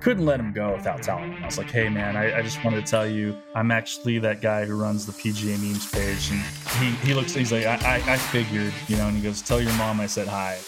couldn't 0.00 0.24
let 0.24 0.40
him 0.40 0.52
go 0.52 0.72
without 0.72 1.02
telling 1.02 1.32
him. 1.32 1.42
I 1.42 1.46
was 1.46 1.58
like, 1.58 1.70
hey 1.70 1.88
man, 1.90 2.16
I, 2.16 2.38
I, 2.38 2.42
just 2.42 2.64
wanted 2.64 2.84
to 2.84 2.90
tell 2.90 3.06
you, 3.06 3.36
I'm 3.54 3.70
actually 3.70 4.18
that 4.20 4.40
guy 4.40 4.64
who 4.64 4.80
runs 4.80 5.04
the 5.04 5.12
PGA 5.12 5.60
memes 5.60 5.90
page. 5.90 6.30
And 6.30 6.40
he, 6.78 7.06
he 7.06 7.14
looks, 7.14 7.34
he's 7.34 7.52
like, 7.52 7.66
I, 7.66 7.76
I, 7.76 8.14
I 8.14 8.16
figured, 8.16 8.72
you 8.88 8.96
know, 8.96 9.08
and 9.08 9.16
he 9.16 9.22
goes, 9.22 9.42
tell 9.42 9.60
your 9.60 9.74
mom 9.74 10.00
I 10.00 10.06
said 10.06 10.26
hi. 10.26 10.58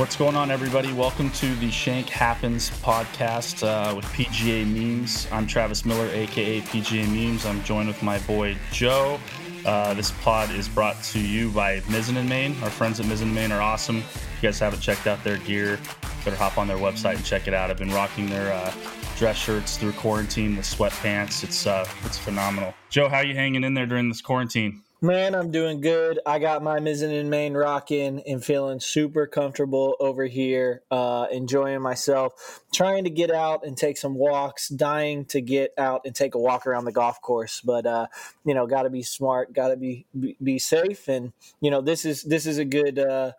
What's 0.00 0.16
going 0.16 0.34
on, 0.34 0.50
everybody? 0.50 0.92
Welcome 0.92 1.30
to 1.32 1.54
the 1.56 1.70
Shank 1.70 2.08
Happens 2.08 2.70
podcast 2.70 3.62
uh, 3.62 3.94
with 3.94 4.06
PGA 4.06 4.66
Memes. 4.66 5.28
I'm 5.30 5.46
Travis 5.46 5.84
Miller, 5.84 6.08
aka 6.12 6.60
PGA 6.62 7.06
Memes. 7.06 7.46
I'm 7.46 7.62
joined 7.62 7.88
with 7.88 8.02
my 8.02 8.18
boy 8.20 8.56
Joe. 8.72 9.20
Uh, 9.64 9.94
this 9.94 10.10
pod 10.22 10.50
is 10.50 10.68
brought 10.68 11.02
to 11.04 11.20
you 11.20 11.50
by 11.50 11.80
Mizzen 11.80 12.16
and 12.16 12.28
Main. 12.28 12.56
Our 12.62 12.70
friends 12.70 12.98
at 12.98 13.06
Mizzen 13.06 13.22
and 13.22 13.34
Main 13.34 13.52
are 13.52 13.60
awesome. 13.60 13.98
If 13.98 14.38
you 14.42 14.48
guys 14.48 14.58
haven't 14.58 14.80
checked 14.80 15.06
out 15.06 15.22
their 15.22 15.38
gear, 15.38 15.78
better 16.24 16.36
hop 16.36 16.58
on 16.58 16.66
their 16.66 16.78
website 16.78 17.16
and 17.16 17.24
check 17.24 17.46
it 17.46 17.54
out. 17.54 17.70
I've 17.70 17.78
been 17.78 17.92
rocking 17.92 18.28
their 18.28 18.52
uh, 18.52 18.72
dress 19.16 19.36
shirts 19.36 19.76
through 19.76 19.92
quarantine 19.92 20.56
the 20.56 20.62
sweatpants. 20.62 21.44
It's 21.44 21.66
uh, 21.66 21.86
it's 22.04 22.18
phenomenal. 22.18 22.74
Joe, 22.90 23.08
how 23.08 23.20
you 23.20 23.34
hanging 23.34 23.62
in 23.62 23.74
there 23.74 23.86
during 23.86 24.08
this 24.08 24.20
quarantine? 24.20 24.82
Man, 25.04 25.34
I'm 25.34 25.50
doing 25.50 25.80
good. 25.80 26.20
I 26.24 26.38
got 26.38 26.62
my 26.62 26.78
Mizzen 26.78 27.10
and 27.18 27.28
Main 27.28 27.54
rocking 27.54 28.22
and 28.24 28.42
feeling 28.42 28.78
super 28.78 29.26
comfortable 29.26 29.96
over 29.98 30.26
here, 30.26 30.82
uh, 30.92 31.26
enjoying 31.32 31.82
myself, 31.82 32.60
trying 32.72 33.02
to 33.02 33.10
get 33.10 33.32
out 33.32 33.66
and 33.66 33.76
take 33.76 33.96
some 33.96 34.14
walks, 34.14 34.68
dying 34.68 35.24
to 35.24 35.40
get 35.40 35.72
out 35.76 36.02
and 36.04 36.14
take 36.14 36.36
a 36.36 36.38
walk 36.38 36.68
around 36.68 36.84
the 36.84 36.92
golf 36.92 37.20
course. 37.20 37.60
But 37.62 37.84
uh, 37.84 38.06
you 38.44 38.54
know, 38.54 38.68
got 38.68 38.84
to 38.84 38.90
be 38.90 39.02
smart, 39.02 39.52
got 39.52 39.70
to 39.70 39.76
be, 39.76 40.06
be, 40.16 40.36
be 40.40 40.60
safe, 40.60 41.08
and 41.08 41.32
you 41.60 41.72
know, 41.72 41.80
this 41.80 42.04
is 42.04 42.22
this 42.22 42.46
is 42.46 42.58
a 42.58 42.64
good 42.64 43.00
uh, 43.00 43.32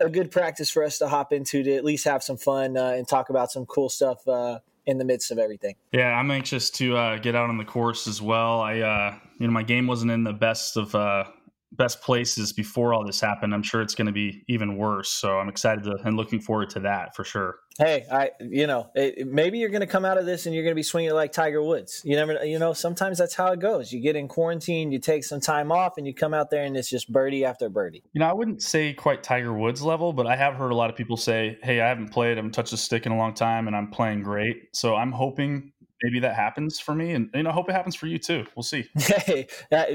a 0.00 0.10
good 0.10 0.30
practice 0.30 0.68
for 0.68 0.84
us 0.84 0.98
to 0.98 1.08
hop 1.08 1.32
into 1.32 1.62
to 1.62 1.74
at 1.74 1.86
least 1.86 2.04
have 2.04 2.22
some 2.22 2.36
fun 2.36 2.76
uh, 2.76 2.90
and 2.90 3.08
talk 3.08 3.30
about 3.30 3.50
some 3.50 3.64
cool 3.64 3.88
stuff 3.88 4.28
uh, 4.28 4.58
in 4.84 4.98
the 4.98 5.06
midst 5.06 5.30
of 5.30 5.38
everything. 5.38 5.74
Yeah, 5.90 6.10
I'm 6.10 6.30
anxious 6.30 6.68
to 6.72 6.98
uh, 6.98 7.16
get 7.16 7.34
out 7.34 7.48
on 7.48 7.56
the 7.56 7.64
course 7.64 8.06
as 8.06 8.20
well. 8.20 8.60
I, 8.60 8.80
uh, 8.80 9.14
you 9.38 9.46
know, 9.46 9.52
my 9.52 9.62
game 9.62 9.86
wasn't 9.86 10.10
in 10.10 10.24
the 10.24 10.32
best 10.32 10.76
of 10.76 10.94
uh, 10.94 11.24
best 11.72 12.00
places 12.02 12.52
before 12.52 12.94
all 12.94 13.04
this 13.04 13.20
happened. 13.20 13.54
I'm 13.54 13.62
sure 13.62 13.82
it's 13.82 13.94
going 13.94 14.06
to 14.06 14.12
be 14.12 14.44
even 14.48 14.76
worse. 14.76 15.10
So 15.10 15.38
I'm 15.38 15.48
excited 15.48 15.84
to, 15.84 15.96
and 16.04 16.16
looking 16.16 16.40
forward 16.40 16.70
to 16.70 16.80
that 16.80 17.14
for 17.14 17.24
sure 17.24 17.56
hey, 17.78 18.04
I 18.10 18.30
you 18.40 18.66
know 18.66 18.90
it, 18.94 19.26
maybe 19.26 19.58
you're 19.58 19.70
going 19.70 19.80
to 19.80 19.86
come 19.86 20.04
out 20.04 20.18
of 20.18 20.26
this 20.26 20.46
and 20.46 20.54
you're 20.54 20.64
going 20.64 20.72
to 20.72 20.78
be 20.78 20.82
swinging 20.82 21.12
like 21.12 21.32
Tiger 21.32 21.62
Woods. 21.62 22.02
You 22.04 22.16
never, 22.16 22.44
you 22.44 22.58
know, 22.58 22.72
sometimes 22.72 23.18
that's 23.18 23.34
how 23.34 23.52
it 23.52 23.60
goes. 23.60 23.92
You 23.92 24.00
get 24.00 24.16
in 24.16 24.28
quarantine, 24.28 24.92
you 24.92 24.98
take 24.98 25.24
some 25.24 25.40
time 25.40 25.72
off, 25.72 25.96
and 25.96 26.06
you 26.06 26.14
come 26.14 26.34
out 26.34 26.50
there 26.50 26.64
and 26.64 26.76
it's 26.76 26.90
just 26.90 27.10
birdie 27.10 27.44
after 27.44 27.68
birdie. 27.68 28.02
You 28.12 28.20
know, 28.20 28.28
I 28.28 28.32
wouldn't 28.32 28.62
say 28.62 28.92
quite 28.92 29.22
Tiger 29.22 29.54
Woods 29.54 29.82
level, 29.82 30.12
but 30.12 30.26
I 30.26 30.36
have 30.36 30.54
heard 30.54 30.72
a 30.72 30.76
lot 30.76 30.90
of 30.90 30.96
people 30.96 31.16
say, 31.16 31.58
"Hey, 31.62 31.80
I 31.80 31.88
haven't 31.88 32.08
played, 32.08 32.32
I 32.32 32.36
haven't 32.36 32.52
touched 32.52 32.72
a 32.72 32.76
stick 32.76 33.06
in 33.06 33.12
a 33.12 33.16
long 33.16 33.34
time, 33.34 33.66
and 33.66 33.76
I'm 33.76 33.90
playing 33.90 34.22
great." 34.22 34.56
So 34.72 34.96
I'm 34.96 35.12
hoping 35.12 35.72
maybe 36.02 36.20
that 36.20 36.34
happens 36.34 36.78
for 36.78 36.94
me 36.94 37.12
and 37.12 37.30
you 37.34 37.42
know 37.42 37.52
hope 37.52 37.68
it 37.68 37.72
happens 37.72 37.94
for 37.94 38.06
you 38.06 38.18
too. 38.18 38.46
We'll 38.54 38.62
see. 38.62 38.88
Hey 38.98 39.46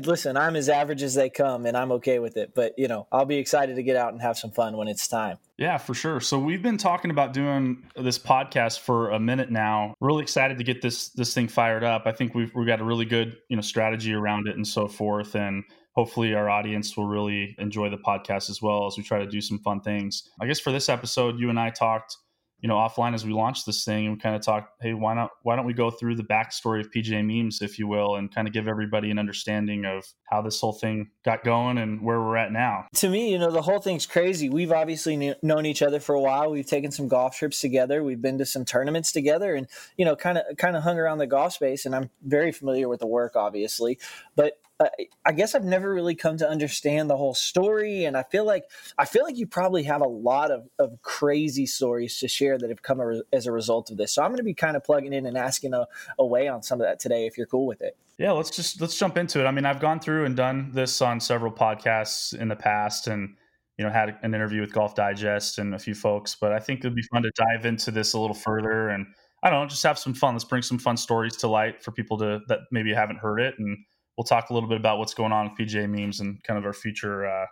listen 0.03 0.37
i'm 0.37 0.55
as 0.55 0.69
average 0.69 1.01
as 1.01 1.13
they 1.13 1.29
come 1.29 1.65
and 1.65 1.77
i'm 1.77 1.91
okay 1.93 2.19
with 2.19 2.37
it 2.37 2.53
but 2.53 2.73
you 2.77 2.87
know 2.87 3.07
i'll 3.11 3.25
be 3.25 3.37
excited 3.37 3.75
to 3.75 3.83
get 3.83 3.95
out 3.95 4.11
and 4.13 4.21
have 4.21 4.37
some 4.37 4.51
fun 4.51 4.77
when 4.77 4.87
it's 4.87 5.07
time. 5.07 5.37
Yeah 5.57 5.77
for 5.77 5.93
sure. 5.93 6.19
So 6.19 6.39
we've 6.39 6.63
been 6.63 6.77
talking 6.77 7.11
about 7.11 7.31
doing 7.33 7.83
this 7.95 8.17
podcast 8.17 8.79
for 8.79 9.11
a 9.11 9.19
minute 9.19 9.51
now. 9.51 9.93
Really 9.99 10.23
excited 10.23 10.57
to 10.57 10.63
get 10.63 10.81
this 10.81 11.09
this 11.09 11.33
thing 11.33 11.47
fired 11.47 11.83
up. 11.83 12.03
I 12.05 12.11
think 12.11 12.33
we've 12.33 12.51
we've 12.55 12.67
got 12.67 12.81
a 12.81 12.83
really 12.83 13.05
good 13.05 13.37
you 13.49 13.55
know 13.55 13.61
strategy 13.61 14.13
around 14.13 14.47
it 14.47 14.55
and 14.55 14.67
so 14.67 14.87
forth 14.87 15.35
and 15.35 15.63
hopefully 15.95 16.33
our 16.33 16.49
audience 16.49 16.97
will 16.97 17.05
really 17.05 17.55
enjoy 17.59 17.89
the 17.89 17.97
podcast 17.97 18.49
as 18.49 18.61
well 18.61 18.87
as 18.87 18.97
we 18.97 19.03
try 19.03 19.19
to 19.19 19.27
do 19.27 19.41
some 19.41 19.59
fun 19.59 19.79
things. 19.81 20.27
I 20.41 20.47
guess 20.47 20.59
for 20.59 20.71
this 20.71 20.89
episode 20.89 21.39
you 21.39 21.49
and 21.49 21.59
i 21.59 21.69
talked 21.69 22.17
you 22.63 22.69
know 22.69 22.75
offline 22.75 23.13
as 23.13 23.25
we 23.25 23.33
launched 23.33 23.65
this 23.65 23.83
thing 23.83 24.07
and 24.07 24.23
kind 24.23 24.35
of 24.35 24.41
talk 24.41 24.69
hey 24.81 24.93
why 24.93 25.13
not 25.13 25.29
why 25.43 25.55
don't 25.55 25.65
we 25.65 25.73
go 25.73 25.91
through 25.91 26.15
the 26.15 26.23
backstory 26.23 26.79
of 26.79 26.89
pga 26.89 27.23
memes 27.23 27.61
if 27.61 27.77
you 27.77 27.87
will 27.87 28.15
and 28.15 28.33
kind 28.33 28.47
of 28.47 28.53
give 28.53 28.69
everybody 28.69 29.11
an 29.11 29.19
understanding 29.19 29.85
of 29.85 30.05
how 30.31 30.41
this 30.41 30.59
whole 30.61 30.71
thing 30.71 31.11
got 31.25 31.43
going 31.43 31.77
and 31.77 32.01
where 32.01 32.19
we're 32.21 32.37
at 32.37 32.51
now? 32.51 32.85
To 32.95 33.09
me 33.09 33.31
you 33.31 33.37
know 33.37 33.51
the 33.51 33.61
whole 33.61 33.79
thing's 33.79 34.05
crazy. 34.05 34.49
We've 34.49 34.71
obviously 34.71 35.17
kn- 35.17 35.35
known 35.43 35.65
each 35.65 35.81
other 35.81 35.99
for 35.99 36.15
a 36.15 36.21
while. 36.21 36.49
We've 36.49 36.65
taken 36.65 36.91
some 36.91 37.07
golf 37.07 37.35
trips 37.35 37.59
together. 37.59 38.01
We've 38.01 38.21
been 38.21 38.37
to 38.37 38.45
some 38.45 38.63
tournaments 38.65 39.11
together 39.11 39.53
and 39.53 39.67
you 39.97 40.05
know 40.05 40.15
kind 40.15 40.37
of 40.37 40.45
kind 40.57 40.77
of 40.77 40.83
hung 40.83 40.97
around 40.97 41.17
the 41.17 41.27
golf 41.27 41.53
space 41.53 41.85
and 41.85 41.93
i'm 41.93 42.09
very 42.23 42.51
familiar 42.51 42.87
with 42.87 43.01
the 43.01 43.07
work 43.07 43.35
obviously. 43.35 43.99
But 44.35 44.57
Uh, 44.79 44.87
I 45.23 45.31
guess 45.33 45.53
I've 45.53 45.63
never 45.63 45.93
really 45.93 46.15
come 46.15 46.37
to 46.37 46.49
understand 46.49 47.09
the 47.09 47.15
whole 47.15 47.35
story, 47.35 48.05
and 48.05 48.17
I 48.17 48.23
feel 48.23 48.45
like 48.45 48.65
I 48.97 49.05
feel 49.05 49.23
like 49.23 49.37
you 49.37 49.45
probably 49.45 49.83
have 49.83 50.01
a 50.01 50.07
lot 50.07 50.49
of, 50.51 50.67
of 50.79 51.01
crazy 51.03 51.67
stories 51.67 52.19
to 52.19 52.27
share 52.27 52.57
that 52.57 52.69
have 52.69 52.81
come 52.81 52.99
as 53.31 53.45
a 53.45 53.51
result 53.51 53.91
of 53.91 53.97
this. 53.97 54.13
So 54.13 54.23
I'm 54.23 54.29
going 54.29 54.37
to 54.37 54.43
be 54.43 54.55
kind 54.55 54.75
of 54.75 54.83
plugging 54.83 55.13
in 55.13 55.25
and 55.25 55.37
asking 55.37 55.73
a, 55.73 55.85
away 56.17 56.47
on 56.47 56.63
some 56.63 56.81
of 56.81 56.87
that 56.87 56.99
today, 56.99 57.27
if 57.27 57.37
you're 57.37 57.47
cool 57.47 57.67
with 57.67 57.81
it. 57.81 57.95
Yeah, 58.17 58.31
let's 58.31 58.49
just 58.49 58.81
let's 58.81 58.97
jump 58.97 59.15
into 59.17 59.39
it. 59.39 59.45
I 59.45 59.51
mean, 59.51 59.65
I've 59.65 59.79
gone 59.79 59.99
through 59.99 60.25
and 60.25 60.35
done 60.35 60.71
this 60.73 61.01
on 61.01 61.19
several 61.19 61.51
podcasts 61.51 62.37
in 62.37 62.47
the 62.47 62.55
past, 62.55 63.07
and 63.07 63.35
you 63.77 63.85
know 63.85 63.91
had 63.91 64.17
an 64.23 64.33
interview 64.33 64.61
with 64.61 64.73
Golf 64.73 64.95
Digest 64.95 65.59
and 65.59 65.75
a 65.75 65.79
few 65.79 65.93
folks, 65.93 66.35
but 66.35 66.51
I 66.51 66.59
think 66.59 66.79
it'd 66.79 66.95
be 66.95 67.03
fun 67.03 67.21
to 67.23 67.31
dive 67.35 67.65
into 67.65 67.91
this 67.91 68.13
a 68.13 68.19
little 68.19 68.35
further 68.35 68.89
and. 68.89 69.05
I 69.45 69.49
don't 69.49 69.63
know, 69.63 69.67
just 69.67 69.83
have 69.83 69.99
some 69.99 70.13
fun. 70.13 70.35
Let's 70.35 70.45
bring 70.45 70.61
some 70.61 70.79
fun 70.79 70.95
stories 70.95 71.35
to 71.35 71.49
light 71.49 71.83
for 71.83 71.91
people 71.91 72.17
to 72.19 72.39
that 72.47 72.59
maybe 72.71 72.93
haven't 72.93 73.17
heard 73.17 73.41
it 73.41 73.55
and 73.59 73.77
we'll 74.17 74.25
talk 74.25 74.49
a 74.49 74.53
little 74.53 74.69
bit 74.69 74.77
about 74.77 74.99
what's 74.99 75.13
going 75.13 75.31
on 75.31 75.49
with 75.49 75.57
PGA 75.57 75.89
memes 75.89 76.19
and 76.19 76.43
kind 76.43 76.57
of 76.57 76.65
our 76.65 76.73
future 76.73 77.25
uh, 77.25 77.45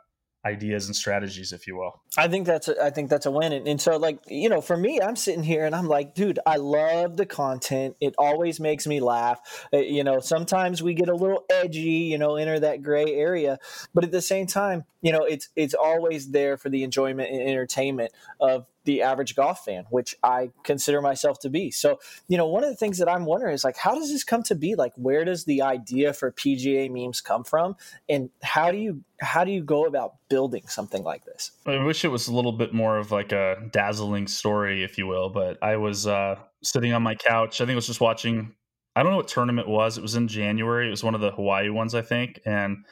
ideas 0.46 0.88
and 0.88 0.96
strategies, 0.96 1.52
if 1.52 1.68
you 1.68 1.76
will. 1.76 2.02
I 2.18 2.28
think 2.28 2.48
that's 2.48 2.68
a, 2.68 2.84
I 2.84 2.90
think 2.90 3.10
that's 3.10 3.26
a 3.26 3.32
win. 3.32 3.54
And, 3.54 3.68
and, 3.68 3.80
so, 3.80 3.98
like 3.98 4.20
you 4.28 4.50
know, 4.50 4.62
for 4.62 4.76
me, 4.76 5.00
I'm 5.00 5.16
sitting 5.16 5.44
here 5.44 5.66
and 5.66 5.76
I'm 5.76 5.88
like, 5.88 6.16
dude, 6.16 6.40
I 6.46 6.58
love 6.58 7.18
the 7.18 7.26
content. 7.26 7.96
It 8.02 8.16
always 8.18 8.60
makes 8.60 8.88
me 8.88 9.00
laugh. 9.00 9.68
Uh, 9.72 9.78
you 9.78 10.04
know, 10.04 10.20
sometimes 10.20 10.82
we 10.82 10.94
get 10.94 11.10
a 11.10 11.16
little 11.16 11.46
edgy, 11.50 11.80
you 11.80 12.18
know, 12.18 12.36
enter 12.36 12.60
that 12.60 12.82
gray 12.82 13.14
area, 13.14 13.60
but 13.94 14.04
at 14.04 14.12
the 14.12 14.22
same 14.22 14.48
time, 14.48 14.86
you 15.02 15.12
know, 15.12 15.24
it's 15.24 15.50
it's 15.56 15.74
always 15.74 16.32
there 16.32 16.58
for 16.58 16.70
the 16.70 16.84
enjoyment 16.84 17.30
and 17.32 17.42
entertainment 17.42 18.12
of 18.40 18.66
the 18.84 19.02
average 19.02 19.36
golf 19.36 19.64
fan, 19.66 19.86
which 19.90 20.16
I 20.24 20.52
consider 20.64 21.02
myself 21.02 21.40
to 21.40 21.50
be. 21.50 21.72
So, 21.72 22.00
you 22.28 22.38
know, 22.38 22.48
one 22.48 22.64
of 22.64 22.70
the 22.70 22.76
things 22.76 22.98
that 22.98 23.08
I'm 23.08 23.26
wondering 23.26 23.54
is 23.54 23.64
like, 23.64 23.78
how 23.78 23.94
does 23.94 24.12
this 24.12 24.24
come 24.24 24.44
to 24.44 24.56
be? 24.56 24.76
Like, 24.76 24.94
where 24.96 25.24
does 25.24 25.46
the 25.46 25.62
idea 25.62 26.14
for 26.14 26.32
PGA 26.32 26.90
memes 26.90 27.22
come 27.22 27.44
from, 27.44 27.76
and 28.10 28.30
how 28.42 28.72
do 28.72 28.78
you 28.78 29.04
how 29.22 29.44
do 29.44 29.52
you 29.52 29.64
go 29.64 29.86
about 29.86 30.16
building 30.30 30.68
something 30.68 31.04
like 31.04 31.26
this? 31.26 31.52
I 31.66 31.84
wish 31.84 32.04
it 32.04 32.10
was 32.10 32.28
a 32.28 32.34
little 32.34 32.52
bit 32.52 32.74
more 32.74 32.98
of 32.98 33.12
like 33.12 33.32
a 33.32 33.58
dazzling 33.72 34.28
story, 34.28 34.84
if 34.84 34.98
you 34.98 35.06
will. 35.06 35.30
But 35.30 35.58
I 35.62 35.78
was 35.78 36.08
uh, 36.08 36.38
sitting 36.64 36.94
on 36.94 37.04
my 37.04 37.16
couch. 37.16 37.62
I 37.62 37.66
think 37.66 37.74
I 37.74 37.76
was 37.76 37.88
just 37.88 38.02
watching. 38.02 38.56
I 38.96 39.04
don't 39.04 39.12
know 39.12 39.18
what 39.18 39.28
tournament 39.28 39.68
it 39.68 39.72
was. 39.72 39.98
It 39.98 40.02
was 40.02 40.16
in 40.16 40.28
January. 40.28 40.88
It 40.88 40.92
was 40.92 41.04
one 41.04 41.16
of 41.16 41.22
the 41.22 41.32
Hawaii 41.32 41.70
ones, 41.70 41.96
I 41.96 42.02
think, 42.02 42.42
and 42.46 42.84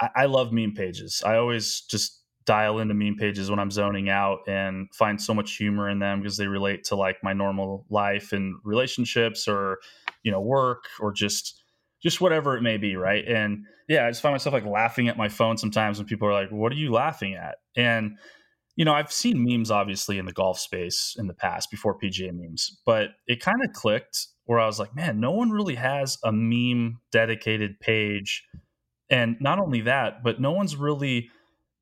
I, 0.00 0.10
I 0.16 0.26
love 0.26 0.52
meme 0.52 0.74
pages. 0.74 1.22
I 1.24 1.36
always 1.36 1.80
just 1.82 2.23
dial 2.46 2.78
into 2.78 2.94
meme 2.94 3.16
pages 3.16 3.50
when 3.50 3.58
I'm 3.58 3.70
zoning 3.70 4.08
out 4.08 4.40
and 4.46 4.88
find 4.94 5.20
so 5.20 5.34
much 5.34 5.56
humor 5.56 5.88
in 5.88 5.98
them 5.98 6.20
because 6.20 6.36
they 6.36 6.46
relate 6.46 6.84
to 6.84 6.96
like 6.96 7.16
my 7.22 7.32
normal 7.32 7.86
life 7.88 8.32
and 8.32 8.56
relationships 8.64 9.48
or 9.48 9.78
you 10.22 10.30
know 10.30 10.40
work 10.40 10.84
or 11.00 11.12
just 11.12 11.62
just 12.02 12.20
whatever 12.20 12.56
it 12.56 12.62
may 12.62 12.76
be 12.76 12.96
right? 12.96 13.26
And 13.26 13.64
yeah 13.88 14.06
i 14.06 14.10
just 14.10 14.22
find 14.22 14.32
myself 14.32 14.52
like 14.52 14.66
laughing 14.66 15.08
at 15.08 15.16
my 15.16 15.28
phone 15.28 15.58
sometimes 15.58 15.98
when 15.98 16.06
people 16.06 16.26
are 16.28 16.32
like 16.32 16.50
what 16.50 16.72
are 16.72 16.76
you 16.76 16.92
laughing 16.92 17.34
at? 17.34 17.56
And 17.76 18.16
you 18.76 18.84
know 18.84 18.92
i've 18.92 19.12
seen 19.12 19.44
memes 19.44 19.70
obviously 19.70 20.18
in 20.18 20.26
the 20.26 20.32
golf 20.32 20.58
space 20.58 21.14
in 21.18 21.26
the 21.26 21.34
past 21.34 21.70
before 21.70 21.96
pga 21.96 22.32
memes 22.32 22.80
but 22.84 23.10
it 23.26 23.40
kind 23.40 23.58
of 23.64 23.72
clicked 23.72 24.26
where 24.46 24.58
i 24.58 24.66
was 24.66 24.78
like 24.78 24.94
man 24.96 25.20
no 25.20 25.30
one 25.30 25.50
really 25.50 25.76
has 25.76 26.18
a 26.24 26.32
meme 26.32 26.98
dedicated 27.12 27.78
page. 27.80 28.42
And 29.10 29.36
not 29.40 29.58
only 29.58 29.82
that 29.82 30.24
but 30.24 30.40
no 30.40 30.52
one's 30.52 30.76
really 30.76 31.28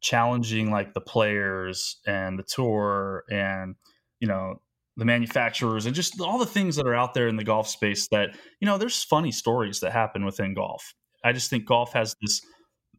challenging 0.02 0.70
like 0.70 0.92
the 0.92 1.00
players 1.00 1.98
and 2.06 2.38
the 2.38 2.42
tour 2.42 3.24
and 3.30 3.76
you 4.20 4.28
know 4.28 4.60
the 4.96 5.04
manufacturers 5.04 5.86
and 5.86 5.94
just 5.94 6.20
all 6.20 6.38
the 6.38 6.44
things 6.44 6.76
that 6.76 6.86
are 6.86 6.94
out 6.94 7.14
there 7.14 7.28
in 7.28 7.36
the 7.36 7.44
golf 7.44 7.66
space 7.66 8.08
that 8.08 8.36
you 8.60 8.66
know 8.66 8.76
there's 8.76 9.02
funny 9.02 9.32
stories 9.32 9.80
that 9.80 9.92
happen 9.92 10.24
within 10.24 10.54
golf. 10.54 10.92
I 11.24 11.32
just 11.32 11.48
think 11.48 11.64
golf 11.64 11.92
has 11.92 12.14
this 12.20 12.40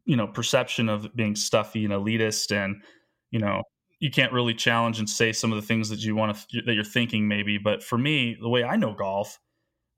you 0.06 0.16
know 0.16 0.28
perception 0.28 0.90
of 0.90 1.14
being 1.16 1.36
stuffy 1.36 1.86
and 1.86 1.94
elitist 1.94 2.52
and 2.52 2.82
you 3.32 3.40
know 3.40 3.62
you 4.00 4.10
can't 4.10 4.34
really 4.34 4.54
challenge 4.54 5.00
and 5.00 5.10
say 5.10 5.32
some 5.32 5.52
of 5.52 5.56
the 5.56 5.66
things 5.68 5.90
that 5.90 6.00
you 6.04 6.16
want 6.16 6.36
to 6.36 6.62
that 6.66 6.74
you're 6.74 6.84
thinking 6.84 7.28
maybe 7.28 7.58
but 7.58 7.84
for 7.84 7.98
me 7.98 8.36
the 8.42 8.50
way 8.50 8.64
i 8.64 8.76
know 8.76 8.94
golf 8.94 9.40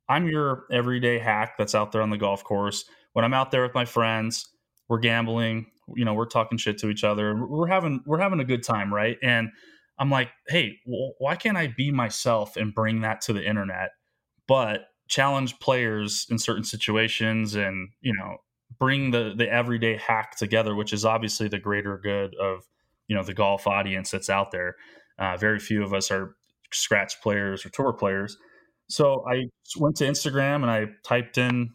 i'm 0.09 0.27
your 0.27 0.65
everyday 0.71 1.18
hack 1.18 1.56
that's 1.57 1.74
out 1.74 1.91
there 1.91 2.01
on 2.01 2.12
the 2.12 2.18
golf 2.18 2.44
course. 2.44 2.85
When 3.13 3.25
i'm 3.25 3.33
out 3.33 3.51
there 3.51 3.63
with 3.63 3.74
my 3.74 3.85
friends 3.85 4.47
we're 4.89 5.00
gambling 5.00 5.68
you 5.95 6.05
know 6.05 6.13
we're 6.13 6.25
talking 6.25 6.57
shit 6.57 6.77
to 6.77 6.89
each 6.89 7.03
other 7.03 7.45
we're 7.47 7.67
having 7.67 8.01
we're 8.05 8.19
having 8.19 8.39
a 8.39 8.45
good 8.45 8.63
time 8.63 8.93
right 8.93 9.17
and 9.21 9.49
i'm 9.99 10.09
like 10.09 10.29
hey 10.47 10.77
well, 10.85 11.13
why 11.19 11.35
can't 11.35 11.57
i 11.57 11.67
be 11.67 11.91
myself 11.91 12.57
and 12.57 12.73
bring 12.73 13.01
that 13.01 13.21
to 13.21 13.33
the 13.33 13.47
internet 13.47 13.91
but 14.47 14.87
challenge 15.07 15.59
players 15.59 16.25
in 16.29 16.39
certain 16.39 16.63
situations 16.63 17.55
and 17.55 17.89
you 18.01 18.13
know 18.13 18.37
bring 18.79 19.11
the 19.11 19.33
the 19.37 19.49
everyday 19.51 19.95
hack 19.95 20.35
together 20.37 20.75
which 20.75 20.91
is 20.91 21.05
obviously 21.05 21.47
the 21.47 21.59
greater 21.59 21.97
good 21.97 22.35
of 22.35 22.63
you 23.07 23.15
know 23.15 23.23
the 23.23 23.33
golf 23.33 23.67
audience 23.67 24.09
that's 24.09 24.29
out 24.29 24.51
there 24.51 24.75
uh, 25.17 25.38
very 25.38 25.59
few 25.59 25.83
of 25.83 25.93
us 25.93 26.11
are 26.11 26.35
scratch 26.71 27.21
players 27.21 27.65
or 27.65 27.69
tour 27.69 27.93
players. 27.93 28.38
So 28.89 29.23
I 29.27 29.45
went 29.77 29.95
to 29.97 30.05
Instagram 30.05 30.55
and 30.57 30.69
I 30.69 30.85
typed 31.03 31.38
in 31.38 31.71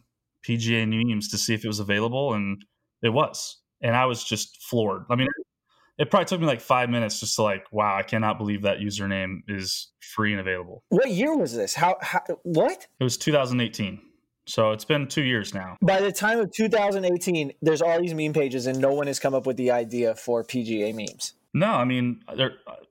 PGA 0.47 0.87
memes 0.87 1.29
to 1.29 1.37
see 1.37 1.53
if 1.53 1.63
it 1.63 1.67
was 1.67 1.79
available, 1.79 2.33
and 2.33 2.63
it 3.03 3.09
was. 3.09 3.61
And 3.81 3.95
I 3.95 4.05
was 4.05 4.23
just 4.23 4.61
floored. 4.61 5.05
I 5.09 5.15
mean, 5.15 5.27
it 5.97 6.09
probably 6.09 6.25
took 6.25 6.39
me 6.39 6.47
like 6.47 6.61
five 6.61 6.89
minutes 6.89 7.19
just 7.19 7.35
to 7.35 7.43
like, 7.43 7.65
wow, 7.71 7.95
I 7.95 8.03
cannot 8.03 8.37
believe 8.37 8.63
that 8.63 8.79
username 8.79 9.39
is 9.47 9.89
free 9.99 10.31
and 10.31 10.39
available. 10.39 10.83
What 10.89 11.09
year 11.09 11.35
was 11.35 11.55
this? 11.55 11.73
How, 11.73 11.97
how 12.01 12.21
what? 12.43 12.87
It 12.99 13.03
was 13.03 13.17
2018. 13.17 14.01
So 14.47 14.71
it's 14.71 14.85
been 14.85 15.07
two 15.07 15.23
years 15.23 15.53
now. 15.53 15.77
By 15.81 16.01
the 16.01 16.11
time 16.11 16.39
of 16.39 16.51
2018, 16.51 17.53
there's 17.61 17.81
all 17.81 18.01
these 18.01 18.13
meme 18.13 18.33
pages, 18.33 18.65
and 18.65 18.79
no 18.79 18.91
one 18.91 19.07
has 19.07 19.19
come 19.19 19.33
up 19.33 19.45
with 19.45 19.57
the 19.57 19.71
idea 19.71 20.15
for 20.15 20.43
PGA 20.43 20.93
memes. 20.93 21.33
No, 21.53 21.67
I 21.67 21.85
mean, 21.85 22.23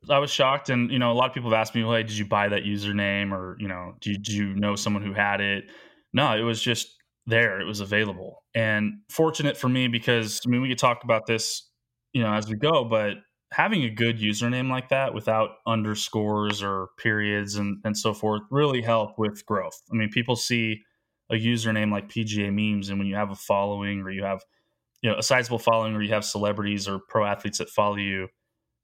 I 0.08 0.18
was 0.18 0.30
shocked, 0.30 0.70
and 0.70 0.90
you 0.90 0.98
know, 0.98 1.10
a 1.10 1.14
lot 1.14 1.28
of 1.28 1.34
people 1.34 1.50
have 1.50 1.58
asked 1.58 1.74
me, 1.74 1.82
"Hey, 1.82 2.02
did 2.02 2.16
you 2.16 2.26
buy 2.26 2.48
that 2.48 2.62
username, 2.62 3.32
or 3.32 3.56
you 3.58 3.68
know, 3.68 3.94
"Did 4.00 4.28
you 4.28 4.54
know 4.54 4.76
someone 4.76 5.02
who 5.02 5.12
had 5.12 5.40
it?" 5.40 5.64
No, 6.12 6.36
it 6.36 6.42
was 6.42 6.62
just 6.62 6.96
there; 7.30 7.60
it 7.60 7.64
was 7.64 7.80
available, 7.80 8.44
and 8.54 9.00
fortunate 9.08 9.56
for 9.56 9.68
me 9.68 9.88
because 9.88 10.40
I 10.46 10.50
mean, 10.50 10.60
we 10.60 10.68
could 10.68 10.78
talk 10.78 11.04
about 11.04 11.26
this, 11.26 11.68
you 12.12 12.22
know, 12.22 12.32
as 12.32 12.48
we 12.48 12.56
go, 12.56 12.84
but 12.84 13.14
having 13.52 13.82
a 13.82 13.90
good 13.90 14.18
username 14.18 14.70
like 14.70 14.90
that 14.90 15.12
without 15.12 15.50
underscores 15.66 16.62
or 16.62 16.88
periods 16.98 17.56
and 17.56 17.78
and 17.84 17.96
so 17.96 18.14
forth 18.14 18.42
really 18.50 18.82
help 18.82 19.18
with 19.18 19.44
growth. 19.46 19.80
I 19.92 19.96
mean, 19.96 20.10
people 20.10 20.36
see 20.36 20.82
a 21.30 21.34
username 21.34 21.90
like 21.90 22.08
PGA 22.08 22.52
memes, 22.52 22.90
and 22.90 22.98
when 22.98 23.08
you 23.08 23.14
have 23.14 23.30
a 23.30 23.36
following 23.36 24.00
or 24.00 24.10
you 24.10 24.24
have 24.24 24.42
you 25.02 25.10
know 25.10 25.16
a 25.16 25.22
sizable 25.22 25.58
following 25.58 25.94
or 25.94 26.02
you 26.02 26.12
have 26.12 26.24
celebrities 26.24 26.88
or 26.88 26.98
pro 27.08 27.24
athletes 27.24 27.58
that 27.58 27.70
follow 27.70 27.96
you 27.96 28.28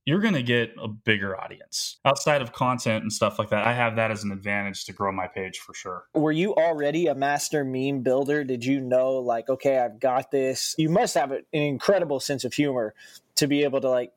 you're 0.07 0.21
going 0.21 0.35
to 0.35 0.43
get 0.43 0.73
a 0.81 0.87
bigger 0.87 1.39
audience 1.39 1.99
outside 2.05 2.41
of 2.41 2.53
content 2.53 3.03
and 3.03 3.13
stuff 3.13 3.39
like 3.41 3.51
that. 3.51 3.67
I 3.67 3.75
have 3.75 3.97
that 3.97 4.13
as 4.13 4.23
an 4.23 4.31
advantage 4.31 4.85
to 4.85 4.93
grow 4.93 5.11
my 5.11 5.27
page 5.27 5.59
for 5.59 5.75
sure. 5.75 6.05
Were 6.15 6.33
you 6.33 6.55
already 6.55 7.09
a 7.09 7.15
master 7.15 7.65
meme 7.65 8.03
builder? 8.03 8.45
Did 8.45 8.65
you 8.65 8.81
know, 8.81 9.15
like, 9.15 9.49
okay, 9.49 9.79
I've 9.79 9.99
got 9.99 10.31
this? 10.31 10.77
You 10.79 10.89
must 10.89 11.17
have 11.17 11.33
an 11.33 11.45
incredible 11.53 12.21
sense 12.21 12.45
of 12.45 12.55
humor 12.55 12.95
to 13.35 13.49
be 13.49 13.65
able 13.65 13.81
to, 13.81 13.91
like, 13.91 14.13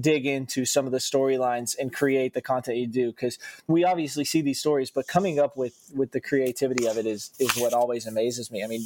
dig 0.00 0.26
into 0.26 0.64
some 0.64 0.86
of 0.86 0.92
the 0.92 0.98
storylines 0.98 1.76
and 1.78 1.92
create 1.92 2.34
the 2.34 2.42
content 2.42 2.78
you 2.78 2.86
do 2.88 3.12
because 3.12 3.38
we 3.68 3.84
obviously 3.84 4.24
see 4.24 4.40
these 4.40 4.58
stories 4.58 4.90
but 4.90 5.06
coming 5.06 5.38
up 5.38 5.56
with 5.56 5.92
with 5.94 6.10
the 6.10 6.20
creativity 6.20 6.86
of 6.88 6.96
it 6.96 7.06
is 7.06 7.30
is 7.38 7.56
what 7.56 7.72
always 7.72 8.04
amazes 8.04 8.50
me 8.50 8.64
i 8.64 8.66
mean 8.66 8.84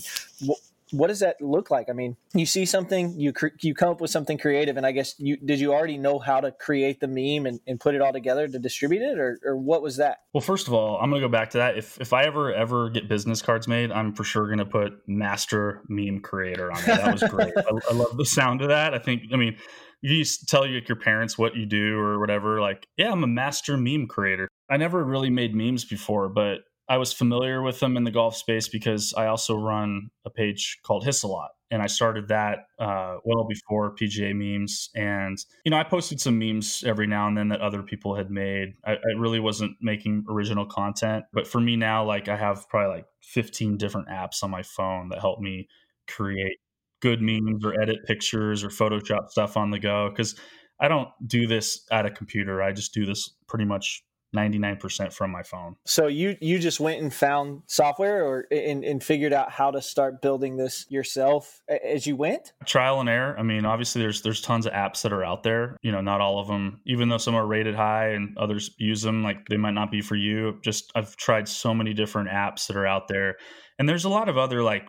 what 0.93 1.09
does 1.09 1.21
that 1.21 1.41
look 1.41 1.71
like? 1.71 1.89
I 1.89 1.93
mean, 1.93 2.17
you 2.35 2.47
see 2.47 2.65
something, 2.67 3.19
you 3.19 3.33
cre- 3.33 3.49
you 3.61 3.75
come 3.75 3.89
up 3.89 4.01
with 4.01 4.11
something 4.11 4.39
creative, 4.39 4.77
and 4.77 4.87
I 4.87 4.93
guess 4.93 5.15
you 5.19 5.37
did 5.37 5.59
you 5.59 5.73
already 5.73 5.99
know 5.99 6.19
how 6.19 6.41
to 6.41 6.53
create 6.53 7.01
the 7.01 7.09
meme 7.09 7.47
and, 7.47 7.61
and 7.67 7.81
put 7.81 7.95
it 7.95 8.01
all 8.01 8.13
together 8.13 8.47
to 8.47 8.59
distribute 8.59 9.03
it, 9.03 9.19
or, 9.19 9.41
or 9.45 9.57
what 9.57 9.83
was 9.83 9.97
that? 9.97 10.19
Well, 10.33 10.43
first 10.43 10.69
of 10.69 10.75
all, 10.75 10.99
I'm 10.99 11.11
gonna 11.11 11.23
go 11.23 11.29
back 11.29 11.51
to 11.51 11.59
that. 11.59 11.79
If 11.79 12.01
if 12.01 12.13
I 12.13 12.25
ever 12.25 12.53
ever 12.53 12.91
get 12.91 13.09
business 13.09 13.43
cards 13.43 13.67
made, 13.67 13.91
I'm 13.91 14.13
for 14.13 14.25
sure 14.25 14.49
gonna 14.49 14.67
put 14.67 14.93
master 15.09 15.83
meme 15.89 16.21
creator 16.21 16.71
on 16.71 16.79
it. 16.79 16.87
That 16.87 17.13
was 17.13 17.23
great. 17.23 17.53
I, 17.57 17.63
I, 17.91 17.95
love 17.95 18.17
the 18.17 18.27
sound 18.27 18.61
of 18.63 18.69
that. 18.69 18.95
I 18.95 18.99
think, 18.99 19.23
I 19.33 19.37
mean, 19.37 19.57
you 20.03 20.25
tell 20.47 20.67
your 20.67 20.97
parents 20.97 21.39
what 21.39 21.55
you 21.57 21.65
do 21.65 21.99
or 21.99 22.19
whatever. 22.19 22.61
Like, 22.61 22.87
yeah, 22.97 23.13
I'm 23.13 23.25
a 23.25 23.29
master 23.29 23.77
meme 23.77 24.09
creator. 24.09 24.49
I 24.69 24.77
never 24.77 25.03
really 25.05 25.31
made 25.31 25.55
memes 25.55 25.85
before, 25.85 26.29
but 26.29 26.61
I 26.93 26.99
was 26.99 27.11
familiar 27.11 27.63
with 27.63 27.81
them 27.81 27.97
in 27.97 28.05
the 28.05 28.11
golf 28.11 28.37
space 28.37 28.69
because 28.69 29.15
I 29.17 29.25
also 29.25 29.57
run 29.57 30.11
a 30.27 30.31
page 30.31 30.79
called 30.83 31.07
Hiss 31.07 31.25
and 31.71 31.81
I 31.81 31.87
started 31.87 32.29
that 32.29 32.67
uh, 32.79 33.17
well 33.25 33.47
before 33.49 33.95
PGA 33.95 34.35
memes. 34.35 34.91
And 34.95 35.39
you 35.65 35.71
know, 35.71 35.79
I 35.79 35.85
posted 35.85 36.21
some 36.21 36.39
memes 36.39 36.85
every 36.87 37.07
now 37.07 37.29
and 37.29 37.39
then 37.39 37.49
that 37.49 37.63
other 37.63 37.83
people 37.83 38.15
had 38.15 38.31
made. 38.31 38.75
I, 38.85 38.93
I 38.93 39.19
really 39.19 39.41
wasn't 39.41 39.79
making 39.81 40.27
original 40.29 40.67
content, 40.67 41.25
but 41.33 41.47
for 41.47 41.63
me 41.63 41.77
now, 41.77 42.05
like 42.05 42.29
I 42.29 42.37
have 42.37 42.69
probably 42.69 42.97
like 42.97 43.07
15 43.23 43.79
different 43.79 44.09
apps 44.09 44.43
on 44.43 44.51
my 44.51 44.63
phone 44.63 45.09
that 45.09 45.21
help 45.21 45.41
me 45.41 45.69
create 46.07 46.59
good 47.01 47.23
memes 47.23 47.65
or 47.65 47.81
edit 47.81 48.05
pictures 48.07 48.63
or 48.63 48.69
Photoshop 48.69 49.31
stuff 49.31 49.57
on 49.57 49.71
the 49.71 49.79
go 49.79 50.11
because 50.11 50.35
I 50.79 50.89
don't 50.89 51.09
do 51.27 51.47
this 51.47 51.87
at 51.91 52.05
a 52.05 52.11
computer. 52.11 52.63
I 52.63 52.73
just 52.73 52.93
do 52.93 53.07
this 53.07 53.31
pretty 53.49 53.65
much 53.65 54.05
99% 54.35 55.13
from 55.13 55.31
my 55.31 55.43
phone. 55.43 55.77
So 55.85 56.07
you 56.07 56.37
you 56.41 56.59
just 56.59 56.81
went 56.81 57.03
and 57.03 57.13
found 57.13 57.63
software 57.67 58.25
or 58.25 58.47
and, 58.51 58.85
and 58.85 59.03
figured 59.03 59.33
out 59.33 59.51
how 59.51 59.71
to 59.71 59.83
start 59.83 60.23
building 60.23 60.57
this 60.57 60.87
yourself 60.89 61.61
as 61.69 62.07
you 62.07 62.17
went? 62.17 62.53
Trial 62.65 63.01
and 63.01 63.09
error. 63.09 63.37
I 63.39 63.43
mean, 63.43 63.65
obviously 63.65 64.03
there's 64.03 64.23
there's 64.23 64.41
tons 64.41 64.67
of 64.67 64.73
apps 64.73 65.03
that 65.03 65.13
are 65.13 65.25
out 65.25 65.43
there. 65.43 65.77
You 65.83 65.93
know, 65.93 66.01
not 66.01 66.21
all 66.21 66.41
of 66.41 66.49
them, 66.49 66.81
even 66.87 67.09
though 67.09 67.19
some 67.19 67.35
are 67.35 67.47
rated 67.47 67.75
high 67.75 68.09
and 68.09 68.37
others 68.39 68.71
use 68.79 69.03
them, 69.03 69.23
like 69.23 69.47
they 69.49 69.57
might 69.57 69.75
not 69.75 69.91
be 69.91 70.01
for 70.01 70.17
you. 70.17 70.59
Just 70.63 70.91
I've 70.95 71.17
tried 71.17 71.49
so 71.49 71.75
many 71.75 71.93
different 71.93 72.31
apps 72.31 72.67
that 72.67 72.77
are 72.77 72.87
out 72.87 73.09
there. 73.09 73.37
And 73.79 73.89
there's 73.89 74.05
a 74.05 74.11
lot 74.11 74.29
of 74.29 74.39
other 74.39 74.63
like 74.63 74.85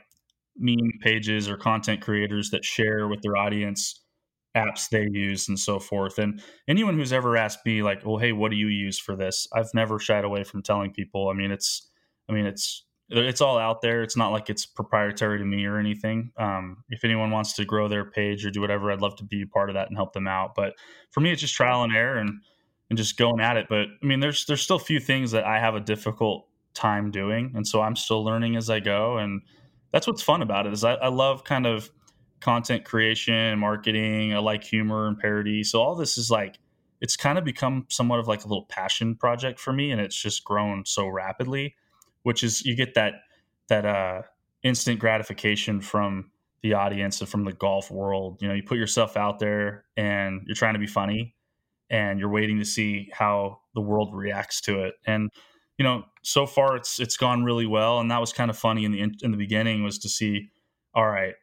meme 0.57 0.99
pages 1.01 1.49
or 1.49 1.57
content 1.57 2.01
creators 2.01 2.51
that 2.51 2.63
share 2.63 3.07
with 3.07 3.21
their 3.21 3.35
audience 3.35 4.02
apps 4.55 4.89
they 4.89 5.07
use 5.11 5.47
and 5.47 5.59
so 5.59 5.79
forth. 5.79 6.19
And 6.19 6.41
anyone 6.67 6.97
who's 6.97 7.13
ever 7.13 7.37
asked 7.37 7.65
me 7.65 7.81
like, 7.83 8.05
"Well, 8.05 8.17
hey, 8.17 8.31
what 8.33 8.51
do 8.51 8.57
you 8.57 8.67
use 8.67 8.99
for 8.99 9.15
this?" 9.15 9.47
I've 9.53 9.73
never 9.73 9.99
shied 9.99 10.25
away 10.25 10.43
from 10.43 10.61
telling 10.61 10.91
people. 10.91 11.29
I 11.29 11.33
mean, 11.33 11.51
it's 11.51 11.89
I 12.29 12.33
mean, 12.33 12.45
it's 12.45 12.85
it's 13.09 13.41
all 13.41 13.57
out 13.57 13.81
there. 13.81 14.01
It's 14.01 14.17
not 14.17 14.31
like 14.31 14.49
it's 14.49 14.65
proprietary 14.65 15.37
to 15.39 15.45
me 15.45 15.65
or 15.65 15.77
anything. 15.77 16.31
Um, 16.37 16.83
if 16.89 17.03
anyone 17.03 17.31
wants 17.31 17.53
to 17.53 17.65
grow 17.65 17.87
their 17.87 18.05
page 18.05 18.45
or 18.45 18.51
do 18.51 18.61
whatever, 18.61 18.91
I'd 18.91 19.01
love 19.01 19.15
to 19.17 19.23
be 19.23 19.41
a 19.43 19.47
part 19.47 19.69
of 19.69 19.75
that 19.75 19.87
and 19.89 19.97
help 19.97 20.13
them 20.13 20.27
out. 20.27 20.55
But 20.55 20.73
for 21.11 21.19
me, 21.19 21.31
it's 21.31 21.41
just 21.41 21.53
trial 21.53 21.83
and 21.83 21.95
error 21.95 22.17
and 22.17 22.41
and 22.89 22.97
just 22.97 23.17
going 23.17 23.39
at 23.39 23.57
it. 23.57 23.67
But 23.69 23.87
I 24.01 24.05
mean, 24.05 24.19
there's 24.19 24.45
there's 24.45 24.61
still 24.61 24.77
a 24.77 24.79
few 24.79 24.99
things 24.99 25.31
that 25.31 25.45
I 25.45 25.59
have 25.59 25.75
a 25.75 25.79
difficult 25.79 26.47
time 26.73 27.11
doing, 27.11 27.51
and 27.55 27.67
so 27.67 27.81
I'm 27.81 27.95
still 27.95 28.23
learning 28.23 28.55
as 28.55 28.69
I 28.69 28.79
go. 28.79 29.17
And 29.17 29.41
that's 29.91 30.07
what's 30.07 30.21
fun 30.21 30.41
about 30.41 30.65
it 30.65 30.73
is 30.73 30.83
I, 30.83 30.93
I 30.95 31.09
love 31.09 31.43
kind 31.43 31.65
of 31.65 31.89
content 32.43 32.83
creation, 32.83 33.57
marketing. 33.57 34.33
I 34.33 34.39
like 34.39 34.63
humor 34.63 35.07
and 35.07 35.17
parody. 35.17 35.63
So 35.63 35.81
all 35.81 35.95
this 35.95 36.17
is 36.17 36.29
like 36.29 36.59
it's 36.99 37.15
kind 37.15 37.37
of 37.37 37.45
become 37.45 37.85
somewhat 37.89 38.19
of 38.19 38.27
like 38.27 38.43
a 38.43 38.47
little 38.47 38.65
passion 38.65 39.15
project 39.15 39.59
for 39.59 39.73
me 39.73 39.91
and 39.91 39.99
it's 39.99 40.15
just 40.15 40.43
grown 40.43 40.85
so 40.85 41.07
rapidly, 41.07 41.75
which 42.23 42.43
is 42.43 42.65
you 42.65 42.75
get 42.75 42.95
that 42.95 43.13
that 43.69 43.85
uh 43.85 44.21
instant 44.61 44.99
gratification 44.99 45.79
from 45.81 46.31
the 46.61 46.73
audience 46.73 47.21
and 47.21 47.29
from 47.29 47.45
the 47.45 47.53
golf 47.53 47.89
world. 47.89 48.41
You 48.41 48.49
know, 48.49 48.53
you 48.53 48.63
put 48.63 48.77
yourself 48.77 49.17
out 49.17 49.39
there 49.39 49.85
and 49.95 50.41
you're 50.45 50.55
trying 50.55 50.73
to 50.73 50.79
be 50.79 50.87
funny 50.87 51.35
and 51.89 52.19
you're 52.19 52.29
waiting 52.29 52.59
to 52.59 52.65
see 52.65 53.09
how 53.13 53.59
the 53.73 53.81
world 53.81 54.13
reacts 54.13 54.59
to 54.61 54.83
it. 54.83 54.95
And 55.05 55.31
you 55.77 55.83
know, 55.83 56.03
so 56.23 56.45
far 56.45 56.75
it's 56.75 56.99
it's 56.99 57.15
gone 57.15 57.45
really 57.45 57.67
well 57.67 57.99
and 57.99 58.11
that 58.11 58.19
was 58.19 58.33
kind 58.33 58.49
of 58.49 58.57
funny 58.57 58.83
in 58.83 58.91
the 58.91 59.01
in 59.01 59.31
the 59.31 59.37
beginning 59.37 59.83
was 59.83 59.97
to 59.99 60.09
see 60.09 60.49
all 60.93 61.07
right, 61.07 61.35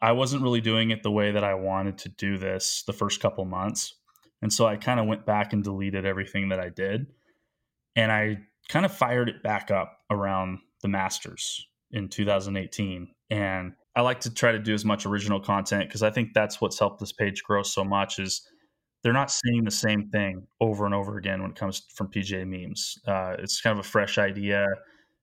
I 0.00 0.12
wasn't 0.12 0.42
really 0.42 0.60
doing 0.60 0.90
it 0.90 1.02
the 1.02 1.10
way 1.10 1.32
that 1.32 1.44
I 1.44 1.54
wanted 1.54 1.98
to 1.98 2.08
do 2.10 2.38
this 2.38 2.82
the 2.86 2.92
first 2.92 3.20
couple 3.20 3.44
months. 3.44 3.94
And 4.42 4.52
so 4.52 4.66
I 4.66 4.76
kind 4.76 5.00
of 5.00 5.06
went 5.06 5.24
back 5.24 5.52
and 5.52 5.64
deleted 5.64 6.04
everything 6.04 6.50
that 6.50 6.60
I 6.60 6.68
did. 6.68 7.06
And 7.94 8.12
I 8.12 8.38
kind 8.68 8.84
of 8.84 8.92
fired 8.92 9.28
it 9.28 9.42
back 9.42 9.70
up 9.70 9.98
around 10.10 10.58
the 10.82 10.88
Masters 10.88 11.66
in 11.92 12.08
2018. 12.08 13.08
And 13.30 13.72
I 13.94 14.02
like 14.02 14.20
to 14.20 14.34
try 14.34 14.52
to 14.52 14.58
do 14.58 14.74
as 14.74 14.84
much 14.84 15.06
original 15.06 15.40
content 15.40 15.88
because 15.88 16.02
I 16.02 16.10
think 16.10 16.34
that's 16.34 16.60
what's 16.60 16.78
helped 16.78 17.00
this 17.00 17.12
page 17.12 17.42
grow 17.42 17.62
so 17.62 17.82
much 17.82 18.18
is 18.18 18.46
they're 19.02 19.14
not 19.14 19.30
seeing 19.30 19.64
the 19.64 19.70
same 19.70 20.10
thing 20.10 20.46
over 20.60 20.84
and 20.84 20.94
over 20.94 21.16
again 21.16 21.40
when 21.40 21.52
it 21.52 21.56
comes 21.56 21.82
from 21.94 22.08
PGA 22.08 22.46
memes. 22.46 22.98
Uh, 23.06 23.36
it's 23.38 23.60
kind 23.60 23.78
of 23.78 23.84
a 23.84 23.88
fresh 23.88 24.18
idea 24.18 24.66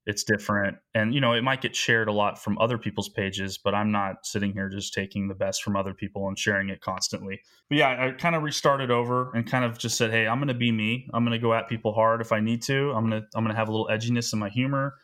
it's 0.06 0.24
different. 0.24 0.78
And 0.94 1.14
you 1.14 1.22
know 1.22 1.34
it 1.34 1.44
might 1.44 1.62
get 1.62 1.76
shared 1.76 2.08
a 2.08 2.14
lot 2.14 2.42
from 2.42 2.58
other 2.58 2.78
people's 2.78 3.10
pages 3.10 3.58
but 3.58 3.74
i'm 3.74 3.92
not 3.92 4.26
sitting 4.26 4.54
here 4.54 4.70
just 4.70 4.94
taking 4.94 5.28
the 5.28 5.36
best 5.36 5.64
from 5.64 5.76
other 5.76 5.94
people 5.94 6.28
and 6.28 6.38
sharing 6.38 6.70
it 6.70 6.82
constantly. 6.82 7.42
But 7.70 7.78
yeah 7.78 8.08
i 8.08 8.12
kind 8.12 8.36
of 8.36 8.44
restarted 8.44 8.92
over 8.92 9.32
and 9.34 9.50
kind 9.50 9.66
of 9.66 9.78
just 9.78 9.98
said 9.98 10.12
hey 10.12 10.28
i'm 10.28 10.40
going 10.40 10.48
to 10.48 10.54
be 10.54 10.72
me. 10.72 11.10
I'm 11.14 11.24
going 11.24 11.38
to 11.38 11.44
go 11.44 11.54
at 11.54 11.70
people 11.70 11.94
hard 11.94 12.22
if 12.22 12.32
i 12.32 12.40
need 12.40 12.62
to. 12.64 12.92
I'm 12.92 13.10
going 13.10 13.22
to 13.22 13.28
i'm 13.36 13.44
going 13.44 13.54
to 13.54 13.60
have 13.60 13.70
a 13.70 13.72
little 13.72 13.88
edginess 13.88 14.34
in 14.34 14.40
my 14.40 14.50
humor 14.50 14.96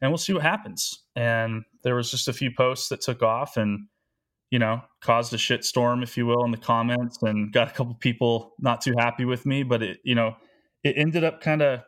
and 0.00 0.10
we'll 0.10 0.18
see 0.18 0.32
what 0.32 0.42
happens. 0.42 1.04
And 1.14 1.62
there 1.84 1.94
was 1.94 2.10
just 2.10 2.26
a 2.26 2.32
few 2.32 2.50
posts 2.50 2.88
that 2.88 3.00
took 3.00 3.22
off 3.22 3.56
and 3.56 3.86
you 4.50 4.58
know 4.58 4.82
caused 5.00 5.32
a 5.32 5.38
shit 5.38 5.64
storm 5.64 6.02
if 6.02 6.16
you 6.16 6.26
will 6.26 6.44
in 6.44 6.50
the 6.50 6.58
comments 6.58 7.18
and 7.22 7.52
got 7.52 7.68
a 7.68 7.72
couple 7.72 7.94
people 7.94 8.54
not 8.58 8.82
too 8.82 8.92
happy 8.98 9.24
with 9.24 9.46
me 9.46 9.62
but 9.62 9.82
it 9.82 9.98
you 10.04 10.14
know 10.14 10.36
it 10.84 10.94
ended 10.98 11.24
up 11.24 11.40
kind 11.40 11.62
of 11.62 11.80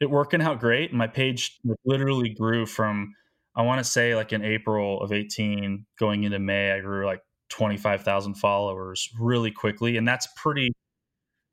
it 0.00 0.10
working 0.10 0.42
out 0.42 0.60
great. 0.60 0.90
And 0.90 0.98
my 0.98 1.06
page 1.06 1.58
literally 1.84 2.30
grew 2.30 2.66
from 2.66 3.14
I 3.54 3.62
want 3.62 3.78
to 3.78 3.84
say 3.84 4.14
like 4.14 4.32
in 4.32 4.42
April 4.42 5.02
of 5.02 5.12
18 5.12 5.84
going 5.98 6.24
into 6.24 6.38
May, 6.38 6.72
I 6.72 6.80
grew 6.80 7.04
like 7.04 7.20
25,000 7.50 8.34
followers 8.34 9.08
really 9.18 9.50
quickly. 9.50 9.96
And 9.96 10.06
that's 10.06 10.28
pretty, 10.36 10.72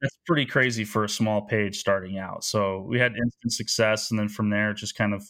that's 0.01 0.17
pretty 0.27 0.45
crazy 0.45 0.85
for 0.85 1.03
a 1.03 1.09
small 1.09 1.41
page 1.41 1.79
starting 1.79 2.19
out. 2.19 2.43
So 2.43 2.85
we 2.87 2.99
had 2.99 3.13
instant 3.13 3.51
success. 3.51 4.11
And 4.11 4.19
then 4.19 4.29
from 4.29 4.49
there, 4.49 4.73
just 4.73 4.95
kind 4.95 5.13
of 5.13 5.23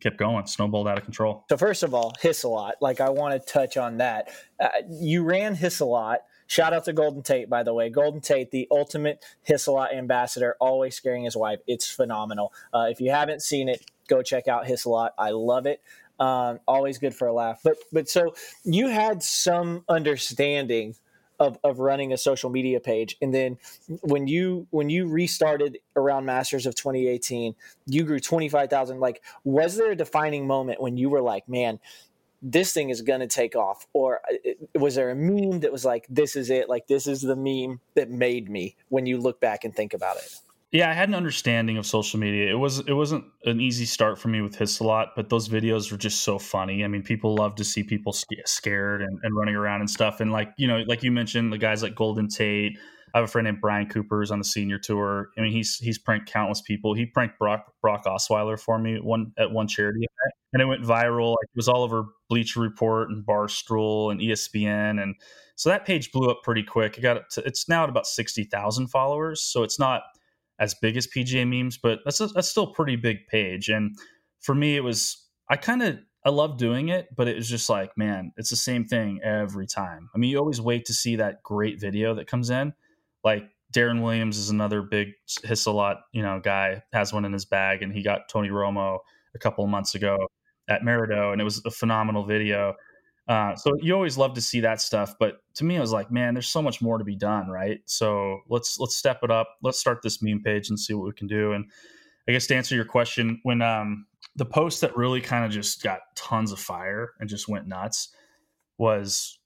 kept 0.00 0.16
going, 0.16 0.46
snowballed 0.46 0.86
out 0.86 0.96
of 0.96 1.04
control. 1.04 1.44
So 1.48 1.56
first 1.56 1.82
of 1.82 1.92
all, 1.92 2.12
Hiss 2.20 2.44
a 2.44 2.48
Lot. 2.48 2.76
Like 2.80 3.00
I 3.00 3.08
want 3.08 3.34
to 3.34 3.52
touch 3.52 3.76
on 3.76 3.98
that. 3.98 4.30
Uh, 4.60 4.68
you 4.88 5.24
ran 5.24 5.54
Hiss 5.54 5.80
a 5.80 5.84
Lot 5.86 6.20
Shout 6.46 6.72
out 6.72 6.84
to 6.84 6.92
Golden 6.92 7.22
Tate, 7.22 7.50
by 7.50 7.62
the 7.62 7.74
way. 7.74 7.90
Golden 7.90 8.20
Tate, 8.20 8.50
the 8.50 8.68
ultimate 8.70 9.24
Hisselot 9.48 9.94
ambassador, 9.94 10.56
always 10.60 10.94
scaring 10.94 11.24
his 11.24 11.36
wife. 11.36 11.60
It's 11.66 11.90
phenomenal. 11.90 12.52
Uh, 12.72 12.86
if 12.90 13.00
you 13.00 13.10
haven't 13.10 13.42
seen 13.42 13.68
it, 13.68 13.84
go 14.08 14.22
check 14.22 14.48
out 14.48 14.66
Hisselot. 14.66 15.10
I 15.18 15.30
love 15.30 15.66
it. 15.66 15.82
Um, 16.18 16.60
always 16.66 16.98
good 16.98 17.14
for 17.14 17.28
a 17.28 17.32
laugh. 17.32 17.60
But 17.62 17.76
but 17.92 18.08
so 18.08 18.34
you 18.64 18.88
had 18.88 19.22
some 19.22 19.84
understanding 19.88 20.94
of, 21.38 21.58
of 21.62 21.78
running 21.78 22.12
a 22.12 22.16
social 22.16 22.50
media 22.50 22.80
page 22.80 23.16
and 23.20 23.34
then 23.34 23.58
when 24.00 24.26
you 24.26 24.66
when 24.70 24.88
you 24.88 25.06
restarted 25.06 25.78
around 25.94 26.24
masters 26.24 26.64
of 26.64 26.74
2018 26.74 27.54
you 27.86 28.04
grew 28.04 28.18
25000 28.18 29.00
like 29.00 29.22
was 29.44 29.76
there 29.76 29.90
a 29.90 29.96
defining 29.96 30.46
moment 30.46 30.80
when 30.80 30.96
you 30.96 31.10
were 31.10 31.20
like 31.20 31.46
man 31.48 31.78
this 32.42 32.72
thing 32.72 32.90
is 32.90 33.02
going 33.02 33.20
to 33.20 33.26
take 33.26 33.56
off 33.56 33.86
or 33.92 34.20
uh, 34.30 34.78
was 34.78 34.94
there 34.94 35.10
a 35.10 35.14
meme 35.14 35.60
that 35.60 35.72
was 35.72 35.84
like 35.84 36.06
this 36.08 36.36
is 36.36 36.50
it 36.50 36.68
like 36.68 36.86
this 36.86 37.06
is 37.06 37.22
the 37.22 37.36
meme 37.36 37.80
that 37.94 38.10
made 38.10 38.48
me 38.48 38.76
when 38.88 39.06
you 39.06 39.18
look 39.18 39.40
back 39.40 39.64
and 39.64 39.74
think 39.74 39.94
about 39.94 40.16
it? 40.16 40.34
Yeah 40.72 40.90
i 40.90 40.92
had 40.92 41.08
an 41.08 41.14
understanding 41.14 41.78
of 41.78 41.86
social 41.86 42.20
media. 42.20 42.50
It 42.50 42.58
was 42.58 42.80
it 42.80 42.92
wasn't 42.92 43.24
an 43.44 43.60
easy 43.60 43.84
start 43.84 44.18
for 44.18 44.28
me 44.28 44.40
with 44.40 44.56
Hisselot 44.56 45.08
but 45.16 45.28
those 45.28 45.48
videos 45.48 45.90
were 45.90 45.98
just 45.98 46.22
so 46.22 46.38
funny. 46.38 46.84
I 46.84 46.88
mean 46.88 47.02
people 47.02 47.34
love 47.34 47.54
to 47.56 47.64
see 47.64 47.82
people 47.82 48.12
scared 48.12 49.02
and, 49.02 49.18
and 49.22 49.36
running 49.36 49.56
around 49.56 49.80
and 49.80 49.90
stuff 49.90 50.20
and 50.20 50.32
like 50.32 50.52
you 50.56 50.68
know 50.68 50.82
like 50.86 51.02
you 51.02 51.12
mentioned 51.12 51.52
the 51.52 51.58
guys 51.58 51.82
like 51.82 51.94
golden 51.94 52.28
tate 52.28 52.78
I 53.16 53.20
have 53.20 53.30
a 53.30 53.32
friend 53.32 53.46
named 53.46 53.62
Brian 53.62 53.86
Cooper 53.88 54.18
who's 54.18 54.30
on 54.30 54.38
the 54.38 54.44
senior 54.44 54.78
tour. 54.78 55.30
I 55.38 55.40
mean, 55.40 55.50
he's 55.50 55.78
he's 55.78 55.96
pranked 55.96 56.30
countless 56.30 56.60
people. 56.60 56.92
He 56.92 57.06
pranked 57.06 57.38
Brock 57.38 57.64
Brock 57.80 58.04
Osweiler 58.04 58.60
for 58.60 58.78
me 58.78 59.00
one 59.00 59.32
at 59.38 59.50
one 59.50 59.68
charity 59.68 60.00
event, 60.00 60.34
and 60.52 60.60
it 60.60 60.66
went 60.66 60.82
viral. 60.82 61.30
Like 61.30 61.44
it 61.44 61.56
was 61.56 61.66
all 61.66 61.82
over 61.82 62.04
Bleacher 62.28 62.60
Report 62.60 63.08
and 63.08 63.24
Barstool 63.24 64.10
and 64.12 64.20
ESPN, 64.20 65.02
and 65.02 65.14
so 65.54 65.70
that 65.70 65.86
page 65.86 66.12
blew 66.12 66.28
up 66.30 66.42
pretty 66.42 66.62
quick. 66.62 66.98
It 66.98 67.00
got 67.00 67.16
up 67.16 67.30
to, 67.30 67.46
it's 67.46 67.70
now 67.70 67.84
at 67.84 67.88
about 67.88 68.06
sixty 68.06 68.44
thousand 68.44 68.88
followers, 68.88 69.40
so 69.40 69.62
it's 69.62 69.78
not 69.78 70.02
as 70.58 70.74
big 70.74 70.98
as 70.98 71.06
PGA 71.06 71.48
memes, 71.48 71.78
but 71.78 72.00
that's 72.04 72.20
a, 72.20 72.26
that's 72.26 72.50
still 72.50 72.64
a 72.64 72.74
pretty 72.74 72.96
big 72.96 73.26
page. 73.28 73.70
And 73.70 73.96
for 74.40 74.54
me, 74.54 74.76
it 74.76 74.84
was 74.84 75.26
I 75.48 75.56
kind 75.56 75.82
of 75.82 75.96
I 76.26 76.28
love 76.28 76.58
doing 76.58 76.90
it, 76.90 77.08
but 77.16 77.28
it 77.28 77.36
was 77.36 77.48
just 77.48 77.70
like, 77.70 77.96
man, 77.96 78.32
it's 78.36 78.50
the 78.50 78.56
same 78.56 78.84
thing 78.84 79.20
every 79.24 79.66
time. 79.66 80.10
I 80.14 80.18
mean, 80.18 80.28
you 80.28 80.38
always 80.38 80.60
wait 80.60 80.84
to 80.84 80.92
see 80.92 81.16
that 81.16 81.42
great 81.42 81.80
video 81.80 82.14
that 82.16 82.26
comes 82.26 82.50
in, 82.50 82.74
like 83.26 83.42
Deron 83.74 84.02
Williams 84.02 84.38
is 84.38 84.50
another 84.50 84.82
big 84.82 85.08
Hisselot, 85.44 85.96
you 86.12 86.22
know, 86.22 86.40
guy 86.40 86.80
has 86.92 87.12
one 87.12 87.24
in 87.24 87.32
his 87.32 87.44
bag, 87.44 87.82
and 87.82 87.92
he 87.92 88.00
got 88.00 88.28
Tony 88.28 88.50
Romo 88.50 89.00
a 89.34 89.38
couple 89.38 89.64
of 89.64 89.70
months 89.70 89.96
ago 89.96 90.28
at 90.68 90.82
Maridoe, 90.82 91.32
and 91.32 91.40
it 91.40 91.44
was 91.44 91.60
a 91.66 91.70
phenomenal 91.72 92.24
video. 92.24 92.74
Uh, 93.26 93.56
so 93.56 93.72
you 93.80 93.92
always 93.92 94.16
love 94.16 94.32
to 94.34 94.40
see 94.40 94.60
that 94.60 94.80
stuff, 94.80 95.16
but 95.18 95.38
to 95.54 95.64
me, 95.64 95.76
I 95.76 95.80
was 95.80 95.90
like, 95.90 96.12
man, 96.12 96.34
there's 96.34 96.46
so 96.46 96.62
much 96.62 96.80
more 96.80 96.98
to 96.98 97.04
be 97.04 97.16
done, 97.16 97.48
right? 97.48 97.80
So 97.86 98.38
let's 98.48 98.78
let's 98.78 98.96
step 98.96 99.18
it 99.24 99.32
up. 99.32 99.48
Let's 99.60 99.80
start 99.80 100.00
this 100.02 100.22
meme 100.22 100.42
page 100.44 100.68
and 100.68 100.78
see 100.78 100.94
what 100.94 101.06
we 101.06 101.12
can 101.12 101.26
do. 101.26 101.52
And 101.52 101.64
I 102.28 102.32
guess 102.32 102.46
to 102.46 102.54
answer 102.54 102.76
your 102.76 102.84
question, 102.84 103.40
when 103.42 103.60
um, 103.60 104.06
the 104.36 104.46
post 104.46 104.80
that 104.82 104.96
really 104.96 105.20
kind 105.20 105.44
of 105.44 105.50
just 105.50 105.82
got 105.82 106.02
tons 106.14 106.52
of 106.52 106.60
fire 106.60 107.14
and 107.18 107.28
just 107.28 107.48
went 107.48 107.66
nuts 107.66 108.14
was 108.78 109.36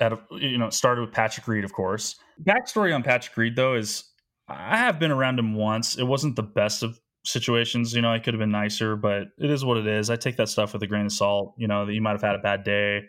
at 0.00 0.18
you 0.32 0.58
know 0.58 0.70
started 0.70 1.02
with 1.02 1.12
Patrick 1.12 1.46
Reed, 1.46 1.64
of 1.64 1.72
course. 1.72 2.16
Backstory 2.42 2.94
on 2.94 3.02
Patrick 3.02 3.36
Reed 3.36 3.56
though 3.56 3.74
is 3.74 4.04
I 4.48 4.76
have 4.76 4.98
been 4.98 5.10
around 5.10 5.38
him 5.38 5.54
once. 5.54 5.96
It 5.96 6.04
wasn't 6.04 6.36
the 6.36 6.42
best 6.42 6.82
of 6.82 7.00
situations. 7.24 7.94
You 7.94 8.02
know, 8.02 8.12
I 8.12 8.18
could 8.18 8.34
have 8.34 8.40
been 8.40 8.50
nicer, 8.50 8.96
but 8.96 9.28
it 9.38 9.50
is 9.50 9.64
what 9.64 9.78
it 9.78 9.86
is. 9.86 10.10
I 10.10 10.16
take 10.16 10.36
that 10.36 10.48
stuff 10.48 10.72
with 10.72 10.82
a 10.82 10.86
grain 10.86 11.06
of 11.06 11.12
salt. 11.12 11.54
You 11.56 11.68
know, 11.68 11.86
that 11.86 11.94
you 11.94 12.02
might 12.02 12.12
have 12.12 12.22
had 12.22 12.34
a 12.34 12.40
bad 12.40 12.64
day, 12.64 13.02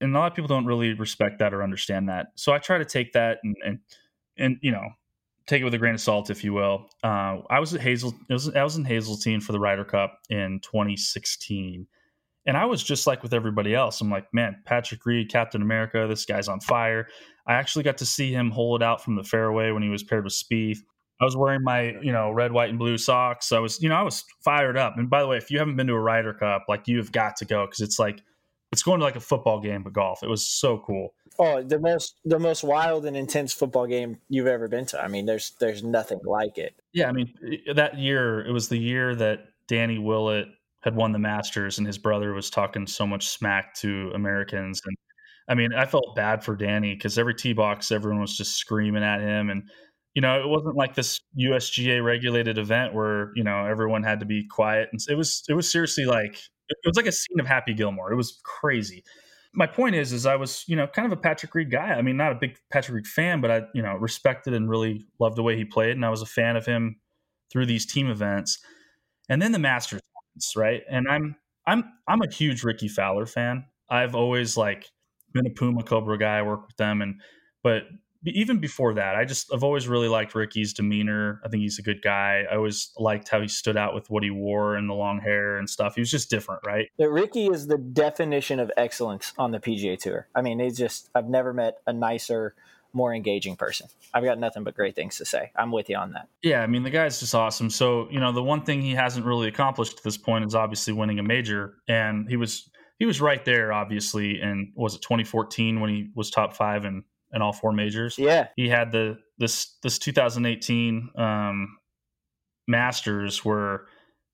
and 0.00 0.14
a 0.14 0.18
lot 0.18 0.30
of 0.30 0.34
people 0.34 0.48
don't 0.48 0.66
really 0.66 0.94
respect 0.94 1.38
that 1.38 1.54
or 1.54 1.62
understand 1.62 2.08
that. 2.08 2.28
So 2.34 2.52
I 2.52 2.58
try 2.58 2.78
to 2.78 2.84
take 2.84 3.12
that 3.12 3.38
and 3.42 3.56
and, 3.64 3.78
and 4.36 4.56
you 4.62 4.72
know 4.72 4.88
take 5.46 5.60
it 5.60 5.64
with 5.64 5.74
a 5.74 5.78
grain 5.78 5.94
of 5.94 6.00
salt, 6.00 6.30
if 6.30 6.44
you 6.44 6.52
will. 6.52 6.88
Uh, 7.02 7.38
I 7.50 7.58
was 7.58 7.74
at 7.74 7.80
Hazel. 7.80 8.14
Was, 8.28 8.54
I 8.54 8.62
was 8.62 8.76
in 8.76 8.84
Hazeltine 8.84 9.40
for 9.40 9.52
the 9.52 9.60
Ryder 9.60 9.84
Cup 9.84 10.18
in 10.30 10.60
2016 10.62 11.86
and 12.46 12.56
I 12.56 12.64
was 12.64 12.82
just 12.82 13.06
like 13.06 13.22
with 13.22 13.34
everybody 13.34 13.74
else. 13.74 14.00
I'm 14.00 14.10
like, 14.10 14.32
man, 14.32 14.62
Patrick 14.64 15.04
Reed, 15.06 15.30
Captain 15.30 15.62
America, 15.62 16.06
this 16.08 16.24
guy's 16.24 16.48
on 16.48 16.60
fire. 16.60 17.08
I 17.46 17.54
actually 17.54 17.84
got 17.84 17.98
to 17.98 18.06
see 18.06 18.32
him 18.32 18.50
hold 18.50 18.82
it 18.82 18.84
out 18.84 19.02
from 19.02 19.16
the 19.16 19.24
fairway 19.24 19.70
when 19.70 19.82
he 19.82 19.88
was 19.88 20.02
paired 20.02 20.24
with 20.24 20.34
Spieth. 20.34 20.78
I 21.20 21.24
was 21.24 21.36
wearing 21.36 21.62
my, 21.62 21.94
you 22.02 22.10
know, 22.10 22.32
red, 22.32 22.50
white, 22.50 22.70
and 22.70 22.78
blue 22.78 22.98
socks. 22.98 23.52
I 23.52 23.60
was, 23.60 23.80
you 23.80 23.88
know, 23.88 23.94
I 23.94 24.02
was 24.02 24.24
fired 24.44 24.76
up. 24.76 24.94
And 24.96 25.08
by 25.08 25.20
the 25.20 25.28
way, 25.28 25.36
if 25.36 25.50
you 25.50 25.58
haven't 25.58 25.76
been 25.76 25.86
to 25.86 25.92
a 25.92 26.00
Ryder 26.00 26.34
Cup, 26.34 26.64
like 26.68 26.88
you've 26.88 27.12
got 27.12 27.36
to 27.36 27.44
go 27.44 27.64
because 27.64 27.80
it's 27.80 27.98
like 27.98 28.22
it's 28.72 28.82
going 28.82 28.98
to 28.98 29.04
like 29.04 29.16
a 29.16 29.20
football 29.20 29.60
game 29.60 29.84
but 29.84 29.92
golf. 29.92 30.24
It 30.24 30.28
was 30.28 30.44
so 30.44 30.78
cool. 30.78 31.14
Oh, 31.38 31.62
the 31.62 31.78
most 31.78 32.16
the 32.24 32.38
most 32.38 32.64
wild 32.64 33.06
and 33.06 33.16
intense 33.16 33.52
football 33.52 33.86
game 33.86 34.18
you've 34.28 34.48
ever 34.48 34.66
been 34.66 34.86
to. 34.86 35.02
I 35.02 35.08
mean, 35.08 35.26
there's 35.26 35.52
there's 35.60 35.84
nothing 35.84 36.20
like 36.24 36.58
it. 36.58 36.74
Yeah, 36.92 37.08
I 37.08 37.12
mean, 37.12 37.32
that 37.74 37.98
year 37.98 38.44
it 38.44 38.50
was 38.50 38.68
the 38.68 38.78
year 38.78 39.14
that 39.14 39.44
Danny 39.68 39.98
Willett 39.98 40.48
had 40.82 40.96
won 40.96 41.12
the 41.12 41.18
Masters 41.18 41.78
and 41.78 41.86
his 41.86 41.98
brother 41.98 42.32
was 42.32 42.50
talking 42.50 42.86
so 42.86 43.06
much 43.06 43.28
smack 43.28 43.74
to 43.74 44.10
Americans. 44.14 44.80
And 44.84 44.96
I 45.48 45.54
mean, 45.54 45.72
I 45.72 45.86
felt 45.86 46.16
bad 46.16 46.44
for 46.44 46.56
Danny 46.56 46.94
because 46.94 47.18
every 47.18 47.34
tee 47.34 47.52
box, 47.52 47.90
everyone 47.92 48.20
was 48.20 48.36
just 48.36 48.56
screaming 48.56 49.02
at 49.02 49.20
him. 49.20 49.50
And, 49.50 49.62
you 50.14 50.22
know, 50.22 50.40
it 50.40 50.48
wasn't 50.48 50.76
like 50.76 50.94
this 50.94 51.20
USGA 51.38 52.04
regulated 52.04 52.58
event 52.58 52.94
where, 52.94 53.32
you 53.34 53.44
know, 53.44 53.64
everyone 53.64 54.02
had 54.02 54.20
to 54.20 54.26
be 54.26 54.46
quiet. 54.46 54.88
And 54.92 55.00
it 55.08 55.14
was, 55.14 55.44
it 55.48 55.54
was 55.54 55.70
seriously 55.70 56.04
like, 56.04 56.34
it 56.68 56.76
was 56.86 56.96
like 56.96 57.06
a 57.06 57.12
scene 57.12 57.40
of 57.40 57.46
Happy 57.46 57.74
Gilmore. 57.74 58.12
It 58.12 58.16
was 58.16 58.40
crazy. 58.44 59.04
My 59.54 59.66
point 59.66 59.94
is, 59.94 60.12
is 60.12 60.24
I 60.24 60.36
was, 60.36 60.64
you 60.66 60.76
know, 60.76 60.86
kind 60.86 61.06
of 61.06 61.12
a 61.12 61.20
Patrick 61.20 61.54
Reed 61.54 61.70
guy. 61.70 61.90
I 61.90 62.02
mean, 62.02 62.16
not 62.16 62.32
a 62.32 62.36
big 62.36 62.56
Patrick 62.70 62.96
Reed 62.96 63.06
fan, 63.06 63.40
but 63.40 63.50
I, 63.50 63.62
you 63.74 63.82
know, 63.82 63.94
respected 63.96 64.54
and 64.54 64.68
really 64.68 65.06
loved 65.20 65.36
the 65.36 65.42
way 65.42 65.56
he 65.56 65.64
played. 65.64 65.90
And 65.90 66.04
I 66.04 66.10
was 66.10 66.22
a 66.22 66.26
fan 66.26 66.56
of 66.56 66.64
him 66.64 66.96
through 67.52 67.66
these 67.66 67.84
team 67.84 68.10
events. 68.10 68.58
And 69.28 69.42
then 69.42 69.52
the 69.52 69.58
Masters 69.58 70.00
right? 70.56 70.82
And 70.90 71.06
I'm 71.08 71.36
I'm 71.66 71.84
I'm 72.08 72.22
a 72.22 72.30
huge 72.30 72.64
Rickie 72.64 72.88
Fowler 72.88 73.26
fan. 73.26 73.64
I've 73.88 74.14
always 74.14 74.56
like 74.56 74.90
been 75.32 75.46
a 75.46 75.50
Puma 75.50 75.82
Cobra 75.82 76.18
guy. 76.18 76.38
I 76.38 76.42
work 76.42 76.66
with 76.66 76.76
them, 76.76 77.02
and 77.02 77.20
but 77.62 77.84
even 78.24 78.58
before 78.58 78.94
that, 78.94 79.16
I 79.16 79.24
just 79.24 79.52
I've 79.52 79.64
always 79.64 79.88
really 79.88 80.08
liked 80.08 80.34
Rickie's 80.34 80.72
demeanor. 80.72 81.40
I 81.44 81.48
think 81.48 81.62
he's 81.62 81.78
a 81.78 81.82
good 81.82 82.02
guy. 82.02 82.44
I 82.50 82.56
always 82.56 82.92
liked 82.96 83.28
how 83.28 83.40
he 83.40 83.48
stood 83.48 83.76
out 83.76 83.94
with 83.94 84.08
what 84.10 84.22
he 84.22 84.30
wore 84.30 84.76
and 84.76 84.88
the 84.88 84.94
long 84.94 85.20
hair 85.20 85.56
and 85.56 85.68
stuff. 85.68 85.96
He 85.96 86.00
was 86.00 86.10
just 86.10 86.30
different, 86.30 86.62
right? 86.64 86.88
Rickie 86.98 87.46
is 87.46 87.66
the 87.66 87.78
definition 87.78 88.60
of 88.60 88.70
excellence 88.76 89.32
on 89.38 89.50
the 89.50 89.58
PGA 89.58 89.98
Tour. 89.98 90.28
I 90.34 90.42
mean, 90.42 90.60
he's 90.60 90.78
just 90.78 91.10
I've 91.14 91.28
never 91.28 91.52
met 91.52 91.78
a 91.86 91.92
nicer 91.92 92.54
more 92.92 93.14
engaging 93.14 93.56
person. 93.56 93.88
I've 94.12 94.24
got 94.24 94.38
nothing 94.38 94.64
but 94.64 94.74
great 94.74 94.94
things 94.94 95.16
to 95.18 95.24
say. 95.24 95.50
I'm 95.56 95.72
with 95.72 95.88
you 95.88 95.96
on 95.96 96.12
that. 96.12 96.28
Yeah, 96.42 96.62
I 96.62 96.66
mean 96.66 96.82
the 96.82 96.90
guy's 96.90 97.20
just 97.20 97.34
awesome. 97.34 97.70
So 97.70 98.08
you 98.10 98.20
know 98.20 98.32
the 98.32 98.42
one 98.42 98.62
thing 98.62 98.82
he 98.82 98.92
hasn't 98.92 99.26
really 99.26 99.48
accomplished 99.48 99.98
at 99.98 100.02
this 100.02 100.16
point 100.16 100.44
is 100.44 100.54
obviously 100.54 100.92
winning 100.92 101.18
a 101.18 101.22
major, 101.22 101.74
and 101.88 102.28
he 102.28 102.36
was 102.36 102.68
he 102.98 103.06
was 103.06 103.20
right 103.20 103.44
there 103.44 103.72
obviously. 103.72 104.40
And 104.40 104.72
was 104.74 104.94
it 104.94 105.02
2014 105.02 105.80
when 105.80 105.90
he 105.90 106.10
was 106.14 106.30
top 106.30 106.54
five 106.54 106.84
in 106.84 107.04
in 107.32 107.42
all 107.42 107.52
four 107.52 107.72
majors? 107.72 108.18
Yeah, 108.18 108.48
he 108.56 108.68
had 108.68 108.92
the 108.92 109.18
this 109.38 109.76
this 109.82 109.98
2018 109.98 111.10
um, 111.16 111.78
Masters 112.68 113.44
where 113.44 113.86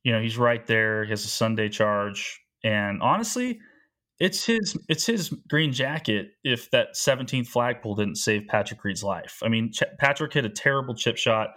you 0.03 0.13
know 0.13 0.21
he's 0.21 0.39
right 0.39 0.67
there. 0.67 1.05
He 1.05 1.11
has 1.11 1.25
a 1.25 1.29
Sunday 1.29 1.69
charge, 1.69 2.41
and 2.65 3.03
honestly 3.03 3.61
it's 4.21 4.45
his 4.45 4.77
it's 4.89 5.07
his 5.07 5.31
green 5.49 5.73
jacket 5.73 6.31
if 6.43 6.71
that 6.73 6.95
17th 6.95 7.47
flagpole 7.47 7.95
didn't 7.95 8.17
save 8.17 8.47
Patrick 8.49 8.83
Reed's 8.83 9.05
life. 9.05 9.41
I 9.45 9.49
mean, 9.49 9.71
Ch- 9.73 9.85
Patrick 9.99 10.33
hit 10.33 10.45
a 10.45 10.51
terrible 10.51 10.95
chip 10.95 11.17
shot. 11.17 11.51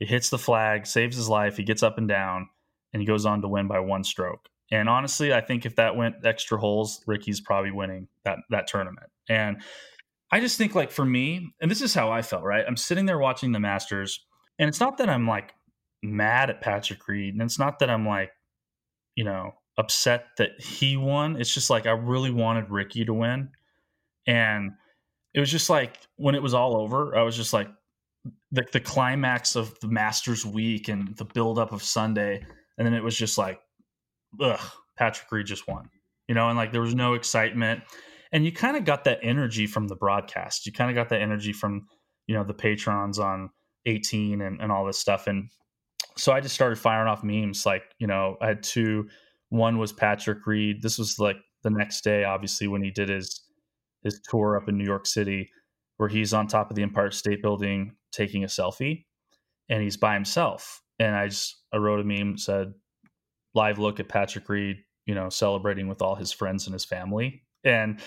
It 0.00 0.08
hits 0.08 0.30
the 0.30 0.38
flag, 0.38 0.86
saves 0.86 1.16
his 1.16 1.28
life. 1.28 1.56
He 1.56 1.64
gets 1.64 1.82
up 1.82 1.98
and 1.98 2.08
down, 2.08 2.48
and 2.92 3.00
he 3.00 3.06
goes 3.06 3.24
on 3.24 3.42
to 3.42 3.48
win 3.48 3.68
by 3.68 3.80
one 3.80 4.04
stroke. 4.04 4.48
And 4.70 4.88
honestly, 4.88 5.32
I 5.32 5.40
think 5.40 5.64
if 5.64 5.76
that 5.76 5.96
went 5.96 6.16
extra 6.24 6.58
holes, 6.58 7.02
Rickie's 7.06 7.40
probably 7.40 7.70
winning 7.70 8.08
that 8.24 8.38
that 8.50 8.66
tournament. 8.66 9.06
And 9.28 9.62
I 10.30 10.40
just 10.40 10.58
think 10.58 10.74
like 10.74 10.90
for 10.90 11.04
me, 11.04 11.54
and 11.60 11.70
this 11.70 11.82
is 11.82 11.94
how 11.94 12.10
I 12.10 12.22
felt, 12.22 12.42
right? 12.42 12.64
I'm 12.66 12.76
sitting 12.76 13.06
there 13.06 13.18
watching 13.18 13.52
the 13.52 13.60
Masters, 13.60 14.24
and 14.58 14.68
it's 14.68 14.80
not 14.80 14.98
that 14.98 15.08
I'm 15.08 15.26
like 15.26 15.54
mad 16.02 16.50
at 16.50 16.60
Patrick 16.60 17.06
Reed, 17.06 17.34
and 17.34 17.42
it's 17.42 17.58
not 17.60 17.78
that 17.78 17.90
I'm 17.90 18.06
like, 18.06 18.30
you 19.14 19.24
know, 19.24 19.52
upset 19.78 20.26
that 20.36 20.60
he 20.60 20.96
won. 20.96 21.40
It's 21.40 21.54
just 21.54 21.70
like 21.70 21.86
I 21.86 21.92
really 21.92 22.32
wanted 22.32 22.70
Rickie 22.70 23.04
to 23.04 23.14
win. 23.14 23.50
And 24.26 24.72
it 25.32 25.40
was 25.40 25.50
just 25.50 25.70
like 25.70 25.96
when 26.16 26.34
it 26.34 26.42
was 26.42 26.52
all 26.52 26.76
over, 26.76 27.16
I 27.16 27.22
was 27.22 27.36
just 27.36 27.52
like 27.52 27.68
the, 28.50 28.66
the 28.72 28.80
climax 28.80 29.56
of 29.56 29.78
the 29.80 29.88
Masters 29.88 30.44
week 30.44 30.88
and 30.88 31.16
the 31.16 31.24
buildup 31.24 31.72
of 31.72 31.82
Sunday. 31.82 32.44
And 32.76 32.86
then 32.86 32.92
it 32.92 33.02
was 33.02 33.16
just 33.16 33.38
like, 33.38 33.60
ugh, 34.40 34.60
Patrick 34.96 35.30
Reed 35.30 35.46
just 35.46 35.68
won. 35.68 35.88
You 36.26 36.34
know, 36.34 36.48
and 36.48 36.58
like 36.58 36.72
there 36.72 36.82
was 36.82 36.94
no 36.94 37.14
excitement. 37.14 37.82
And 38.32 38.44
you 38.44 38.52
kind 38.52 38.76
of 38.76 38.84
got 38.84 39.04
that 39.04 39.20
energy 39.22 39.66
from 39.66 39.88
the 39.88 39.96
broadcast. 39.96 40.66
You 40.66 40.72
kind 40.72 40.90
of 40.90 40.94
got 40.94 41.08
that 41.10 41.22
energy 41.22 41.52
from, 41.52 41.86
you 42.26 42.34
know, 42.34 42.44
the 42.44 42.52
patrons 42.52 43.18
on 43.18 43.48
18 43.86 44.42
and, 44.42 44.60
and 44.60 44.70
all 44.70 44.84
this 44.84 44.98
stuff. 44.98 45.28
And 45.28 45.48
so 46.16 46.32
I 46.32 46.40
just 46.40 46.54
started 46.54 46.78
firing 46.78 47.08
off 47.08 47.24
memes. 47.24 47.64
Like, 47.64 47.84
you 47.98 48.06
know, 48.06 48.36
I 48.42 48.48
had 48.48 48.62
two 48.62 49.08
one 49.50 49.78
was 49.78 49.92
Patrick 49.92 50.46
Reed. 50.46 50.82
This 50.82 50.98
was 50.98 51.18
like 51.18 51.36
the 51.62 51.70
next 51.70 52.02
day, 52.04 52.24
obviously, 52.24 52.68
when 52.68 52.82
he 52.82 52.90
did 52.90 53.08
his 53.08 53.42
his 54.02 54.20
tour 54.30 54.56
up 54.56 54.68
in 54.68 54.78
New 54.78 54.84
York 54.84 55.06
City. 55.06 55.50
where 55.96 56.08
he's 56.08 56.32
on 56.32 56.46
top 56.46 56.70
of 56.70 56.76
the 56.76 56.82
Empire 56.82 57.10
State 57.10 57.42
Building 57.42 57.96
taking 58.12 58.44
a 58.44 58.46
selfie, 58.46 59.04
and 59.68 59.82
he's 59.82 59.96
by 59.96 60.14
himself. 60.14 60.82
And 60.98 61.14
I 61.14 61.28
just 61.28 61.56
I 61.72 61.76
wrote 61.76 62.00
a 62.00 62.04
meme 62.04 62.38
said, 62.38 62.72
"Live 63.54 63.78
look 63.78 64.00
at 64.00 64.08
Patrick 64.08 64.48
Reed, 64.48 64.78
you 65.06 65.14
know, 65.14 65.28
celebrating 65.28 65.88
with 65.88 66.02
all 66.02 66.14
his 66.14 66.32
friends 66.32 66.66
and 66.66 66.72
his 66.74 66.84
family." 66.84 67.42
And 67.64 68.00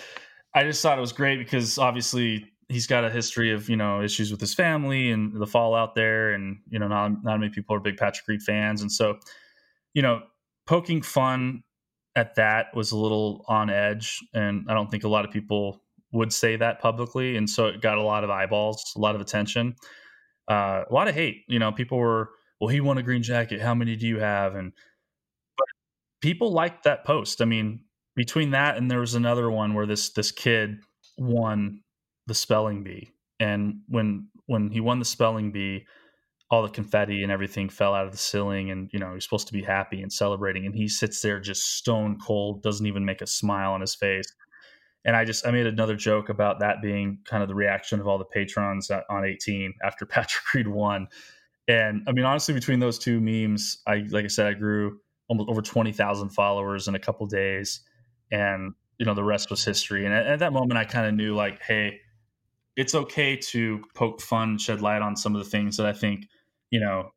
I 0.56 0.64
just 0.64 0.82
thought 0.82 0.98
it 0.98 1.02
was 1.02 1.14
great 1.14 1.38
because 1.38 1.78
obviously 1.78 2.46
he's 2.70 2.88
got 2.88 3.04
a 3.04 3.10
history 3.10 3.52
of 3.52 3.70
you 3.70 3.76
know 3.76 4.02
issues 4.02 4.32
with 4.32 4.40
his 4.42 4.54
family 4.54 5.12
and 5.12 5.36
the 5.40 5.48
fallout 5.48 5.96
there, 5.96 6.32
and 6.34 6.60
you 6.70 6.80
know 6.80 6.88
not 6.88 7.24
not 7.24 7.40
many 7.40 7.52
people 7.52 7.76
are 7.76 7.80
big 7.80 7.98
Patrick 7.98 8.28
Reed 8.28 8.42
fans, 8.42 8.82
and 8.82 8.92
so 8.92 9.20
you 9.94 10.02
know 10.02 10.22
poking 10.72 11.02
fun 11.02 11.62
at 12.16 12.36
that 12.36 12.68
was 12.74 12.94
a 12.94 12.98
little 12.98 13.44
on 13.50 13.70
edge, 13.70 14.20
and 14.34 14.66
I 14.70 14.74
don't 14.74 14.90
think 14.90 15.04
a 15.04 15.10
lot 15.10 15.26
of 15.26 15.32
people 15.32 15.82
would 16.14 16.32
say 16.32 16.56
that 16.56 16.80
publicly, 16.80 17.36
and 17.36 17.50
so 17.50 17.68
it 17.68 17.82
got 17.82 17.98
a 17.98 18.02
lot 18.02 18.24
of 18.24 18.30
eyeballs, 18.30 18.82
a 18.96 19.00
lot 19.00 19.14
of 19.14 19.20
attention, 19.20 19.76
uh, 20.50 20.84
a 20.90 20.94
lot 20.94 21.10
of 21.10 21.14
hate. 21.14 21.44
You 21.50 21.60
know, 21.60 21.74
people 21.74 21.98
were, 21.98 22.30
well, 22.62 22.70
he 22.70 22.80
won 22.80 22.98
a 22.98 23.04
green 23.04 23.22
jacket. 23.22 23.60
How 23.60 23.76
many 23.76 23.98
do 23.98 24.08
you 24.08 24.20
have? 24.20 24.56
And 24.56 24.72
but 25.58 25.68
people 26.22 26.54
liked 26.54 26.86
that 26.86 27.04
post. 27.04 27.42
I 27.42 27.46
mean, 27.46 27.82
between 28.16 28.52
that 28.52 28.78
and 28.78 28.90
there 28.90 29.02
was 29.02 29.14
another 29.14 29.52
one 29.52 29.74
where 29.74 29.86
this 29.86 30.14
this 30.14 30.32
kid 30.32 30.78
won 31.18 31.82
the 32.28 32.34
spelling 32.34 32.82
bee, 32.82 33.12
and 33.42 33.82
when 33.90 34.30
when 34.46 34.72
he 34.72 34.80
won 34.80 35.00
the 35.00 35.06
spelling 35.06 35.52
bee, 35.52 35.86
all 36.52 36.62
the 36.62 36.70
confetti 36.70 37.24
and 37.24 37.32
everything 37.32 37.70
fell 37.70 37.96
out 37.96 38.06
of 38.06 38.12
the 38.12 38.18
ceiling, 38.20 38.70
and 38.70 38.92
you 38.94 39.00
know 39.00 39.16
he's 39.16 39.24
supposed 39.24 39.48
to 39.48 39.54
be 39.54 39.64
happy 39.64 40.04
and 40.04 40.14
celebrating, 40.14 40.68
and 40.68 40.76
he 40.76 40.88
sits 40.88 41.22
there 41.22 41.40
just 41.40 41.78
stone 41.78 42.20
cold, 42.24 42.62
doesn't 42.62 42.86
even 42.86 43.04
make 43.04 43.22
a 43.22 43.28
smile 43.28 43.72
on 43.72 43.82
his 43.82 43.96
face 43.96 44.32
and 45.04 45.16
I 45.16 45.26
just 45.26 45.46
I 45.48 45.52
made 45.52 45.66
another 45.66 45.96
joke 45.96 46.30
about 46.30 46.60
that 46.60 46.82
being 46.82 47.20
kind 47.26 47.42
of 47.42 47.50
the 47.50 47.56
reaction 47.56 48.00
of 48.00 48.08
all 48.08 48.18
the 48.18 48.26
patrons 48.26 48.92
on 48.92 49.26
18 49.26 49.74
after 49.84 50.06
Patrick 50.08 50.54
Reed 50.54 50.68
won. 50.68 51.08
And 51.68 52.04
I 52.08 52.12
mean, 52.12 52.26
honestly, 52.26 52.54
between 52.54 52.80
those 52.80 53.00
two 53.00 53.20
memes, 53.20 53.82
I 53.88 54.06
like 54.10 54.26
I 54.26 54.28
said, 54.28 54.48
I 54.48 54.54
grew 54.54 55.00
almost 55.28 55.50
over 55.50 55.62
20,000 55.62 56.30
followers 56.30 56.88
in 56.88 56.96
a 56.96 57.00
couple 57.00 57.26
days, 57.26 57.82
and 58.32 58.74
you 58.98 59.06
know 59.06 59.14
the 59.14 59.24
rest 59.24 59.50
was 59.50 59.64
history. 59.64 60.06
And 60.06 60.14
at, 60.14 60.28
at 60.28 60.40
that 60.40 60.54
moment, 60.54 60.78
I 60.78 60.86
kind 60.86 61.08
of 61.08 61.14
knew 61.14 61.36
like, 61.36 61.62
hey, 61.62 62.00
it's 62.76 62.94
okay 62.94 63.36
to 63.38 63.82
poke 63.96 64.22
fun, 64.22 64.58
shed 64.58 64.82
light 64.82 65.02
on 65.02 65.16
some 65.16 65.36
of 65.36 65.44
the 65.44 65.50
things 65.50 65.78
that 65.78 65.86
I 65.86 65.94
think 65.94 66.28
you 66.72 66.80
know 66.80 67.12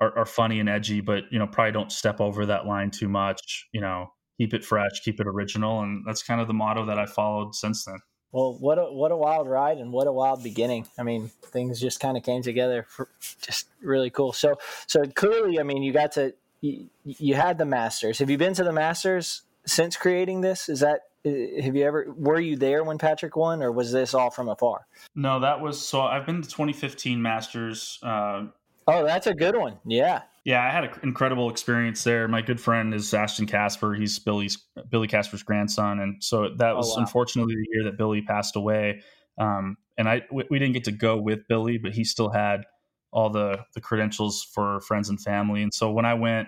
are, 0.00 0.18
are 0.18 0.26
funny 0.26 0.60
and 0.60 0.68
edgy, 0.68 1.00
but 1.00 1.24
you 1.30 1.38
know 1.38 1.46
probably 1.46 1.72
don't 1.72 1.92
step 1.92 2.20
over 2.20 2.46
that 2.46 2.66
line 2.66 2.90
too 2.90 3.08
much. 3.08 3.68
You 3.72 3.80
know, 3.80 4.12
keep 4.38 4.54
it 4.54 4.64
fresh, 4.64 5.00
keep 5.02 5.20
it 5.20 5.26
original, 5.26 5.80
and 5.80 6.04
that's 6.06 6.22
kind 6.22 6.40
of 6.40 6.46
the 6.46 6.54
motto 6.54 6.84
that 6.86 6.98
I 6.98 7.06
followed 7.06 7.54
since 7.54 7.84
then. 7.84 7.98
Well, 8.32 8.56
what 8.58 8.78
a 8.78 8.92
what 8.92 9.12
a 9.12 9.16
wild 9.16 9.48
ride 9.48 9.78
and 9.78 9.92
what 9.92 10.06
a 10.06 10.12
wild 10.12 10.42
beginning. 10.42 10.86
I 10.98 11.02
mean, 11.02 11.30
things 11.42 11.80
just 11.80 12.00
kind 12.00 12.16
of 12.16 12.22
came 12.22 12.42
together 12.42 12.84
for 12.88 13.08
just 13.40 13.68
really 13.80 14.10
cool. 14.10 14.32
So 14.32 14.56
so 14.86 15.04
clearly, 15.04 15.58
I 15.58 15.62
mean, 15.62 15.82
you 15.82 15.92
got 15.92 16.12
to 16.12 16.34
you, 16.60 16.88
you 17.04 17.34
had 17.34 17.58
the 17.58 17.64
Masters. 17.64 18.18
Have 18.18 18.28
you 18.28 18.38
been 18.38 18.54
to 18.54 18.64
the 18.64 18.72
Masters 18.72 19.42
since 19.64 19.96
creating 19.96 20.40
this? 20.42 20.68
Is 20.68 20.80
that 20.80 21.00
have 21.24 21.74
you 21.74 21.84
ever 21.84 22.12
were 22.16 22.38
you 22.38 22.56
there 22.56 22.84
when 22.84 22.98
Patrick 22.98 23.36
won, 23.36 23.62
or 23.62 23.72
was 23.72 23.90
this 23.90 24.14
all 24.14 24.30
from 24.30 24.48
afar? 24.48 24.86
No, 25.14 25.40
that 25.40 25.60
was 25.60 25.80
so. 25.80 26.02
I've 26.02 26.26
been 26.26 26.42
to 26.42 26.48
2015 26.48 27.20
Masters. 27.20 27.98
Uh, 28.02 28.46
oh, 28.86 29.04
that's 29.04 29.26
a 29.26 29.34
good 29.34 29.56
one. 29.56 29.78
Yeah, 29.84 30.22
yeah, 30.46 30.64
I 30.64 30.70
had 30.70 30.84
an 30.84 30.90
incredible 31.02 31.50
experience 31.50 32.04
there. 32.04 32.28
My 32.28 32.40
good 32.40 32.60
friend 32.60 32.94
is 32.94 33.12
Ashton 33.12 33.46
Casper. 33.46 33.94
He's 33.94 34.16
Billy's 34.20 34.58
Billy 34.88 35.08
Casper's 35.08 35.42
grandson, 35.42 35.98
and 35.98 36.22
so 36.22 36.50
that 36.58 36.74
oh, 36.74 36.76
was 36.76 36.92
oh, 36.92 36.94
wow. 36.94 37.00
unfortunately 37.00 37.56
the 37.56 37.66
year 37.72 37.84
that 37.84 37.98
Billy 37.98 38.22
passed 38.22 38.54
away. 38.54 39.02
Um, 39.38 39.76
and 39.98 40.08
I 40.08 40.22
we, 40.30 40.44
we, 40.48 40.60
didn't 40.60 40.74
get 40.74 40.84
to 40.84 40.92
go 40.92 41.16
with 41.16 41.48
Billy, 41.48 41.78
but 41.78 41.94
he 41.94 42.04
still 42.04 42.30
had 42.30 42.62
all 43.10 43.28
the 43.28 43.58
the 43.74 43.80
credentials 43.80 44.44
for 44.54 44.80
friends 44.82 45.08
and 45.08 45.20
family. 45.20 45.64
And 45.64 45.74
so 45.74 45.90
when 45.90 46.04
I 46.04 46.14
went, 46.14 46.46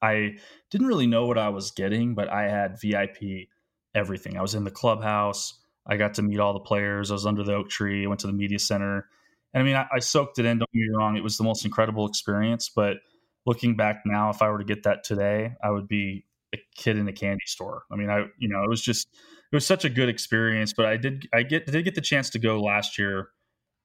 I 0.00 0.36
didn't 0.70 0.86
really 0.86 1.08
know 1.08 1.26
what 1.26 1.36
I 1.36 1.48
was 1.48 1.72
getting, 1.72 2.14
but 2.14 2.28
I 2.28 2.42
had 2.42 2.80
VIP 2.80 3.48
everything. 3.92 4.38
I 4.38 4.42
was 4.42 4.54
in 4.54 4.62
the 4.62 4.70
clubhouse. 4.70 5.58
I 5.84 5.96
got 5.96 6.14
to 6.14 6.22
meet 6.22 6.38
all 6.38 6.52
the 6.52 6.60
players. 6.60 7.10
I 7.10 7.14
was 7.14 7.26
under 7.26 7.42
the 7.42 7.54
oak 7.54 7.70
tree. 7.70 8.04
I 8.04 8.06
went 8.06 8.20
to 8.20 8.28
the 8.28 8.32
media 8.32 8.60
center. 8.60 9.08
And 9.54 9.62
I 9.62 9.64
mean, 9.64 9.76
I, 9.76 9.86
I 9.92 9.98
soaked 9.98 10.38
it 10.38 10.46
in. 10.46 10.58
Don't 10.58 10.72
get 10.72 10.80
me 10.80 10.88
wrong; 10.96 11.16
it 11.16 11.22
was 11.22 11.36
the 11.36 11.44
most 11.44 11.64
incredible 11.64 12.06
experience, 12.06 12.70
but 12.74 12.98
looking 13.46 13.76
back 13.76 14.02
now, 14.04 14.30
if 14.30 14.42
I 14.42 14.48
were 14.50 14.58
to 14.58 14.64
get 14.64 14.84
that 14.84 15.04
today, 15.04 15.52
I 15.62 15.70
would 15.70 15.88
be 15.88 16.24
a 16.54 16.58
kid 16.76 16.96
in 16.96 17.08
a 17.08 17.12
candy 17.12 17.44
store. 17.46 17.84
I 17.90 17.96
mean, 17.96 18.10
I 18.10 18.26
you 18.38 18.48
know, 18.48 18.62
it 18.62 18.68
was 18.68 18.82
just 18.82 19.08
it 19.52 19.56
was 19.56 19.66
such 19.66 19.84
a 19.84 19.90
good 19.90 20.08
experience. 20.08 20.72
But 20.72 20.86
I 20.86 20.96
did 20.96 21.28
I 21.32 21.42
get 21.42 21.66
did 21.66 21.84
get 21.84 21.94
the 21.94 22.00
chance 22.00 22.30
to 22.30 22.38
go 22.38 22.60
last 22.60 22.98
year 22.98 23.28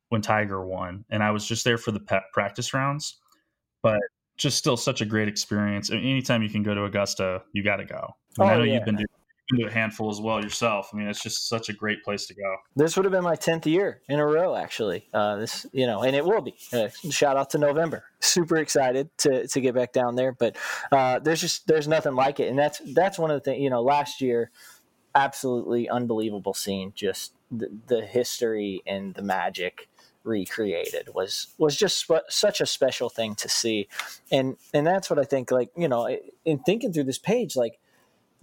when 0.09 0.21
Tiger 0.21 0.65
won, 0.65 1.05
and 1.09 1.23
I 1.23 1.31
was 1.31 1.45
just 1.45 1.63
there 1.63 1.77
for 1.77 1.91
the 1.91 2.21
practice 2.33 2.73
rounds. 2.73 3.17
But 3.83 3.99
just 4.37 4.57
still 4.57 4.77
such 4.77 5.01
a 5.01 5.05
great 5.05 5.27
experience. 5.27 5.91
I 5.91 5.95
mean, 5.95 6.05
anytime 6.05 6.43
you 6.43 6.49
can 6.49 6.63
go 6.63 6.75
to 6.75 6.83
Augusta, 6.85 7.41
you 7.53 7.63
got 7.63 7.77
to 7.77 7.85
go. 7.85 8.13
I, 8.39 8.43
oh, 8.43 8.45
I 8.45 8.57
know 8.57 8.63
yeah. 8.63 8.75
you've 8.75 8.85
been 8.85 8.95
doing 8.95 9.07
been 9.49 9.59
to 9.59 9.67
a 9.67 9.71
handful 9.71 10.09
as 10.09 10.19
well 10.19 10.41
yourself. 10.41 10.89
I 10.93 10.97
mean, 10.97 11.07
it's 11.07 11.21
just 11.21 11.47
such 11.47 11.69
a 11.69 11.73
great 11.73 12.03
place 12.03 12.25
to 12.27 12.33
go. 12.33 12.55
This 12.75 12.95
would 12.95 13.05
have 13.05 13.11
been 13.11 13.23
my 13.23 13.35
tenth 13.35 13.65
year 13.65 14.01
in 14.07 14.19
a 14.19 14.25
row, 14.25 14.55
actually. 14.55 15.07
Uh, 15.13 15.37
this, 15.37 15.65
you 15.71 15.85
know, 15.85 16.03
and 16.03 16.15
it 16.15 16.25
will 16.25 16.41
be. 16.41 16.55
Uh, 16.73 16.89
shout 17.09 17.37
out 17.37 17.49
to 17.51 17.57
November. 17.57 18.05
Super 18.19 18.57
excited 18.57 19.09
to 19.19 19.47
to 19.47 19.61
get 19.61 19.75
back 19.75 19.93
down 19.93 20.15
there, 20.15 20.31
but 20.31 20.57
uh, 20.91 21.19
there's 21.19 21.41
just 21.41 21.67
there's 21.67 21.87
nothing 21.87 22.15
like 22.15 22.39
it, 22.39 22.49
and 22.49 22.57
that's 22.57 22.81
that's 22.93 23.19
one 23.19 23.31
of 23.31 23.35
the 23.35 23.51
things. 23.51 23.61
You 23.61 23.69
know, 23.69 23.81
last 23.81 24.21
year, 24.21 24.51
absolutely 25.15 25.89
unbelievable 25.89 26.53
scene. 26.53 26.93
Just 26.95 27.33
the, 27.51 27.69
the 27.87 28.01
history 28.05 28.81
and 28.85 29.13
the 29.13 29.21
magic 29.21 29.89
recreated 30.23 31.13
was 31.15 31.47
was 31.57 31.77
just 31.77 31.99
sp- 32.03 32.27
such 32.27 32.59
a 32.59 32.65
special 32.65 33.07
thing 33.09 33.33
to 33.33 33.47
see 33.47 33.87
and 34.29 34.57
and 34.73 34.85
that's 34.85 35.09
what 35.09 35.17
i 35.17 35.23
think 35.23 35.51
like 35.51 35.69
you 35.77 35.87
know 35.87 36.05
in 36.43 36.59
thinking 36.59 36.91
through 36.91 37.05
this 37.05 37.17
page 37.17 37.55
like 37.55 37.79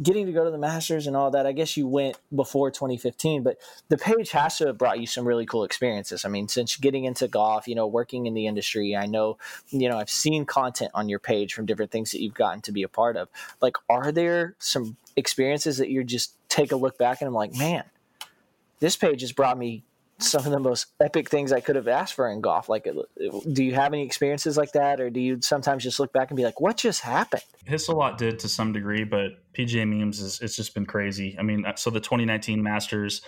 getting 0.02 0.26
to 0.26 0.32
go 0.32 0.44
to 0.44 0.50
the 0.50 0.58
Masters 0.58 1.06
and 1.06 1.16
all 1.16 1.30
that, 1.30 1.46
I 1.46 1.52
guess 1.52 1.76
you 1.76 1.86
went 1.86 2.16
before 2.34 2.70
2015, 2.70 3.42
but 3.42 3.58
the 3.88 3.96
page 3.96 4.30
has 4.30 4.58
to 4.58 4.66
have 4.66 4.78
brought 4.78 5.00
you 5.00 5.06
some 5.06 5.26
really 5.26 5.46
cool 5.46 5.64
experiences. 5.64 6.24
I 6.24 6.28
mean, 6.28 6.48
since 6.48 6.76
getting 6.76 7.04
into 7.04 7.28
golf, 7.28 7.68
you 7.68 7.74
know, 7.74 7.86
working 7.86 8.26
in 8.26 8.34
the 8.34 8.46
industry, 8.46 8.96
I 8.96 9.06
know, 9.06 9.38
you 9.68 9.88
know, 9.88 9.98
I've 9.98 10.10
seen 10.10 10.46
content 10.46 10.90
on 10.94 11.08
your 11.08 11.20
page 11.20 11.54
from 11.54 11.66
different 11.66 11.92
things 11.92 12.10
that 12.10 12.20
you've 12.20 12.34
gotten 12.34 12.60
to 12.62 12.72
be 12.72 12.82
a 12.82 12.88
part 12.88 13.16
of. 13.16 13.28
Like, 13.60 13.76
are 13.88 14.10
there 14.10 14.56
some 14.58 14.96
experiences 15.16 15.78
that 15.78 15.90
you 15.90 16.02
just 16.02 16.34
take 16.48 16.72
a 16.72 16.76
look 16.76 16.98
back 16.98 17.20
and 17.20 17.28
I'm 17.28 17.34
like, 17.34 17.54
man, 17.54 17.84
this 18.80 18.96
page 18.96 19.20
has 19.20 19.32
brought 19.32 19.56
me 19.56 19.84
some 20.18 20.44
of 20.44 20.52
the 20.52 20.58
most 20.58 20.86
epic 21.00 21.28
things 21.28 21.52
I 21.52 21.60
could 21.60 21.76
have 21.76 21.88
asked 21.88 22.14
for 22.14 22.28
in 22.28 22.40
golf. 22.40 22.68
Like, 22.68 22.86
do 23.52 23.64
you 23.64 23.74
have 23.74 23.92
any 23.92 24.04
experiences 24.04 24.56
like 24.56 24.72
that, 24.72 25.00
or 25.00 25.10
do 25.10 25.20
you 25.20 25.40
sometimes 25.40 25.82
just 25.82 25.98
look 25.98 26.12
back 26.12 26.30
and 26.30 26.36
be 26.36 26.44
like, 26.44 26.60
"What 26.60 26.76
just 26.76 27.00
happened?" 27.00 27.42
Hisselot 27.66 28.16
did 28.16 28.38
to 28.40 28.48
some 28.48 28.72
degree, 28.72 29.04
but 29.04 29.52
PGA 29.52 29.86
memes 29.86 30.20
is 30.20 30.40
it's 30.40 30.56
just 30.56 30.74
been 30.74 30.86
crazy. 30.86 31.36
I 31.38 31.42
mean, 31.42 31.64
so 31.76 31.90
the 31.90 32.00
2019 32.00 32.62
Masters, 32.62 33.22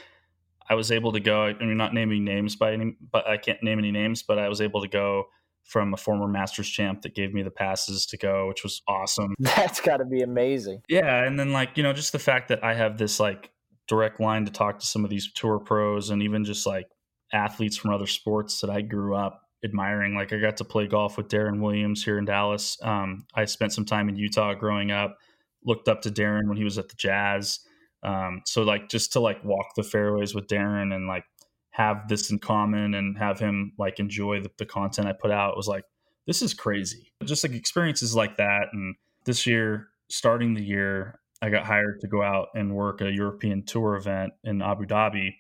I 0.68 0.74
was 0.74 0.92
able 0.92 1.12
to 1.12 1.20
go. 1.20 1.44
I 1.44 1.54
mean, 1.54 1.76
not 1.76 1.94
naming 1.94 2.24
names 2.24 2.56
by 2.56 2.72
any, 2.72 2.96
but 3.12 3.26
I 3.26 3.36
can't 3.36 3.62
name 3.62 3.78
any 3.78 3.90
names, 3.90 4.22
but 4.22 4.38
I 4.38 4.48
was 4.48 4.60
able 4.60 4.82
to 4.82 4.88
go 4.88 5.26
from 5.64 5.92
a 5.92 5.96
former 5.96 6.28
Masters 6.28 6.68
champ 6.68 7.02
that 7.02 7.14
gave 7.14 7.34
me 7.34 7.42
the 7.42 7.50
passes 7.50 8.06
to 8.06 8.16
go, 8.16 8.46
which 8.46 8.62
was 8.62 8.82
awesome. 8.86 9.34
That's 9.40 9.80
got 9.80 9.96
to 9.96 10.04
be 10.04 10.22
amazing. 10.22 10.82
Yeah, 10.88 11.24
and 11.24 11.38
then 11.38 11.52
like 11.52 11.76
you 11.76 11.82
know, 11.82 11.92
just 11.92 12.12
the 12.12 12.18
fact 12.18 12.48
that 12.48 12.62
I 12.62 12.74
have 12.74 12.98
this 12.98 13.18
like 13.18 13.50
direct 13.88 14.20
line 14.20 14.44
to 14.44 14.52
talk 14.52 14.78
to 14.78 14.86
some 14.86 15.04
of 15.04 15.10
these 15.10 15.32
tour 15.32 15.58
pros 15.58 16.10
and 16.10 16.22
even 16.22 16.44
just 16.44 16.66
like 16.66 16.88
athletes 17.32 17.76
from 17.76 17.92
other 17.92 18.06
sports 18.06 18.60
that 18.60 18.70
I 18.70 18.80
grew 18.82 19.14
up 19.14 19.42
admiring. 19.64 20.14
Like 20.14 20.32
I 20.32 20.38
got 20.38 20.56
to 20.58 20.64
play 20.64 20.86
golf 20.86 21.16
with 21.16 21.28
Deron 21.28 21.60
Williams 21.60 22.04
here 22.04 22.18
in 22.18 22.24
Dallas. 22.24 22.78
Um, 22.82 23.26
I 23.34 23.44
spent 23.44 23.72
some 23.72 23.84
time 23.84 24.08
in 24.08 24.16
Utah 24.16 24.54
growing 24.54 24.90
up. 24.90 25.18
Looked 25.64 25.88
up 25.88 26.02
to 26.02 26.10
Deron 26.10 26.48
when 26.48 26.56
he 26.56 26.64
was 26.64 26.78
at 26.78 26.88
the 26.88 26.94
Jazz. 26.96 27.60
Um, 28.02 28.42
so 28.46 28.62
like 28.62 28.88
just 28.88 29.12
to 29.14 29.20
like 29.20 29.44
walk 29.44 29.74
the 29.74 29.82
fairways 29.82 30.34
with 30.34 30.46
Deron 30.46 30.94
and 30.94 31.08
like 31.08 31.24
have 31.70 32.08
this 32.08 32.30
in 32.30 32.38
common 32.38 32.94
and 32.94 33.18
have 33.18 33.38
him 33.38 33.72
like 33.78 33.98
enjoy 33.98 34.40
the, 34.40 34.50
the 34.58 34.66
content 34.66 35.08
I 35.08 35.12
put 35.12 35.30
out 35.30 35.56
was 35.56 35.66
like 35.66 35.84
this 36.26 36.42
is 36.42 36.54
crazy. 36.54 37.12
Just 37.24 37.44
like 37.44 37.52
experiences 37.52 38.14
like 38.14 38.36
that. 38.36 38.68
And 38.72 38.96
this 39.24 39.46
year, 39.46 39.88
starting 40.08 40.54
the 40.54 40.62
year, 40.62 41.20
I 41.42 41.50
got 41.50 41.66
hired 41.66 42.00
to 42.00 42.08
go 42.08 42.22
out 42.22 42.48
and 42.54 42.74
work 42.74 43.00
a 43.00 43.10
European 43.10 43.64
tour 43.64 43.96
event 43.96 44.32
in 44.44 44.62
Abu 44.62 44.86
Dhabi, 44.86 45.34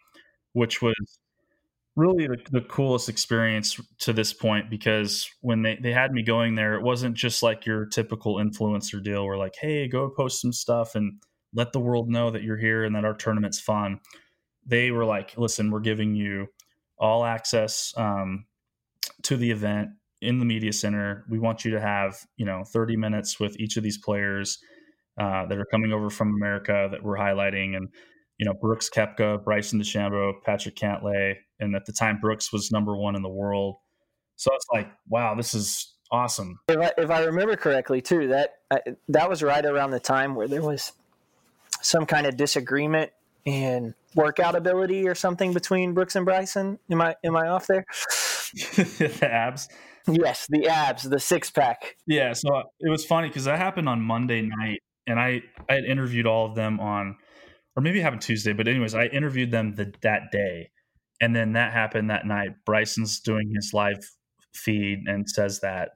which 0.52 0.82
was 0.82 0.94
really 1.96 2.26
the, 2.26 2.36
the, 2.50 2.60
coolest 2.60 3.08
experience 3.08 3.80
to 3.98 4.12
this 4.12 4.34
point 4.34 4.68
because 4.68 5.30
when 5.40 5.62
they, 5.62 5.78
they 5.82 5.92
had 5.92 6.12
me 6.12 6.22
going 6.22 6.54
there, 6.54 6.74
it 6.74 6.82
wasn't 6.82 7.16
just 7.16 7.42
like 7.42 7.64
your 7.64 7.86
typical 7.86 8.36
influencer 8.36 9.02
deal 9.02 9.24
where 9.24 9.38
like, 9.38 9.56
hey, 9.58 9.88
go 9.88 10.10
post 10.10 10.42
some 10.42 10.52
stuff 10.52 10.94
and 10.94 11.14
let 11.54 11.72
the 11.72 11.80
world 11.80 12.10
know 12.10 12.30
that 12.30 12.42
you're 12.42 12.58
here 12.58 12.84
and 12.84 12.94
that 12.94 13.06
our 13.06 13.14
tournament's 13.14 13.58
fun. 13.58 13.98
They 14.66 14.90
were 14.90 15.06
like, 15.06 15.38
listen, 15.38 15.70
we're 15.70 15.80
giving 15.80 16.14
you 16.14 16.48
all 16.98 17.24
access 17.24 17.94
um, 17.96 18.44
to 19.22 19.38
the 19.38 19.50
event 19.50 19.88
in 20.20 20.38
the 20.38 20.44
media 20.44 20.74
center. 20.74 21.24
We 21.30 21.38
want 21.38 21.64
you 21.64 21.70
to 21.72 21.80
have, 21.80 22.18
you 22.36 22.44
know, 22.44 22.62
30 22.64 22.96
minutes 22.96 23.40
with 23.40 23.58
each 23.58 23.78
of 23.78 23.82
these 23.82 23.96
players 23.98 24.58
uh, 25.18 25.46
that 25.46 25.58
are 25.58 25.66
coming 25.66 25.92
over 25.92 26.10
from 26.10 26.34
America 26.34 26.88
that 26.90 27.02
we're 27.02 27.16
highlighting. 27.16 27.76
And, 27.76 27.88
you 28.38 28.46
know, 28.46 28.54
Brooks 28.60 28.90
Koepka, 28.90 29.42
Bryson 29.44 29.80
DeChambeau, 29.80 30.34
Patrick 30.44 30.76
Cantlay, 30.76 31.34
And 31.60 31.74
at 31.74 31.86
the 31.86 31.92
time, 31.92 32.18
Brooks 32.20 32.52
was 32.52 32.70
number 32.70 32.96
one 32.96 33.16
in 33.16 33.22
the 33.22 33.28
world. 33.28 33.76
So 34.36 34.50
it's 34.54 34.66
like, 34.72 34.88
wow, 35.08 35.34
this 35.34 35.54
is 35.54 35.94
awesome. 36.10 36.58
If 36.68 36.78
I, 36.78 36.92
if 36.98 37.10
I 37.10 37.24
remember 37.24 37.56
correctly, 37.56 38.02
too, 38.02 38.28
that 38.28 38.54
uh, 38.70 38.78
that 39.08 39.28
was 39.30 39.42
right 39.42 39.64
around 39.64 39.90
the 39.90 40.00
time 40.00 40.34
where 40.34 40.48
there 40.48 40.62
was 40.62 40.92
some 41.80 42.04
kind 42.04 42.26
of 42.26 42.36
disagreement 42.36 43.12
in 43.44 43.94
workout 44.14 44.56
ability 44.56 45.08
or 45.08 45.14
something 45.14 45.52
between 45.52 45.94
Brooks 45.94 46.16
and 46.16 46.26
Bryson. 46.26 46.78
Am 46.90 47.00
I 47.00 47.16
am 47.24 47.36
I 47.36 47.48
off 47.48 47.66
there? 47.66 47.84
the 48.54 49.28
abs. 49.30 49.68
Yes, 50.08 50.46
the 50.48 50.68
abs, 50.68 51.02
the 51.02 51.18
six 51.18 51.50
pack. 51.50 51.96
Yeah, 52.06 52.32
so 52.32 52.48
it 52.80 52.88
was 52.90 53.04
funny 53.04 53.28
because 53.28 53.44
that 53.44 53.58
happened 53.58 53.88
on 53.88 54.00
Monday 54.00 54.42
night, 54.42 54.80
and 55.06 55.18
I 55.18 55.42
I 55.68 55.74
had 55.74 55.84
interviewed 55.84 56.26
all 56.26 56.46
of 56.46 56.54
them 56.54 56.80
on, 56.80 57.16
or 57.76 57.82
maybe 57.82 58.00
it 58.00 58.02
happened 58.02 58.22
Tuesday, 58.22 58.52
but 58.52 58.68
anyways, 58.68 58.94
I 58.94 59.06
interviewed 59.06 59.50
them 59.50 59.74
the, 59.74 59.92
that 60.02 60.30
day, 60.32 60.70
and 61.20 61.34
then 61.34 61.52
that 61.52 61.72
happened 61.72 62.10
that 62.10 62.26
night. 62.26 62.50
Bryson's 62.64 63.20
doing 63.20 63.52
his 63.54 63.72
live 63.72 63.98
feed 64.54 65.04
and 65.06 65.28
says 65.28 65.60
that, 65.60 65.90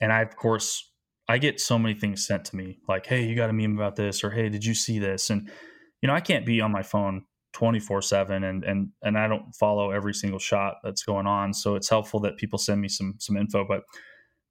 and 0.00 0.12
I 0.12 0.22
of 0.22 0.36
course 0.36 0.90
I 1.28 1.38
get 1.38 1.60
so 1.60 1.78
many 1.78 1.94
things 1.94 2.26
sent 2.26 2.44
to 2.46 2.56
me 2.56 2.78
like, 2.88 3.06
hey, 3.06 3.24
you 3.24 3.34
got 3.34 3.50
a 3.50 3.52
meme 3.52 3.76
about 3.76 3.96
this, 3.96 4.22
or 4.22 4.30
hey, 4.30 4.48
did 4.48 4.64
you 4.64 4.74
see 4.74 4.98
this? 4.98 5.30
And 5.30 5.50
you 6.02 6.06
know, 6.06 6.14
I 6.14 6.20
can't 6.20 6.44
be 6.44 6.60
on 6.60 6.70
my 6.70 6.82
phone 6.82 7.24
24 7.54 8.02
7 8.02 8.44
and 8.44 8.64
and 8.64 8.88
and 9.02 9.16
I 9.16 9.28
don't 9.28 9.54
follow 9.54 9.90
every 9.90 10.12
single 10.12 10.38
shot 10.38 10.76
that's 10.82 11.04
going 11.04 11.26
on. 11.26 11.54
So 11.54 11.76
it's 11.76 11.88
helpful 11.88 12.20
that 12.20 12.36
people 12.36 12.58
send 12.58 12.80
me 12.80 12.88
some 12.88 13.14
some 13.18 13.36
info. 13.36 13.64
But 13.66 13.82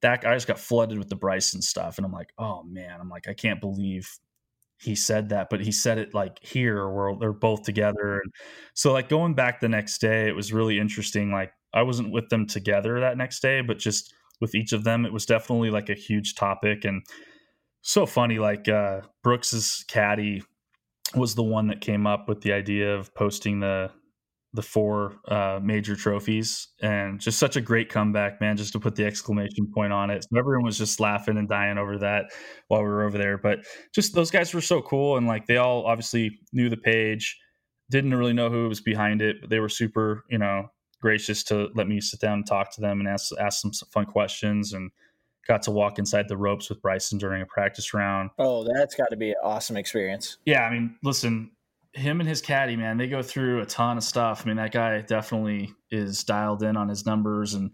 that 0.04 0.26
I 0.28 0.34
just 0.34 0.48
got 0.48 0.60
flooded 0.60 1.00
with 1.00 1.10
the 1.10 1.16
Bryson 1.16 1.62
stuff. 1.62 1.98
And 1.98 2.06
I'm 2.06 2.12
like, 2.12 2.34
oh 2.38 2.63
man, 2.63 3.00
I'm 3.00 3.10
like, 3.10 3.28
I 3.28 3.34
can't 3.34 3.60
believe 3.62 4.08
he 4.80 4.96
said 4.96 5.30
that, 5.30 5.50
but 5.50 5.62
he 5.62 5.72
said 5.72 5.98
it 5.98 6.13
like 6.13 6.39
here 6.44 6.89
where 6.89 7.16
they're 7.18 7.32
both 7.32 7.63
together. 7.63 8.20
And 8.22 8.34
so 8.74 8.92
like 8.92 9.08
going 9.08 9.34
back 9.34 9.60
the 9.60 9.70
next 9.70 10.00
day, 10.00 10.28
it 10.28 10.36
was 10.36 10.52
really 10.52 10.78
interesting. 10.78 11.32
Like 11.32 11.54
I 11.74 11.84
wasn't 11.84 12.12
with 12.12 12.28
them 12.30 12.46
together 12.46 13.00
that 13.00 13.18
next 13.18 13.42
day, 13.42 13.62
but 13.62 13.80
just 13.80 14.13
with 14.42 14.56
each 14.56 14.74
of 14.74 14.84
them, 14.84 15.06
it 15.06 15.13
was 15.13 15.26
definitely 15.26 15.70
like 15.70 15.89
a 15.89 15.96
huge 15.96 16.36
topic 16.36 16.84
and 16.84 17.02
so 17.82 18.06
funny. 18.06 18.39
Like 18.39 18.68
uh 18.68 19.02
Brooks's 19.24 19.86
caddy 19.88 20.44
was 21.16 21.34
the 21.34 21.44
one 21.44 21.68
that 21.68 21.80
came 21.80 22.06
up 22.06 22.28
with 22.28 22.42
the 22.42 22.52
idea 22.52 22.94
of 22.94 23.13
posting 23.16 23.62
the 23.62 23.89
the 24.54 24.62
four 24.62 25.16
uh, 25.28 25.60
major 25.62 25.96
trophies 25.96 26.68
and 26.82 27.20
just 27.20 27.39
such 27.39 27.56
a 27.56 27.62
great 27.62 27.89
comeback, 27.89 28.39
man. 28.39 28.56
Just 28.56 28.74
to 28.74 28.80
put 28.80 28.96
the 28.96 29.06
exclamation 29.06 29.72
point 29.74 29.92
on 29.92 30.10
it, 30.10 30.24
so 30.24 30.38
everyone 30.38 30.66
was 30.66 30.78
just 30.78 31.00
laughing 31.00 31.38
and 31.38 31.50
dying 31.50 31.78
over 31.78 31.98
that 31.98 32.26
while 32.68 32.82
we 32.82 32.88
were 32.88 33.04
over 33.04 33.18
there. 33.18 33.38
But 33.38 33.60
just 33.94 34.13
those 34.13 34.32
guys 34.32 34.54
were 34.54 34.62
so 34.62 34.82
cool, 34.82 35.18
and 35.18 35.28
like 35.28 35.48
they 35.48 35.58
all 35.58 35.86
obviously 35.86 36.39
knew 36.52 36.70
the 36.70 36.78
page, 36.78 37.38
didn't 37.89 38.13
really 38.13 38.34
know 38.34 38.50
who 38.50 38.70
was 38.70 38.82
behind 38.82 39.22
it, 39.22 39.38
but 39.42 39.50
they 39.50 39.60
were 39.60 39.70
super, 39.70 40.24
you 40.30 40.38
know, 40.38 40.68
gracious 41.02 41.44
to 41.44 41.70
let 41.76 41.88
me 41.88 42.00
sit 42.00 42.20
down 42.20 42.36
and 42.36 42.48
talk 42.48 42.72
to 42.76 42.82
them 42.82 43.00
and 43.00 43.10
ask 43.10 43.32
ask 43.39 43.62
some 43.62 43.72
fun 43.92 44.06
questions 44.06 44.74
and 44.74 44.92
got 45.48 45.62
to 45.63 45.72
walk 45.72 46.00
inside 46.00 46.28
the 46.30 46.38
ropes 46.38 46.70
with 46.70 46.82
Bryson 46.82 47.18
during 47.18 47.42
a 47.42 47.46
practice 47.46 47.94
round. 47.94 48.30
Oh, 48.39 48.66
that's 48.76 48.96
got 48.96 49.10
to 49.10 49.18
be 49.18 49.32
an 49.32 49.36
awesome 49.44 49.78
experience. 49.78 50.38
Yeah, 50.46 50.62
I 50.62 50.72
mean, 50.72 50.96
listen, 51.04 51.52
him 51.93 52.19
and 52.19 52.27
his 52.27 52.41
caddy, 52.41 52.75
man, 52.75 52.97
they 52.97 53.08
go 53.08 53.21
through 53.21 53.62
a 53.62 53.65
ton 53.65 53.97
of 53.97 54.03
stuff. 54.03 54.43
I 54.43 54.47
mean, 54.47 54.58
that 54.58 54.71
guy 54.71 55.01
definitely 55.01 55.73
is 55.91 56.23
dialed 56.23 56.63
in 56.63 56.75
on 56.75 56.89
his 56.89 57.06
numbers 57.06 57.53
and 57.53 57.71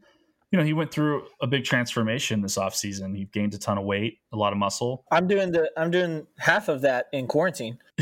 you 0.52 0.58
know, 0.58 0.66
he 0.66 0.74
went 0.74 0.92
through 0.92 1.28
a 1.42 1.48
big 1.48 1.64
transformation 1.64 2.42
this 2.42 2.58
offseason. 2.58 3.16
He 3.16 3.26
gained 3.26 3.54
a 3.54 3.60
ton 3.60 3.78
of 3.78 3.84
weight, 3.84 4.18
a 4.34 4.36
lot 4.36 4.52
of 4.52 4.58
muscle. 4.58 5.06
I'm 5.12 5.28
doing 5.28 5.52
the 5.52 5.70
I'm 5.78 5.92
doing 5.92 6.26
half 6.40 6.70
of 6.70 6.82
that 6.82 7.06
in 7.14 7.28
quarantine. 7.28 7.78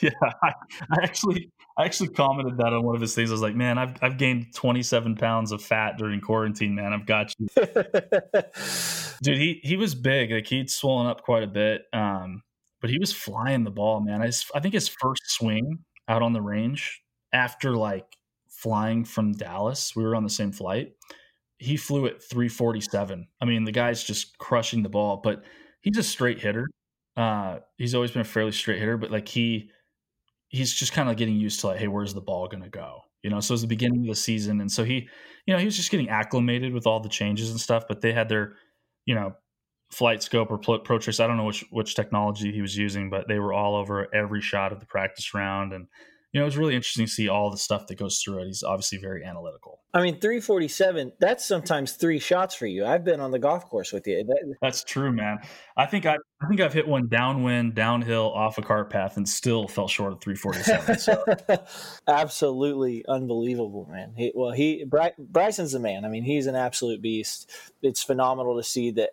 yeah, 0.00 0.10
I, 0.42 0.52
I, 0.90 1.02
actually 1.02 1.50
I 1.76 1.84
actually 1.84 2.08
commented 2.08 2.56
that 2.58 2.72
on 2.72 2.82
one 2.82 2.94
of 2.94 3.00
his 3.00 3.14
things. 3.14 3.30
I 3.30 3.32
was 3.32 3.42
like, 3.42 3.54
man, 3.54 3.76
I've 3.76 3.94
I've 4.00 4.16
gained 4.16 4.54
27 4.54 5.16
pounds 5.16 5.52
of 5.52 5.62
fat 5.62 5.98
during 5.98 6.22
quarantine, 6.22 6.74
man. 6.74 6.94
I've 6.94 7.04
got 7.04 7.34
you, 7.38 7.46
dude. 9.22 9.38
He 9.38 9.60
he 9.62 9.76
was 9.76 9.94
big, 9.94 10.30
like 10.30 10.46
he'd 10.46 10.70
swollen 10.70 11.08
up 11.08 11.22
quite 11.22 11.42
a 11.42 11.46
bit, 11.46 11.82
um, 11.92 12.42
but 12.80 12.90
he 12.90 12.98
was 12.98 13.12
flying 13.12 13.64
the 13.64 13.70
ball, 13.70 14.00
man. 14.00 14.22
I 14.22 14.30
I 14.54 14.60
think 14.60 14.74
his 14.74 14.88
first 14.88 15.22
swing 15.26 15.78
out 16.08 16.22
on 16.22 16.32
the 16.32 16.42
range 16.42 17.02
after 17.32 17.76
like 17.76 18.06
flying 18.48 19.04
from 19.04 19.32
Dallas, 19.32 19.94
we 19.96 20.04
were 20.04 20.16
on 20.16 20.24
the 20.24 20.30
same 20.30 20.52
flight. 20.52 20.92
He 21.58 21.76
flew 21.76 22.06
at 22.06 22.22
347. 22.22 23.28
I 23.40 23.44
mean, 23.44 23.64
the 23.64 23.72
guy's 23.72 24.02
just 24.02 24.38
crushing 24.38 24.82
the 24.82 24.88
ball, 24.88 25.20
but 25.22 25.44
he's 25.82 25.98
a 25.98 26.02
straight 26.02 26.40
hitter. 26.40 26.66
Uh, 27.16 27.58
he's 27.76 27.94
always 27.94 28.10
been 28.12 28.22
a 28.22 28.24
fairly 28.24 28.52
straight 28.52 28.78
hitter, 28.78 28.96
but 28.96 29.10
like 29.10 29.28
he 29.28 29.70
he's 30.48 30.72
just 30.74 30.92
kind 30.92 31.08
of 31.08 31.16
getting 31.16 31.36
used 31.36 31.60
to 31.60 31.68
like, 31.68 31.78
hey, 31.78 31.88
where's 31.88 32.14
the 32.14 32.20
ball 32.20 32.48
to 32.48 32.56
go? 32.70 33.02
You 33.22 33.30
know, 33.30 33.40
so 33.40 33.54
it's 33.54 33.62
the 33.62 33.68
beginning 33.68 34.00
of 34.02 34.08
the 34.08 34.14
season, 34.14 34.60
and 34.60 34.70
so 34.72 34.84
he, 34.84 35.08
you 35.46 35.52
know, 35.54 35.58
he 35.58 35.66
was 35.66 35.76
just 35.76 35.90
getting 35.90 36.08
acclimated 36.08 36.72
with 36.72 36.86
all 36.86 37.00
the 37.00 37.08
changes 37.08 37.50
and 37.50 37.60
stuff. 37.60 37.84
But 37.88 38.00
they 38.00 38.12
had 38.12 38.28
their, 38.28 38.54
you 39.04 39.14
know, 39.14 39.34
FlightScope 39.92 40.50
or 40.50 40.58
Protrace. 40.78 41.20
I 41.20 41.26
don't 41.26 41.36
know 41.36 41.44
which 41.44 41.64
which 41.70 41.94
technology 41.94 42.52
he 42.52 42.62
was 42.62 42.76
using, 42.76 43.10
but 43.10 43.26
they 43.28 43.38
were 43.38 43.52
all 43.52 43.74
over 43.74 44.12
every 44.14 44.40
shot 44.40 44.72
of 44.72 44.80
the 44.80 44.86
practice 44.86 45.34
round, 45.34 45.72
and 45.72 45.86
you 46.32 46.38
know, 46.38 46.44
it 46.44 46.46
was 46.46 46.56
really 46.56 46.76
interesting 46.76 47.06
to 47.06 47.10
see 47.10 47.28
all 47.28 47.50
the 47.50 47.56
stuff 47.56 47.88
that 47.88 47.96
goes 47.96 48.20
through 48.20 48.42
it. 48.42 48.46
He's 48.46 48.62
obviously 48.62 48.98
very 48.98 49.24
analytical. 49.24 49.80
I 49.92 50.00
mean, 50.00 50.20
347, 50.20 51.12
that's 51.18 51.44
sometimes 51.44 51.94
three 51.94 52.20
shots 52.20 52.54
for 52.54 52.66
you. 52.66 52.86
I've 52.86 53.02
been 53.02 53.18
on 53.18 53.32
the 53.32 53.40
golf 53.40 53.68
course 53.68 53.92
with 53.92 54.06
you. 54.06 54.24
That's 54.62 54.84
true, 54.84 55.10
man. 55.10 55.40
I 55.76 55.86
think 55.86 56.06
I, 56.06 56.16
I 56.40 56.46
think 56.46 56.60
I've 56.60 56.72
hit 56.72 56.86
one 56.86 57.08
downwind, 57.08 57.74
downhill, 57.74 58.32
off 58.32 58.58
a 58.58 58.62
cart 58.62 58.90
path, 58.90 59.16
and 59.16 59.28
still 59.28 59.66
fell 59.66 59.88
short 59.88 60.12
of 60.12 60.20
347. 60.20 60.98
So. 60.98 61.24
Absolutely 62.06 63.04
unbelievable, 63.08 63.88
man. 63.90 64.12
He, 64.16 64.30
well, 64.32 64.52
he 64.52 64.84
Bry, 64.84 65.10
Bryson's 65.18 65.72
the 65.72 65.80
man. 65.80 66.04
I 66.04 66.08
mean, 66.08 66.22
he's 66.22 66.46
an 66.46 66.54
absolute 66.54 67.02
beast. 67.02 67.50
It's 67.82 68.04
phenomenal 68.04 68.56
to 68.56 68.62
see 68.62 68.92
that 68.92 69.10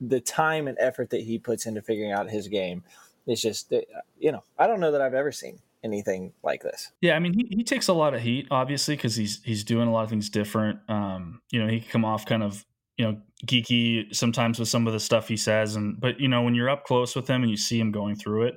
the 0.00 0.20
time 0.20 0.68
and 0.68 0.78
effort 0.78 1.10
that 1.10 1.22
he 1.22 1.40
puts 1.40 1.66
into 1.66 1.82
figuring 1.82 2.12
out 2.12 2.30
his 2.30 2.46
game. 2.46 2.84
It's 3.26 3.40
just, 3.40 3.72
you 4.18 4.30
know, 4.30 4.44
I 4.56 4.68
don't 4.68 4.80
know 4.80 4.92
that 4.92 5.00
I've 5.00 5.14
ever 5.14 5.32
seen 5.32 5.58
anything 5.84 6.32
like 6.42 6.62
this. 6.62 6.90
Yeah, 7.00 7.14
I 7.14 7.18
mean, 7.18 7.34
he, 7.34 7.46
he 7.56 7.62
takes 7.62 7.88
a 7.88 7.92
lot 7.92 8.14
of 8.14 8.22
heat, 8.22 8.48
obviously, 8.50 8.96
because 8.96 9.14
he's 9.14 9.42
he's 9.44 9.62
doing 9.62 9.86
a 9.86 9.92
lot 9.92 10.02
of 10.02 10.10
things 10.10 10.30
different. 10.30 10.80
Um, 10.88 11.42
you 11.52 11.62
know, 11.62 11.70
he 11.70 11.80
can 11.80 11.90
come 11.90 12.04
off 12.04 12.26
kind 12.26 12.42
of 12.42 12.64
you 12.96 13.04
know 13.04 13.20
geeky 13.46 14.14
sometimes 14.14 14.58
with 14.58 14.68
some 14.68 14.86
of 14.86 14.92
the 14.92 15.00
stuff 15.00 15.28
he 15.28 15.36
says, 15.36 15.76
and 15.76 16.00
but 16.00 16.18
you 16.18 16.28
know 16.28 16.42
when 16.42 16.54
you're 16.54 16.70
up 16.70 16.84
close 16.84 17.14
with 17.14 17.28
him 17.28 17.42
and 17.42 17.50
you 17.50 17.56
see 17.56 17.78
him 17.78 17.92
going 17.92 18.16
through 18.16 18.44
it, 18.44 18.54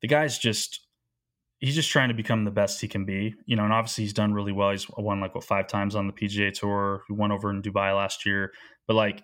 the 0.00 0.08
guy's 0.08 0.38
just 0.38 0.80
he's 1.58 1.74
just 1.74 1.90
trying 1.90 2.08
to 2.08 2.14
become 2.14 2.44
the 2.44 2.50
best 2.50 2.80
he 2.80 2.88
can 2.88 3.04
be. 3.04 3.34
You 3.44 3.56
know, 3.56 3.64
and 3.64 3.72
obviously 3.72 4.04
he's 4.04 4.14
done 4.14 4.32
really 4.32 4.52
well. 4.52 4.70
He's 4.70 4.86
won 4.96 5.20
like 5.20 5.34
what 5.34 5.44
five 5.44 5.68
times 5.68 5.94
on 5.94 6.06
the 6.06 6.12
PGA 6.12 6.52
Tour. 6.52 7.02
He 7.06 7.14
won 7.14 7.30
over 7.30 7.50
in 7.50 7.62
Dubai 7.62 7.94
last 7.94 8.24
year, 8.24 8.52
but 8.86 8.94
like 8.94 9.22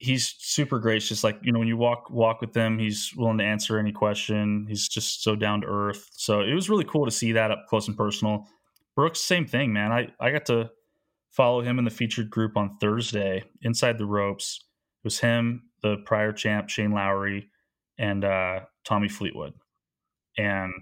he's 0.00 0.34
super 0.38 0.78
gracious. 0.78 1.22
Like 1.22 1.38
you 1.42 1.52
know, 1.52 1.58
when 1.60 1.68
you 1.68 1.76
walk 1.76 2.10
walk 2.10 2.40
with 2.40 2.56
him, 2.56 2.78
he's 2.78 3.12
willing 3.16 3.38
to 3.38 3.44
answer 3.44 3.78
any 3.78 3.92
question. 3.92 4.66
He's 4.68 4.88
just 4.88 5.22
so 5.22 5.36
down 5.36 5.60
to 5.60 5.68
earth. 5.68 6.08
So 6.12 6.40
it 6.40 6.54
was 6.54 6.68
really 6.68 6.84
cool 6.84 7.04
to 7.04 7.10
see 7.10 7.32
that 7.32 7.52
up 7.52 7.66
close 7.68 7.86
and 7.86 7.96
personal. 7.96 8.48
Brooks, 8.96 9.20
same 9.20 9.46
thing, 9.46 9.72
man. 9.72 9.92
I 9.92 10.08
I 10.18 10.32
got 10.32 10.46
to 10.46 10.70
follow 11.30 11.60
him 11.60 11.78
in 11.78 11.84
the 11.84 11.90
featured 11.90 12.30
group 12.30 12.56
on 12.56 12.78
Thursday 12.80 13.44
inside 13.62 13.98
the 13.98 14.06
ropes. 14.06 14.58
It 15.04 15.06
was 15.06 15.20
him, 15.20 15.70
the 15.82 15.98
prior 16.04 16.32
champ 16.32 16.68
Shane 16.68 16.90
Lowry, 16.90 17.48
and 17.98 18.24
uh, 18.24 18.60
Tommy 18.84 19.08
Fleetwood, 19.08 19.52
and 20.36 20.72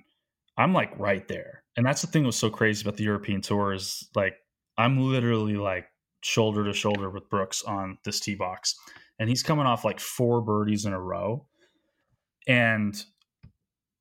I'm 0.56 0.72
like 0.72 0.98
right 0.98 1.26
there. 1.28 1.64
And 1.76 1.84
that's 1.84 2.00
the 2.00 2.08
thing 2.08 2.22
that 2.22 2.28
was 2.28 2.36
so 2.36 2.50
crazy 2.50 2.82
about 2.82 2.96
the 2.96 3.04
European 3.04 3.40
tour 3.40 3.72
is 3.72 4.08
like 4.14 4.36
I'm 4.76 5.10
literally 5.10 5.56
like 5.56 5.86
shoulder 6.22 6.64
to 6.64 6.72
shoulder 6.72 7.10
with 7.10 7.28
Brooks 7.30 7.62
on 7.62 7.98
this 8.04 8.18
tee 8.18 8.34
box 8.34 8.74
and 9.18 9.28
he's 9.28 9.42
coming 9.42 9.66
off 9.66 9.84
like 9.84 10.00
four 10.00 10.40
birdies 10.40 10.84
in 10.84 10.92
a 10.92 11.00
row. 11.00 11.46
And 12.46 13.00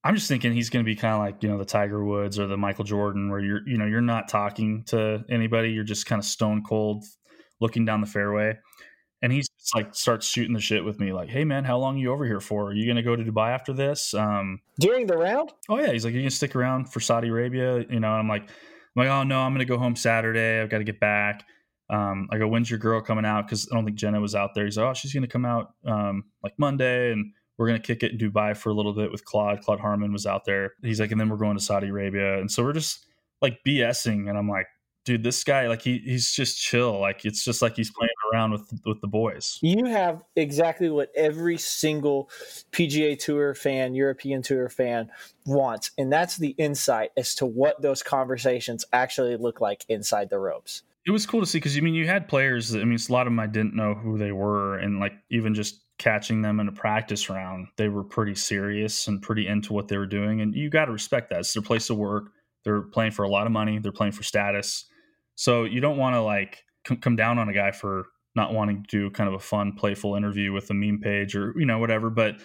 I'm 0.03 0.15
just 0.15 0.27
thinking 0.27 0.53
he's 0.53 0.69
going 0.69 0.85
to 0.85 0.89
be 0.89 0.95
kind 0.95 1.13
of 1.13 1.19
like, 1.19 1.43
you 1.43 1.49
know, 1.49 1.57
the 1.57 1.65
Tiger 1.65 2.03
Woods 2.03 2.39
or 2.39 2.47
the 2.47 2.57
Michael 2.57 2.85
Jordan 2.85 3.29
where 3.29 3.39
you're, 3.39 3.67
you 3.67 3.77
know, 3.77 3.85
you're 3.85 4.01
not 4.01 4.29
talking 4.29 4.83
to 4.85 5.23
anybody. 5.29 5.71
You're 5.71 5.83
just 5.83 6.05
kind 6.05 6.19
of 6.19 6.25
stone 6.25 6.63
cold 6.63 7.03
looking 7.59 7.85
down 7.85 8.01
the 8.01 8.07
fairway. 8.07 8.57
And 9.21 9.33
he's 9.33 9.47
just 9.49 9.75
like 9.75 9.95
starts 9.95 10.27
shooting 10.27 10.53
the 10.53 10.59
shit 10.61 10.85
with 10.85 10.99
me, 10.99 11.11
like, 11.11 11.27
"Hey 11.27 11.43
man, 11.43 11.63
how 11.63 11.79
long 11.79 11.95
are 11.95 11.99
you 11.99 12.13
over 12.13 12.23
here 12.23 12.39
for? 12.39 12.67
Are 12.67 12.73
you 12.73 12.85
gonna 12.85 13.01
go 13.01 13.15
to 13.15 13.23
Dubai 13.23 13.49
after 13.49 13.73
this?" 13.73 14.13
Um, 14.13 14.61
During 14.79 15.07
the 15.07 15.17
round? 15.17 15.51
Oh 15.69 15.79
yeah, 15.79 15.91
he's 15.91 16.05
like, 16.05 16.13
"Are 16.13 16.17
you 16.17 16.21
gonna 16.21 16.29
stick 16.29 16.55
around 16.55 16.93
for 16.93 16.99
Saudi 16.99 17.29
Arabia?" 17.29 17.79
You 17.79 17.99
know, 17.99 18.11
and 18.11 18.19
I'm 18.19 18.27
like, 18.29 18.43
I'm 18.43 18.49
like, 18.95 19.07
"Oh 19.07 19.23
no, 19.23 19.41
I'm 19.41 19.53
gonna 19.53 19.65
go 19.65 19.79
home 19.79 19.95
Saturday. 19.95 20.61
I've 20.61 20.69
got 20.69 20.77
to 20.77 20.83
get 20.83 20.99
back." 20.99 21.43
Um, 21.89 22.27
I 22.31 22.37
go, 22.37 22.47
when's 22.47 22.69
your 22.69 22.79
girl 22.79 23.01
coming 23.01 23.25
out? 23.25 23.47
Because 23.47 23.67
I 23.71 23.75
don't 23.75 23.85
think 23.85 23.97
Jena 23.97 24.19
was 24.19 24.35
out 24.35 24.53
there. 24.53 24.65
He's 24.65 24.77
like, 24.77 24.87
oh, 24.87 24.93
she's 24.93 25.13
going 25.13 25.23
to 25.23 25.29
come 25.29 25.45
out 25.45 25.73
um, 25.85 26.25
like 26.43 26.53
Monday, 26.57 27.11
and 27.11 27.33
we're 27.57 27.67
going 27.67 27.81
to 27.81 27.85
kick 27.85 28.03
it 28.03 28.11
in 28.11 28.17
Dubai 28.17 28.55
for 28.55 28.69
a 28.69 28.73
little 28.73 28.93
bit 28.93 29.11
with 29.11 29.25
Claude. 29.25 29.61
Claude 29.61 29.79
Harmon 29.79 30.11
was 30.11 30.25
out 30.25 30.45
there. 30.45 30.73
He's 30.81 30.99
like, 30.99 31.11
and 31.11 31.19
then 31.19 31.29
we're 31.29 31.37
going 31.37 31.57
to 31.57 31.63
Saudi 31.63 31.87
Arabia, 31.87 32.39
and 32.39 32.51
so 32.51 32.63
we're 32.63 32.73
just 32.73 33.05
like 33.41 33.59
BSing, 33.65 34.29
and 34.29 34.37
I'm 34.37 34.49
like, 34.49 34.67
dude, 35.07 35.23
this 35.23 35.45
guy, 35.45 35.67
like 35.67 35.81
he 35.81 35.99
he's 35.99 36.31
just 36.33 36.61
chill. 36.61 36.99
Like 36.99 37.23
it's 37.23 37.43
just 37.43 37.61
like 37.61 37.77
he's 37.77 37.89
playing 37.89 38.09
around 38.33 38.51
with 38.51 38.69
with 38.85 38.99
the 38.99 39.07
boys. 39.07 39.57
You 39.61 39.85
have 39.85 40.21
exactly 40.35 40.89
what 40.89 41.09
every 41.15 41.57
single 41.57 42.29
PGA 42.73 43.17
Tour 43.17 43.55
fan, 43.55 43.95
European 43.95 44.41
Tour 44.41 44.67
fan 44.67 45.09
wants, 45.45 45.91
and 45.97 46.11
that's 46.11 46.35
the 46.37 46.49
insight 46.57 47.11
as 47.15 47.33
to 47.35 47.45
what 47.45 47.81
those 47.81 48.03
conversations 48.03 48.85
actually 48.91 49.37
look 49.37 49.61
like 49.61 49.85
inside 49.87 50.29
the 50.29 50.39
ropes. 50.39 50.83
It 51.07 51.11
was 51.11 51.25
cool 51.25 51.39
to 51.39 51.45
see 51.45 51.57
because 51.57 51.75
you 51.75 51.81
I 51.81 51.85
mean 51.85 51.93
you 51.95 52.05
had 52.05 52.27
players. 52.27 52.69
That, 52.69 52.81
I 52.81 52.85
mean, 52.85 52.99
a 52.99 53.13
lot 53.13 53.27
of 53.27 53.31
them 53.31 53.39
I 53.39 53.47
didn't 53.47 53.75
know 53.75 53.93
who 53.93 54.17
they 54.17 54.33
were, 54.33 54.77
and 54.77 54.99
like 54.99 55.13
even 55.31 55.55
just 55.55 55.81
catching 55.97 56.41
them 56.41 56.59
in 56.59 56.67
a 56.67 56.71
practice 56.71 57.29
round, 57.29 57.67
they 57.77 57.87
were 57.87 58.03
pretty 58.03 58.35
serious 58.35 59.07
and 59.07 59.21
pretty 59.21 59.47
into 59.47 59.71
what 59.73 59.87
they 59.87 59.97
were 59.97 60.05
doing, 60.05 60.41
and 60.41 60.53
you 60.53 60.69
got 60.69 60.85
to 60.85 60.91
respect 60.91 61.29
that. 61.29 61.39
It's 61.39 61.53
their 61.53 61.63
place 61.63 61.89
of 61.89 61.97
work. 61.97 62.31
They're 62.65 62.81
playing 62.81 63.11
for 63.11 63.23
a 63.23 63.29
lot 63.29 63.45
of 63.47 63.53
money. 63.53 63.79
They're 63.79 63.93
playing 63.93 64.11
for 64.11 64.23
status. 64.23 64.85
So 65.35 65.63
you 65.63 65.79
don't 65.79 65.97
want 65.97 66.15
to 66.15 66.21
like 66.21 66.63
c- 66.85 66.97
come 66.97 67.15
down 67.15 67.39
on 67.39 67.47
a 67.47 67.53
guy 67.53 67.71
for 67.71 68.07
not 68.35 68.53
wanting 68.53 68.83
to 68.83 68.87
do 68.89 69.09
kind 69.09 69.29
of 69.29 69.33
a 69.33 69.39
fun, 69.39 69.73
playful 69.73 70.15
interview 70.15 70.51
with 70.51 70.69
a 70.71 70.73
meme 70.73 70.99
page 71.01 71.37
or 71.37 71.53
you 71.57 71.65
know 71.65 71.79
whatever. 71.79 72.09
But 72.09 72.35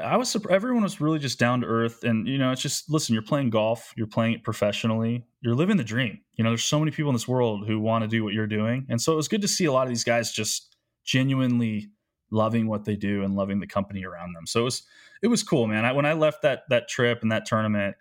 I 0.00 0.16
was 0.16 0.34
everyone 0.48 0.82
was 0.82 1.00
really 1.00 1.18
just 1.18 1.38
down 1.38 1.60
to 1.60 1.66
earth, 1.66 2.02
and 2.04 2.26
you 2.26 2.38
know 2.38 2.50
it's 2.50 2.62
just 2.62 2.90
listen. 2.90 3.12
You're 3.12 3.22
playing 3.22 3.50
golf. 3.50 3.92
You're 3.96 4.06
playing 4.06 4.34
it 4.34 4.44
professionally. 4.44 5.26
You're 5.40 5.54
living 5.54 5.76
the 5.76 5.84
dream. 5.84 6.20
You 6.34 6.44
know, 6.44 6.50
there's 6.50 6.64
so 6.64 6.78
many 6.78 6.90
people 6.90 7.10
in 7.10 7.14
this 7.14 7.28
world 7.28 7.66
who 7.66 7.78
want 7.78 8.02
to 8.02 8.08
do 8.08 8.24
what 8.24 8.32
you're 8.32 8.46
doing, 8.46 8.86
and 8.88 9.00
so 9.00 9.12
it 9.12 9.16
was 9.16 9.28
good 9.28 9.42
to 9.42 9.48
see 9.48 9.66
a 9.66 9.72
lot 9.72 9.82
of 9.82 9.90
these 9.90 10.04
guys 10.04 10.32
just 10.32 10.76
genuinely 11.04 11.90
loving 12.30 12.66
what 12.66 12.84
they 12.84 12.96
do 12.96 13.22
and 13.22 13.34
loving 13.34 13.60
the 13.60 13.66
company 13.66 14.04
around 14.04 14.34
them. 14.34 14.46
So 14.46 14.60
it 14.60 14.64
was 14.64 14.82
it 15.22 15.28
was 15.28 15.42
cool, 15.42 15.66
man. 15.66 15.84
I, 15.84 15.92
when 15.92 16.06
I 16.06 16.14
left 16.14 16.42
that 16.42 16.62
that 16.70 16.88
trip 16.88 17.20
and 17.22 17.30
that 17.30 17.44
tournament, 17.44 17.96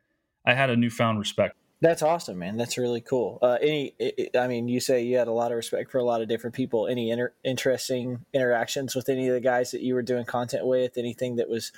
I 0.46 0.54
had 0.54 0.70
a 0.70 0.78
newfound 0.78 1.20
respect 1.20 1.56
that's 1.82 2.04
awesome, 2.04 2.38
man. 2.38 2.58
That's 2.58 2.78
really 2.78 3.02
cool. 3.02 3.40
Uh, 3.42 3.58
any, 3.60 3.96
I 4.38 4.48
mean, 4.48 4.68
you 4.68 4.80
say 4.80 5.04
you 5.04 5.18
had 5.18 5.28
a 5.28 5.34
lot 5.34 5.52
of 5.52 5.56
respect 5.56 5.90
for 5.90 5.98
a 5.98 6.04
lot 6.04 6.22
of 6.22 6.28
different 6.28 6.56
people. 6.56 6.88
Any 6.88 7.10
inter- 7.10 7.34
interesting 7.44 8.24
interactions 8.34 8.96
with 8.96 9.10
any 9.10 9.28
of 9.28 9.34
the 9.34 9.42
guys 9.42 9.72
that 9.72 9.82
you 9.82 9.96
were 9.96 10.04
doing 10.04 10.26
content 10.26 10.68
with? 10.68 10.98
Anything 10.98 11.38
that 11.38 11.50
was 11.50 11.72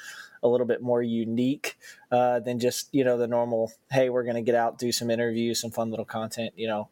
a 0.44 0.50
little 0.50 0.68
bit 0.68 0.82
more 0.82 1.02
unique 1.02 1.78
uh, 2.12 2.42
than 2.42 2.60
just 2.60 2.90
you 2.92 3.06
know 3.06 3.18
the 3.18 3.28
normal? 3.28 3.72
Hey, 3.90 4.10
we're 4.10 4.24
going 4.24 4.36
to 4.36 4.42
get 4.42 4.56
out, 4.56 4.78
do 4.78 4.92
some 4.92 5.10
interviews, 5.10 5.62
some 5.62 5.72
fun 5.72 5.90
little 5.90 6.06
content. 6.06 6.54
You 6.58 6.68
know, 6.68 6.90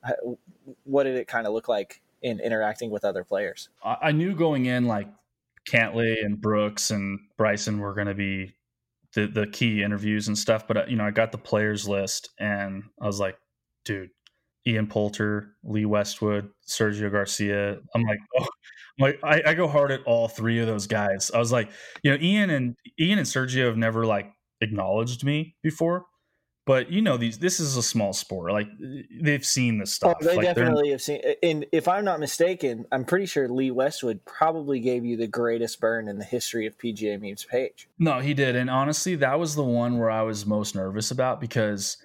what 0.86 1.04
did 1.04 1.18
it 1.18 1.28
kind 1.28 1.46
of 1.46 1.54
look 1.54 1.68
like 1.68 2.02
in 2.22 2.40
interacting 2.40 2.92
with 2.92 3.04
other 3.04 3.26
players? 3.26 3.68
I 3.84 4.14
knew 4.14 4.34
going 4.34 4.68
in 4.68 4.86
like 4.86 5.10
Cantlay 5.70 6.24
and 6.24 6.40
Brooks 6.40 6.92
and 6.92 7.20
Bryson 7.38 7.80
were 7.80 7.94
going 7.94 8.08
to 8.08 8.14
be 8.14 8.56
the 9.14 9.28
the 9.28 9.48
key 9.48 9.84
interviews 9.84 10.28
and 10.28 10.38
stuff. 10.38 10.68
But 10.68 10.78
uh, 10.78 10.86
you 10.88 10.96
know, 10.96 11.06
I 11.06 11.12
got 11.12 11.32
the 11.32 11.38
players 11.38 11.88
list, 11.88 12.30
and 12.40 12.84
I 13.02 13.06
was 13.06 13.20
like, 13.20 13.38
dude, 13.86 14.10
Ian 14.68 14.88
Poulter, 14.88 15.56
Lee 15.64 15.86
Westwood, 15.86 16.50
Sergio 16.68 17.12
Garcia. 17.12 17.78
I'm 17.96 18.04
like, 18.04 18.20
oh, 18.40 18.48
I'm 19.00 19.04
like 19.06 19.20
I, 19.24 19.52
I, 19.52 19.54
go 19.54 19.68
hard 19.68 19.92
at 19.92 20.04
all 20.06 20.28
three 20.28 20.60
of 20.60 20.68
those 20.68 20.88
guys. 20.88 21.32
I 21.34 21.40
was 21.40 21.52
like, 21.52 21.70
you 22.04 22.12
know, 22.12 22.18
Ian 22.22 22.50
and 22.50 22.76
Ian 23.00 23.20
and 23.20 23.28
Sergio 23.28 23.68
have 23.68 23.78
never 23.78 24.06
like 24.06 24.32
acknowledged 24.62 25.24
me 25.24 25.56
before, 25.64 26.06
but 26.66 26.92
you 26.92 27.02
know 27.02 27.18
these 27.18 27.40
this 27.40 27.60
is 27.60 27.76
a 27.78 27.84
small 27.84 28.14
sport 28.14 28.52
like 28.52 28.68
they've 29.22 29.46
seen 29.46 29.78
this 29.78 29.92
oh, 30.04 30.10
stuff 30.10 30.18
oh, 30.22 30.26
they 30.26 30.36
like 30.36 30.46
definitely 30.46 30.90
have 30.90 31.02
seen 31.02 31.22
and 31.42 31.66
if 31.72 31.88
i'm 31.88 32.06
not 32.06 32.20
mistaken 32.20 32.86
i'm 32.92 33.04
pretty 33.04 33.26
sure 33.26 33.48
lee 33.50 33.72
westwood 33.72 34.24
probably 34.26 34.80
gave 34.80 35.04
you 35.04 35.18
the 35.18 35.28
greatest 35.28 35.80
burn 35.80 36.08
in 36.08 36.18
the 36.18 36.26
history 36.26 36.66
of 36.66 36.78
pga 36.78 37.20
memes 37.20 37.44
page. 37.46 37.88
No 37.98 38.20
he 38.20 38.34
did 38.34 38.56
and 38.56 38.70
honestly 38.70 39.16
that 39.16 39.40
was 39.40 39.56
the 39.56 39.64
one 39.64 39.98
where 39.98 40.12
i 40.12 40.22
was 40.22 40.46
most 40.46 40.76
nervous 40.76 41.12
about 41.12 41.42
because 41.42 41.98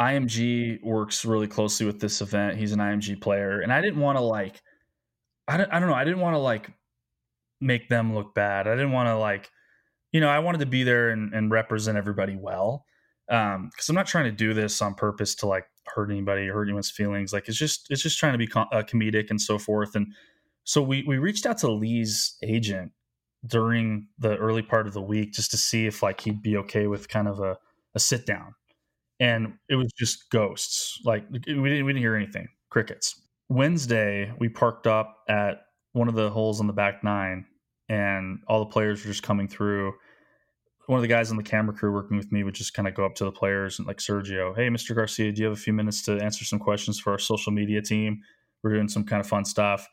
img 0.00 0.82
works 0.82 1.24
really 1.24 1.48
closely 1.48 1.86
with 1.86 2.00
this 2.00 2.20
event 2.20 2.56
he's 2.56 2.72
an 2.72 2.78
img 2.78 3.20
player 3.20 3.60
and 3.60 3.72
i 3.72 3.80
didn't 3.80 4.00
want 4.00 4.16
to 4.16 4.22
like 4.22 4.62
I 5.46 5.56
don't, 5.56 5.72
I 5.72 5.80
don't 5.80 5.88
know 5.88 5.94
i 5.94 6.04
didn't 6.04 6.20
want 6.20 6.34
to 6.34 6.38
like 6.38 6.72
make 7.60 7.88
them 7.88 8.14
look 8.14 8.34
bad 8.34 8.68
i 8.68 8.72
didn't 8.72 8.92
want 8.92 9.08
to 9.08 9.16
like 9.16 9.50
you 10.12 10.20
know 10.20 10.28
i 10.28 10.38
wanted 10.38 10.58
to 10.58 10.66
be 10.66 10.84
there 10.84 11.10
and, 11.10 11.34
and 11.34 11.50
represent 11.50 11.98
everybody 11.98 12.36
well 12.36 12.84
um 13.30 13.68
because 13.70 13.88
i'm 13.88 13.94
not 13.94 14.06
trying 14.06 14.24
to 14.24 14.32
do 14.32 14.54
this 14.54 14.80
on 14.80 14.94
purpose 14.94 15.34
to 15.34 15.46
like 15.46 15.66
hurt 15.94 16.10
anybody 16.10 16.46
hurt 16.46 16.64
anyone's 16.64 16.90
feelings. 16.90 17.32
Like 17.32 17.48
it's 17.48 17.58
just 17.58 17.86
it's 17.90 18.02
just 18.02 18.18
trying 18.18 18.32
to 18.32 18.38
be 18.38 18.46
com- 18.46 18.68
uh, 18.72 18.82
comedic 18.82 19.30
and 19.30 19.40
so 19.40 19.58
forth. 19.58 19.94
And 19.94 20.14
so 20.64 20.82
we 20.82 21.04
we 21.06 21.18
reached 21.18 21.46
out 21.46 21.58
to 21.58 21.70
lee's 21.70 22.36
agent 22.42 22.92
during 23.46 24.08
the 24.18 24.36
early 24.36 24.62
part 24.62 24.86
of 24.86 24.92
the 24.92 25.02
week 25.02 25.32
just 25.32 25.50
to 25.52 25.56
see 25.56 25.86
if 25.86 26.02
like 26.02 26.20
he'd 26.20 26.42
be 26.42 26.56
okay 26.56 26.86
with 26.86 27.08
kind 27.08 27.28
of 27.28 27.40
a, 27.40 27.56
a 27.94 27.98
sit 28.00 28.26
down. 28.26 28.54
And 29.20 29.54
it 29.68 29.76
was 29.76 29.92
just 29.98 30.30
ghosts. 30.30 31.00
Like 31.04 31.24
we 31.30 31.38
didn't 31.38 31.62
we 31.62 31.70
didn't 31.70 31.96
hear 31.96 32.16
anything. 32.16 32.48
Crickets. 32.70 33.20
Wednesday 33.48 34.32
we 34.38 34.48
parked 34.48 34.86
up 34.86 35.18
at 35.28 35.62
one 35.92 36.08
of 36.08 36.14
the 36.14 36.30
holes 36.30 36.60
on 36.60 36.66
the 36.66 36.72
back 36.72 37.02
nine 37.02 37.46
and 37.88 38.40
all 38.46 38.60
the 38.60 38.70
players 38.70 39.02
were 39.02 39.10
just 39.10 39.22
coming 39.22 39.48
through 39.48 39.94
one 40.88 40.96
of 40.96 41.02
the 41.02 41.08
guys 41.08 41.30
on 41.30 41.36
the 41.36 41.42
camera 41.42 41.74
crew 41.74 41.92
working 41.92 42.16
with 42.16 42.32
me 42.32 42.42
would 42.42 42.54
just 42.54 42.72
kind 42.72 42.88
of 42.88 42.94
go 42.94 43.04
up 43.04 43.14
to 43.14 43.24
the 43.24 43.30
players 43.30 43.78
and 43.78 43.86
like 43.86 43.98
Sergio, 43.98 44.56
hey, 44.56 44.68
Mr. 44.68 44.96
Garcia, 44.96 45.30
do 45.30 45.42
you 45.42 45.48
have 45.48 45.56
a 45.56 45.60
few 45.60 45.74
minutes 45.74 46.02
to 46.04 46.18
answer 46.18 46.46
some 46.46 46.58
questions 46.58 46.98
for 46.98 47.12
our 47.12 47.18
social 47.18 47.52
media 47.52 47.82
team? 47.82 48.22
We're 48.62 48.72
doing 48.72 48.88
some 48.88 49.04
kind 49.04 49.20
of 49.20 49.26
fun 49.26 49.44
stuff. 49.44 49.86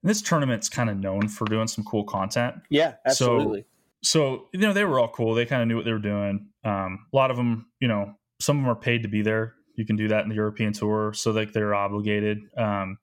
And 0.00 0.08
this 0.08 0.22
tournament's 0.22 0.68
kind 0.68 0.88
of 0.88 0.96
known 0.96 1.26
for 1.26 1.44
doing 1.46 1.66
some 1.66 1.82
cool 1.82 2.04
content. 2.04 2.54
Yeah, 2.70 2.94
absolutely. 3.04 3.64
So, 4.02 4.46
so 4.46 4.48
you 4.52 4.60
know, 4.60 4.72
they 4.72 4.84
were 4.84 5.00
all 5.00 5.08
cool. 5.08 5.34
They 5.34 5.44
kind 5.44 5.60
of 5.60 5.66
knew 5.66 5.74
what 5.74 5.84
they 5.84 5.92
were 5.92 5.98
doing. 5.98 6.46
Um, 6.64 7.04
a 7.12 7.16
lot 7.16 7.32
of 7.32 7.36
them, 7.36 7.66
you 7.80 7.88
know, 7.88 8.14
some 8.40 8.58
of 8.58 8.62
them 8.62 8.70
are 8.70 8.76
paid 8.76 9.02
to 9.02 9.08
be 9.08 9.22
there. 9.22 9.54
You 9.74 9.84
can 9.84 9.96
do 9.96 10.06
that 10.06 10.22
in 10.22 10.28
the 10.28 10.36
European 10.36 10.72
tour, 10.72 11.12
so 11.14 11.32
like 11.32 11.52
they're 11.52 11.74
obligated. 11.74 12.38
Um, 12.56 12.98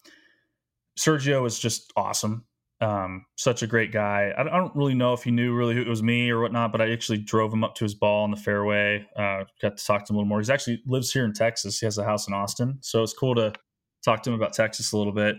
Sergio 0.97 1.45
is 1.45 1.59
just 1.59 1.91
awesome. 1.97 2.45
Um, 2.81 3.25
such 3.35 3.61
a 3.61 3.67
great 3.67 3.91
guy. 3.91 4.31
I, 4.37 4.41
I, 4.41 4.57
don't 4.57 4.73
really 4.73 4.93
know 4.93 5.11
if 5.11 5.23
he 5.23 5.31
knew 5.31 5.53
really 5.53 5.75
who 5.75 5.81
it 5.81 5.87
was 5.87 6.01
me 6.01 6.29
or 6.29 6.39
whatnot, 6.39 6.71
but 6.71 6.79
I 6.79 6.91
actually 6.91 7.17
drove 7.17 7.51
him 7.51 7.61
up 7.61 7.75
to 7.75 7.83
his 7.83 7.93
ball 7.93 8.23
in 8.23 8.31
the 8.31 8.37
fairway. 8.37 9.05
Uh, 9.17 9.43
got 9.61 9.75
to 9.75 9.85
talk 9.85 10.05
to 10.05 10.13
him 10.13 10.15
a 10.15 10.19
little 10.19 10.29
more. 10.29 10.39
He's 10.39 10.49
actually 10.49 10.81
lives 10.87 11.11
here 11.11 11.25
in 11.25 11.33
Texas. 11.33 11.77
He 11.77 11.85
has 11.85 11.97
a 11.97 12.05
house 12.05 12.29
in 12.29 12.33
Austin, 12.33 12.77
so 12.79 13.03
it's 13.03 13.11
cool 13.11 13.35
to 13.35 13.51
talk 14.05 14.23
to 14.23 14.29
him 14.29 14.35
about 14.35 14.53
Texas 14.53 14.93
a 14.93 14.97
little 14.97 15.11
bit. 15.11 15.35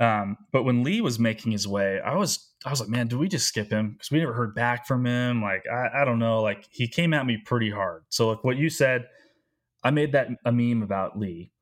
Um, 0.00 0.36
but 0.50 0.64
when 0.64 0.82
Lee 0.82 1.00
was 1.00 1.20
making 1.20 1.52
his 1.52 1.68
way, 1.68 2.00
I 2.00 2.16
was 2.16 2.52
I 2.64 2.70
was 2.70 2.80
like, 2.80 2.88
man, 2.88 3.06
do 3.06 3.18
we 3.18 3.28
just 3.28 3.46
skip 3.46 3.70
him? 3.70 3.92
Because 3.92 4.10
we 4.10 4.18
never 4.18 4.32
heard 4.32 4.56
back 4.56 4.84
from 4.86 5.06
him. 5.06 5.42
Like, 5.42 5.62
I, 5.72 6.02
I 6.02 6.04
don't 6.04 6.18
know. 6.18 6.42
Like, 6.42 6.66
he 6.70 6.88
came 6.88 7.14
at 7.14 7.26
me 7.26 7.36
pretty 7.36 7.70
hard. 7.70 8.02
So, 8.08 8.30
like 8.30 8.42
what 8.42 8.56
you 8.56 8.68
said, 8.68 9.04
I 9.84 9.90
made 9.90 10.12
that 10.12 10.28
a 10.44 10.50
meme 10.50 10.82
about 10.82 11.16
Lee, 11.16 11.52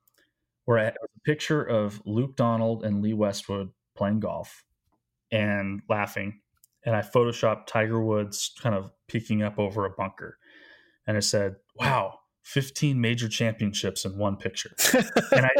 where 0.64 0.78
I 0.78 0.84
had 0.84 0.94
a 0.94 1.20
picture 1.26 1.62
of 1.62 2.00
Luke 2.06 2.36
Donald 2.36 2.82
and 2.82 3.02
Lee 3.02 3.12
Westwood 3.12 3.70
playing 3.94 4.20
golf 4.20 4.64
and 5.32 5.80
laughing. 5.88 6.40
And 6.84 6.94
I 6.94 7.00
photoshopped 7.00 7.66
Tiger 7.66 8.00
Woods 8.00 8.52
kind 8.60 8.74
of 8.74 8.92
peeking 9.08 9.42
up 9.42 9.58
over 9.58 9.86
a 9.86 9.90
bunker. 9.90 10.38
And 11.06 11.16
I 11.16 11.20
said, 11.20 11.56
wow, 11.74 12.18
15 12.42 13.00
major 13.00 13.28
championships 13.28 14.04
in 14.04 14.18
one 14.18 14.36
picture. 14.36 14.74
and, 15.32 15.46
I, 15.46 15.50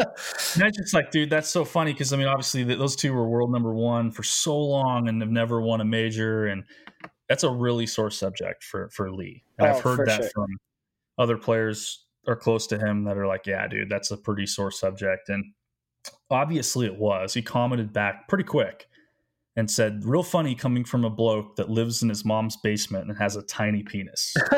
and 0.53 0.63
I 0.63 0.69
just 0.69 0.93
like, 0.93 1.11
dude, 1.11 1.29
that's 1.29 1.49
so 1.49 1.65
funny 1.65 1.93
because 1.93 2.13
I 2.13 2.17
mean, 2.17 2.27
obviously, 2.27 2.63
those 2.63 2.95
two 2.95 3.13
were 3.13 3.27
world 3.27 3.51
number 3.51 3.73
one 3.73 4.11
for 4.11 4.23
so 4.23 4.57
long 4.57 5.07
and 5.07 5.21
have 5.21 5.31
never 5.31 5.61
won 5.61 5.81
a 5.81 5.85
major. 5.85 6.45
And 6.45 6.63
that's 7.27 7.43
a 7.43 7.51
really 7.51 7.87
sore 7.87 8.11
subject 8.11 8.63
for, 8.63 8.89
for 8.89 9.11
Lee. 9.11 9.43
And 9.57 9.67
oh, 9.67 9.71
I've 9.71 9.81
heard 9.81 10.07
that 10.07 10.21
sure. 10.21 10.29
from 10.33 10.47
other 11.17 11.37
players 11.37 12.05
are 12.27 12.35
close 12.35 12.67
to 12.67 12.77
him 12.77 13.05
that 13.05 13.17
are 13.17 13.27
like, 13.27 13.47
yeah, 13.47 13.67
dude, 13.67 13.89
that's 13.89 14.11
a 14.11 14.17
pretty 14.17 14.45
sore 14.45 14.71
subject. 14.71 15.29
And 15.29 15.45
obviously 16.29 16.85
it 16.85 16.97
was. 16.97 17.33
He 17.33 17.41
commented 17.41 17.93
back 17.93 18.27
pretty 18.27 18.43
quick 18.43 18.87
and 19.55 19.69
said, 19.69 20.03
"Real 20.05 20.23
funny 20.23 20.55
coming 20.55 20.83
from 20.83 21.05
a 21.05 21.09
bloke 21.09 21.55
that 21.57 21.69
lives 21.69 22.01
in 22.01 22.09
his 22.09 22.25
mom's 22.25 22.57
basement 22.57 23.07
and 23.07 23.17
has 23.17 23.35
a 23.35 23.43
tiny 23.43 23.83
penis." 23.83 24.33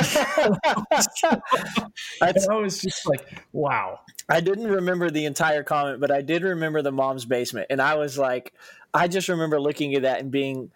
I 2.21 2.33
was 2.49 2.81
just 2.81 3.07
like, 3.07 3.43
"Wow." 3.51 3.99
I 4.27 4.41
didn't 4.41 4.67
remember 4.67 5.11
the 5.11 5.25
entire 5.25 5.63
comment, 5.63 5.99
but 5.99 6.09
I 6.09 6.21
did 6.21 6.43
remember 6.43 6.81
the 6.81 6.91
mom's 6.91 7.25
basement, 7.25 7.67
and 7.69 7.81
I 7.81 7.95
was 7.95 8.17
like, 8.17 8.53
I 8.93 9.07
just 9.07 9.29
remember 9.29 9.59
looking 9.59 9.93
at 9.95 10.03
that 10.03 10.21
and 10.21 10.31
being 10.31 10.71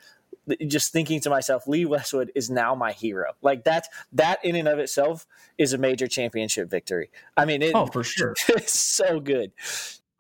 just 0.68 0.92
thinking 0.92 1.22
to 1.22 1.30
myself, 1.30 1.68
Lee 1.68 1.86
Westwood 1.86 2.32
is 2.36 2.50
now 2.50 2.76
my 2.76 2.92
hero. 2.92 3.34
Like 3.42 3.64
that, 3.66 3.88
that 4.14 4.44
in 4.44 4.56
and 4.56 4.68
of 4.68 4.80
itself 4.80 5.28
is 5.58 5.74
a 5.74 5.78
major 5.78 6.08
championship 6.08 6.70
victory. 6.70 7.12
I 7.38 7.46
mean, 7.46 7.62
it, 7.62 7.74
oh, 7.76 7.86
for 7.88 8.04
sure, 8.04 8.36
it's 8.50 8.78
so 8.78 9.20
good. 9.20 9.52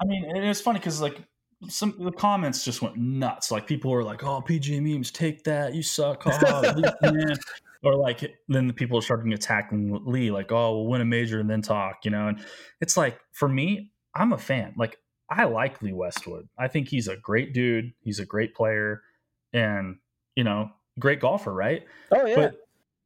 I 0.01 0.05
mean, 0.05 0.25
and 0.25 0.37
it's 0.37 0.61
funny 0.61 0.79
because 0.79 1.01
like 1.01 1.21
some 1.67 1.95
the 1.99 2.11
comments 2.11 2.63
just 2.63 2.81
went 2.81 2.95
nuts. 2.97 3.51
Like 3.51 3.67
people 3.67 3.91
were 3.91 4.03
like, 4.03 4.23
"Oh, 4.23 4.41
PGA 4.41 4.81
memes, 4.81 5.11
take 5.11 5.43
that, 5.43 5.73
you 5.73 5.83
suck." 5.83 6.23
Oh, 6.25 6.73
or 7.83 7.95
like 7.95 8.37
then 8.47 8.67
the 8.67 8.73
people 8.73 8.97
are 8.97 9.01
starting 9.01 9.33
attacking 9.33 10.01
Lee, 10.05 10.31
like, 10.31 10.51
"Oh, 10.51 10.77
we'll 10.77 10.87
win 10.87 11.01
a 11.01 11.05
major 11.05 11.39
and 11.39 11.49
then 11.49 11.61
talk," 11.61 12.05
you 12.05 12.11
know. 12.11 12.29
And 12.29 12.39
it's 12.79 12.95
like 12.95 13.19
for 13.33 13.49
me, 13.49 13.91
I'm 14.15 14.31
a 14.31 14.37
fan. 14.37 14.73
Like 14.77 14.97
I 15.29 15.45
like 15.45 15.81
Lee 15.81 15.93
Westwood. 15.93 16.47
I 16.57 16.67
think 16.67 16.87
he's 16.87 17.07
a 17.07 17.17
great 17.17 17.53
dude. 17.53 17.91
He's 18.01 18.19
a 18.19 18.25
great 18.25 18.55
player, 18.55 19.01
and 19.51 19.97
you 20.35 20.45
know, 20.45 20.69
great 20.97 21.19
golfer, 21.19 21.53
right? 21.53 21.83
Oh 22.11 22.25
yeah. 22.25 22.35
But 22.35 22.55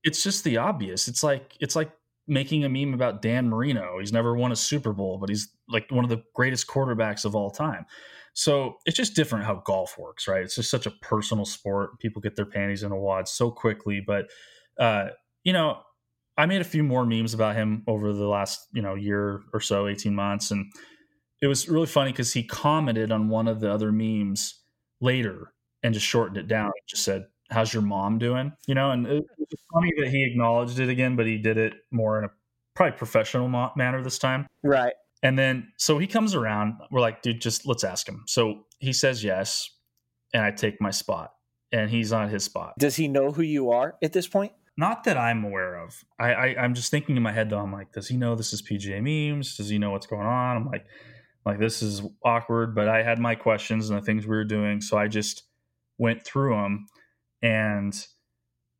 it's 0.03 0.21
just 0.21 0.43
the 0.43 0.57
obvious. 0.57 1.07
It's 1.07 1.23
like 1.23 1.55
it's 1.59 1.75
like 1.75 1.91
making 2.27 2.63
a 2.63 2.69
meme 2.69 2.93
about 2.93 3.21
Dan 3.21 3.49
Marino. 3.49 3.97
He's 3.99 4.13
never 4.13 4.35
won 4.35 4.51
a 4.51 4.55
Super 4.55 4.93
Bowl, 4.93 5.17
but 5.17 5.29
he's 5.29 5.49
like 5.67 5.89
one 5.89 6.03
of 6.03 6.09
the 6.09 6.23
greatest 6.33 6.67
quarterbacks 6.67 7.25
of 7.25 7.35
all 7.35 7.49
time. 7.49 7.85
So 8.33 8.75
it's 8.85 8.97
just 8.97 9.15
different 9.15 9.45
how 9.45 9.61
golf 9.65 9.97
works, 9.97 10.27
right? 10.27 10.43
It's 10.43 10.55
just 10.55 10.71
such 10.71 10.85
a 10.85 10.91
personal 11.01 11.45
sport. 11.45 11.99
People 11.99 12.21
get 12.21 12.35
their 12.35 12.45
panties 12.45 12.83
in 12.83 12.91
a 12.91 12.97
wad 12.97 13.27
so 13.27 13.51
quickly. 13.51 14.01
But, 14.05 14.29
uh, 14.79 15.09
you 15.43 15.53
know, 15.53 15.79
I 16.37 16.47
made 16.47 16.61
a 16.61 16.65
few 16.65 16.83
more 16.83 17.05
memes 17.05 17.33
about 17.33 17.55
him 17.55 17.83
over 17.87 18.11
the 18.11 18.27
last, 18.27 18.67
you 18.73 18.81
know, 18.81 18.95
year 18.95 19.41
or 19.53 19.59
so, 19.59 19.87
18 19.87 20.15
months. 20.15 20.49
And 20.49 20.71
it 21.41 21.47
was 21.47 21.69
really 21.69 21.85
funny 21.85 22.11
because 22.11 22.33
he 22.33 22.43
commented 22.43 23.11
on 23.11 23.29
one 23.29 23.47
of 23.47 23.59
the 23.59 23.71
other 23.71 23.91
memes 23.91 24.59
later 24.99 25.53
and 25.83 25.93
just 25.93 26.05
shortened 26.05 26.37
it 26.37 26.47
down. 26.47 26.71
Just 26.87 27.03
said, 27.03 27.25
how's 27.51 27.71
your 27.71 27.83
mom 27.83 28.17
doing? 28.17 28.51
You 28.67 28.73
know, 28.73 28.91
and 28.91 29.05
it 29.05 29.23
was 29.37 29.61
funny 29.71 29.91
that 29.99 30.09
he 30.09 30.23
acknowledged 30.23 30.79
it 30.79 30.89
again, 30.89 31.15
but 31.15 31.27
he 31.27 31.37
did 31.37 31.57
it 31.57 31.73
more 31.91 32.17
in 32.17 32.25
a 32.25 32.29
probably 32.75 32.97
professional 32.97 33.47
manner 33.75 34.01
this 34.01 34.17
time. 34.17 34.47
Right. 34.63 34.93
And 35.23 35.39
then, 35.39 35.71
so 35.77 35.97
he 35.97 36.05
comes 36.05 36.35
around. 36.35 36.75
We're 36.91 36.99
like, 36.99 37.21
dude, 37.21 37.41
just 37.41 37.65
let's 37.65 37.85
ask 37.85 38.07
him. 38.07 38.23
So 38.27 38.65
he 38.79 38.91
says 38.91 39.23
yes, 39.23 39.69
and 40.33 40.43
I 40.43 40.51
take 40.51 40.81
my 40.81 40.91
spot, 40.91 41.31
and 41.71 41.89
he's 41.89 42.11
on 42.11 42.29
his 42.29 42.43
spot. 42.43 42.73
Does 42.77 42.97
he 42.97 43.07
know 43.07 43.31
who 43.31 43.41
you 43.41 43.71
are 43.71 43.95
at 44.03 44.11
this 44.11 44.27
point? 44.27 44.51
Not 44.75 45.05
that 45.05 45.17
I'm 45.17 45.45
aware 45.45 45.75
of. 45.75 46.03
I, 46.19 46.33
I 46.33 46.65
am 46.65 46.73
just 46.73 46.91
thinking 46.91 47.15
in 47.15 47.23
my 47.23 47.31
head 47.31 47.49
though. 47.49 47.59
I'm 47.59 47.71
like, 47.71 47.93
does 47.93 48.07
he 48.07 48.17
know 48.17 48.35
this 48.35 48.51
is 48.53 48.61
PGA 48.61 49.01
memes? 49.01 49.55
Does 49.55 49.69
he 49.69 49.77
know 49.77 49.91
what's 49.91 50.07
going 50.07 50.27
on? 50.27 50.57
I'm 50.57 50.65
like, 50.65 50.85
like 51.45 51.59
this 51.59 51.81
is 51.81 52.01
awkward. 52.25 52.75
But 52.75 52.89
I 52.89 53.01
had 53.01 53.19
my 53.19 53.35
questions 53.35 53.89
and 53.89 53.99
the 53.99 54.03
things 54.03 54.25
we 54.25 54.35
were 54.35 54.43
doing, 54.43 54.81
so 54.81 54.97
I 54.97 55.07
just 55.07 55.43
went 55.97 56.25
through 56.25 56.55
them, 56.55 56.87
and 57.41 57.95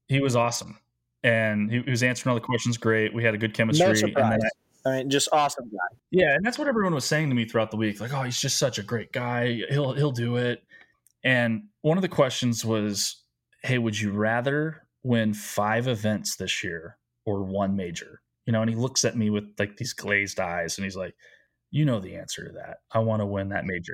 he 0.09 0.19
was 0.19 0.35
awesome, 0.35 0.79
and 1.23 1.71
he, 1.71 1.81
he 1.83 1.89
was 1.89 2.03
answering 2.03 2.31
all 2.31 2.35
the 2.35 2.45
questions 2.45 2.77
great. 2.77 3.13
We 3.13 3.23
had 3.23 3.33
a 3.33 3.37
good 3.37 3.53
chemistry. 3.53 3.87
No 3.87 3.93
surprise. 3.93 4.41
I 4.85 4.97
mean, 4.97 5.09
just 5.09 5.29
awesome 5.31 5.65
guy. 5.69 5.97
Yeah, 6.11 6.35
and 6.35 6.45
that's 6.45 6.57
what 6.57 6.67
everyone 6.67 6.93
was 6.93 7.05
saying 7.05 7.29
to 7.29 7.35
me 7.35 7.45
throughout 7.45 7.71
the 7.71 7.77
week. 7.77 7.99
Like, 7.99 8.13
oh, 8.13 8.23
he's 8.23 8.39
just 8.39 8.57
such 8.57 8.79
a 8.79 8.83
great 8.83 9.11
guy. 9.11 9.61
He'll 9.69 9.93
he'll 9.93 10.11
do 10.11 10.35
it. 10.37 10.63
And 11.23 11.63
one 11.81 11.97
of 11.97 12.01
the 12.01 12.09
questions 12.09 12.65
was, 12.65 13.23
hey, 13.63 13.77
would 13.77 13.97
you 13.97 14.11
rather 14.11 14.85
win 15.03 15.33
five 15.33 15.87
events 15.87 16.35
this 16.35 16.63
year 16.63 16.97
or 17.25 17.43
one 17.43 17.75
major? 17.75 18.21
You 18.45 18.51
know, 18.51 18.61
and 18.61 18.69
he 18.69 18.75
looks 18.75 19.05
at 19.05 19.15
me 19.15 19.29
with 19.29 19.45
like 19.57 19.77
these 19.77 19.93
glazed 19.93 20.39
eyes, 20.39 20.77
and 20.77 20.83
he's 20.83 20.97
like, 20.97 21.15
you 21.71 21.85
know 21.85 21.99
the 21.99 22.15
answer 22.15 22.45
to 22.45 22.53
that. 22.53 22.77
I 22.91 22.99
want 22.99 23.21
to 23.21 23.25
win 23.25 23.49
that 23.49 23.65
major. 23.65 23.93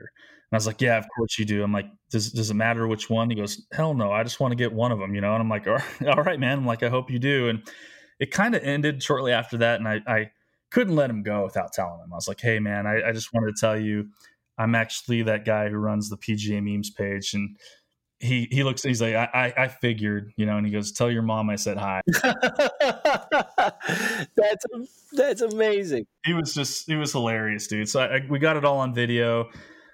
And 0.52 0.56
I 0.56 0.58
was 0.58 0.65
like, 0.65 0.82
yeah, 0.82 0.97
of 0.97 1.06
course 1.15 1.38
you 1.38 1.45
do. 1.45 1.63
I'm 1.63 1.71
like, 1.71 1.86
does 2.10 2.32
does 2.32 2.49
it 2.49 2.56
matter 2.56 2.88
which 2.88 3.12
one? 3.12 3.30
He 3.30 3.36
goes, 3.36 3.65
hell 3.71 3.93
no, 3.93 4.12
I 4.12 4.23
just 4.23 4.39
want 4.39 4.52
to 4.52 4.56
get 4.56 4.73
one 4.73 4.91
of 4.91 4.97
them, 4.97 5.13
you 5.13 5.21
know. 5.21 5.34
And 5.34 5.41
I'm 5.41 5.49
like, 5.49 5.67
all 5.67 5.75
right, 5.75 6.08
all 6.17 6.23
right 6.23 6.39
man. 6.39 6.58
I'm 6.58 6.65
like, 6.65 6.82
I 6.82 6.89
hope 6.89 7.12
you 7.12 7.19
do. 7.19 7.49
And 7.49 7.62
it 8.19 8.32
kind 8.32 8.56
of 8.56 8.63
ended 8.63 9.04
shortly 9.04 9.32
after 9.32 9.58
that, 9.58 9.80
and 9.80 9.88
I, 9.88 10.02
I 10.08 10.32
couldn't 10.71 10.95
let 10.95 11.10
him 11.10 11.23
go 11.23 11.43
without 11.43 11.73
telling 11.73 11.99
him. 11.99 12.12
I 12.12 12.15
was 12.15 12.27
like, 12.27 12.41
hey, 12.41 12.60
man, 12.60 12.86
I, 12.86 13.10
I 13.10 13.12
just 13.12 13.34
wanted 13.34 13.55
to 13.55 13.60
tell 13.60 13.79
you, 13.79 14.10
I'm 14.58 14.75
actually 14.75 15.23
that 15.23 15.45
guy 15.45 15.69
who 15.69 15.77
runs 15.77 16.10
the 16.10 16.17
PGA 16.17 16.62
memes 16.62 16.89
page. 16.89 17.34
And 17.34 17.58
he 18.19 18.47
he 18.51 18.63
looks, 18.63 18.84
he's 18.84 19.01
like, 19.01 19.15
I, 19.15 19.29
I, 19.34 19.63
I 19.63 19.67
figured, 19.67 20.34
you 20.36 20.45
know, 20.45 20.58
and 20.58 20.65
he 20.65 20.71
goes, 20.71 20.91
tell 20.91 21.10
your 21.10 21.21
mom 21.21 21.49
I 21.49 21.55
said 21.55 21.77
hi. 21.77 22.01
that's 24.36 24.65
that's 25.13 25.41
amazing. 25.41 26.05
He 26.25 26.34
was 26.34 26.53
just, 26.53 26.88
he 26.88 26.95
was 26.95 27.13
hilarious, 27.13 27.67
dude. 27.67 27.89
So 27.89 28.01
I, 28.01 28.17
I, 28.17 28.19
we 28.29 28.39
got 28.39 28.58
it 28.58 28.65
all 28.65 28.79
on 28.79 28.93
video. 28.93 29.49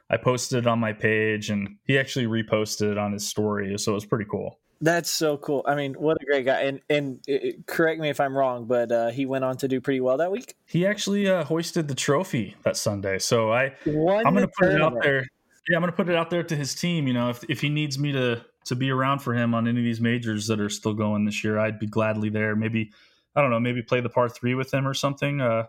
I 0.09 0.17
posted 0.17 0.59
it 0.59 0.67
on 0.67 0.79
my 0.79 0.93
page, 0.93 1.49
and 1.49 1.77
he 1.85 1.97
actually 1.97 2.25
reposted 2.25 2.91
it 2.91 2.97
on 2.97 3.11
his 3.11 3.27
story. 3.27 3.75
So 3.79 3.91
it 3.91 3.95
was 3.95 4.05
pretty 4.05 4.25
cool. 4.29 4.59
That's 4.81 5.09
so 5.09 5.38
cool. 5.38 5.63
I 5.65 5.75
mean, 5.75 5.93
what 5.93 6.17
a 6.21 6.25
great 6.25 6.45
guy. 6.45 6.61
And 6.61 6.81
and 6.89 7.19
it, 7.27 7.65
correct 7.65 7.99
me 7.99 8.09
if 8.09 8.19
I'm 8.19 8.38
wrong, 8.38 8.65
but 8.65 8.91
uh, 8.91 9.09
he 9.09 9.25
went 9.25 9.43
on 9.43 9.57
to 9.57 9.67
do 9.67 9.79
pretty 9.79 10.01
well 10.01 10.17
that 10.17 10.31
week. 10.31 10.55
He 10.65 10.85
actually 10.85 11.27
uh, 11.29 11.43
hoisted 11.43 11.88
the 11.88 11.95
trophy 11.95 12.55
that 12.63 12.77
Sunday. 12.77 13.19
So 13.19 13.51
I 13.51 13.73
Won 13.85 14.25
I'm 14.25 14.33
going 14.33 14.45
to 14.45 14.53
put 14.59 14.69
it 14.69 14.81
out 14.81 15.01
there. 15.01 15.25
Yeah, 15.69 15.77
I'm 15.77 15.81
going 15.81 15.91
to 15.91 15.95
put 15.95 16.09
it 16.09 16.15
out 16.15 16.29
there 16.29 16.43
to 16.43 16.55
his 16.55 16.75
team. 16.75 17.07
You 17.07 17.13
know, 17.13 17.29
if 17.29 17.43
if 17.49 17.61
he 17.61 17.69
needs 17.69 17.97
me 17.97 18.11
to 18.11 18.43
to 18.65 18.75
be 18.75 18.91
around 18.91 19.19
for 19.19 19.33
him 19.33 19.53
on 19.53 19.67
any 19.67 19.79
of 19.79 19.85
these 19.85 20.01
majors 20.01 20.47
that 20.47 20.59
are 20.59 20.69
still 20.69 20.93
going 20.93 21.25
this 21.25 21.43
year, 21.43 21.57
I'd 21.57 21.79
be 21.79 21.88
gladly 21.88 22.29
there. 22.29 22.55
Maybe 22.55 22.91
I 23.35 23.41
don't 23.41 23.51
know, 23.51 23.59
maybe 23.59 23.81
play 23.81 24.01
the 24.01 24.09
par 24.09 24.29
three 24.29 24.55
with 24.55 24.73
him 24.73 24.88
or 24.88 24.93
something. 24.93 25.41
Uh, 25.41 25.65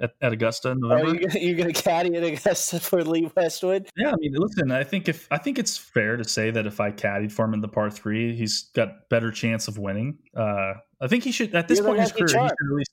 at, 0.00 0.12
at 0.20 0.32
Augusta 0.32 0.70
in 0.70 0.80
November. 0.80 1.10
Are 1.10 1.38
you, 1.38 1.54
going 1.54 1.72
to 1.72 1.82
caddy 1.82 2.14
at 2.16 2.24
Augusta 2.24 2.80
for 2.80 3.04
Lee 3.04 3.30
Westwood? 3.36 3.88
Yeah, 3.96 4.10
I 4.10 4.16
mean, 4.18 4.34
listen, 4.34 4.70
I 4.70 4.84
think 4.84 5.08
if 5.08 5.28
I 5.30 5.38
think 5.38 5.58
it's 5.58 5.76
fair 5.76 6.16
to 6.16 6.24
say 6.24 6.50
that 6.50 6.66
if 6.66 6.80
I 6.80 6.90
caddied 6.90 7.32
for 7.32 7.44
him 7.44 7.54
in 7.54 7.60
the 7.60 7.68
par 7.68 7.90
three, 7.90 8.34
he's 8.34 8.70
got 8.74 9.08
better 9.08 9.30
chance 9.30 9.68
of 9.68 9.78
winning. 9.78 10.18
Uh, 10.36 10.74
I 11.00 11.08
think 11.08 11.24
he 11.24 11.32
should 11.32 11.54
at 11.54 11.68
this 11.68 11.78
You're 11.78 11.88
point 11.88 11.98
in 11.98 12.02
his 12.02 12.12
career. 12.12 12.26
He 12.26 12.32
should 12.32 12.42
at 12.42 12.76
least, 12.76 12.90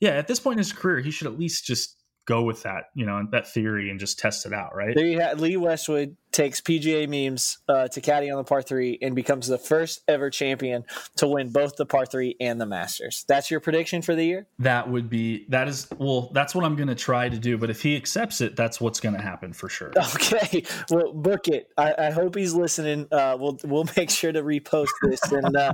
yeah, 0.00 0.10
at 0.10 0.26
this 0.26 0.40
point 0.40 0.54
in 0.54 0.58
his 0.58 0.72
career, 0.72 1.00
he 1.00 1.10
should 1.10 1.26
at 1.26 1.38
least 1.38 1.64
just 1.64 1.96
go 2.26 2.42
with 2.42 2.64
that, 2.64 2.84
you 2.94 3.06
know, 3.06 3.26
that 3.30 3.48
theory 3.48 3.88
and 3.88 4.00
just 4.00 4.18
test 4.18 4.46
it 4.46 4.52
out, 4.52 4.74
right? 4.74 4.94
There 4.94 5.06
you 5.06 5.20
have 5.20 5.40
Lee 5.40 5.56
Westwood 5.56 6.16
takes 6.36 6.60
PGA 6.60 7.08
memes 7.08 7.58
uh, 7.66 7.88
to 7.88 8.00
caddy 8.02 8.30
on 8.30 8.36
the 8.36 8.44
par 8.44 8.60
three 8.60 8.98
and 9.00 9.16
becomes 9.16 9.46
the 9.46 9.56
first 9.56 10.02
ever 10.06 10.28
champion 10.28 10.84
to 11.16 11.26
win 11.26 11.48
both 11.48 11.76
the 11.76 11.86
par 11.86 12.04
three 12.04 12.36
and 12.40 12.60
the 12.60 12.66
Masters. 12.66 13.24
That's 13.26 13.50
your 13.50 13.58
prediction 13.58 14.02
for 14.02 14.14
the 14.14 14.24
year? 14.24 14.46
That 14.58 14.90
would 14.90 15.08
be 15.08 15.46
that 15.48 15.66
is 15.66 15.88
well, 15.96 16.30
that's 16.34 16.54
what 16.54 16.64
I'm 16.64 16.76
going 16.76 16.88
to 16.88 16.94
try 16.94 17.30
to 17.30 17.38
do. 17.38 17.56
But 17.56 17.70
if 17.70 17.80
he 17.80 17.96
accepts 17.96 18.42
it, 18.42 18.54
that's 18.54 18.82
what's 18.82 19.00
going 19.00 19.14
to 19.14 19.22
happen 19.22 19.52
for 19.52 19.68
sure. 19.68 19.92
Okay, 20.16 20.64
well, 20.90 21.12
book 21.12 21.46
it. 21.48 21.68
I, 21.76 21.94
I 21.98 22.10
hope 22.10 22.36
he's 22.36 22.54
listening. 22.54 23.06
Uh, 23.12 23.36
we'll 23.38 23.58
we'll 23.64 23.86
make 23.96 24.10
sure 24.10 24.32
to 24.32 24.42
repost 24.42 24.88
this 25.02 25.20
and, 25.30 25.56
uh, 25.56 25.72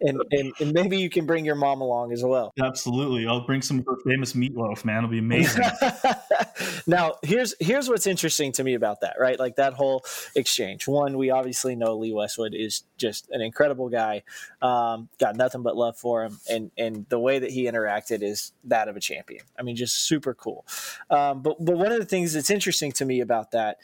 and 0.00 0.20
and 0.30 0.52
and 0.60 0.72
maybe 0.72 0.98
you 0.98 1.10
can 1.10 1.26
bring 1.26 1.44
your 1.44 1.54
mom 1.54 1.80
along 1.80 2.12
as 2.12 2.24
well. 2.24 2.52
Absolutely, 2.62 3.26
I'll 3.26 3.46
bring 3.46 3.60
some 3.60 3.84
famous 4.04 4.32
meatloaf. 4.32 4.84
Man, 4.84 4.98
it'll 4.98 5.10
be 5.10 5.18
amazing. 5.18 5.64
now, 6.86 7.14
here's 7.22 7.54
here's 7.60 7.88
what's 7.88 8.06
interesting 8.06 8.52
to 8.52 8.64
me 8.64 8.74
about 8.74 9.00
that. 9.02 9.16
Right, 9.18 9.38
like 9.38 9.56
that 9.56 9.74
whole 9.74 10.01
exchange. 10.34 10.86
One, 10.86 11.18
we 11.18 11.30
obviously 11.30 11.76
know 11.76 11.96
Lee 11.96 12.12
Westwood 12.12 12.54
is 12.54 12.84
just 12.96 13.28
an 13.30 13.40
incredible 13.40 13.88
guy. 13.88 14.22
Um, 14.60 15.08
got 15.18 15.36
nothing 15.36 15.62
but 15.62 15.76
love 15.76 15.96
for 15.96 16.24
him, 16.24 16.38
and 16.50 16.70
and 16.76 17.06
the 17.08 17.18
way 17.18 17.38
that 17.38 17.50
he 17.50 17.64
interacted 17.64 18.22
is 18.22 18.52
that 18.64 18.88
of 18.88 18.96
a 18.96 19.00
champion. 19.00 19.44
I 19.58 19.62
mean, 19.62 19.76
just 19.76 20.06
super 20.06 20.34
cool. 20.34 20.66
Um, 21.10 21.42
but 21.42 21.56
but 21.64 21.76
one 21.76 21.92
of 21.92 21.98
the 21.98 22.06
things 22.06 22.32
that's 22.32 22.50
interesting 22.50 22.92
to 22.92 23.04
me 23.04 23.20
about 23.20 23.52
that 23.52 23.78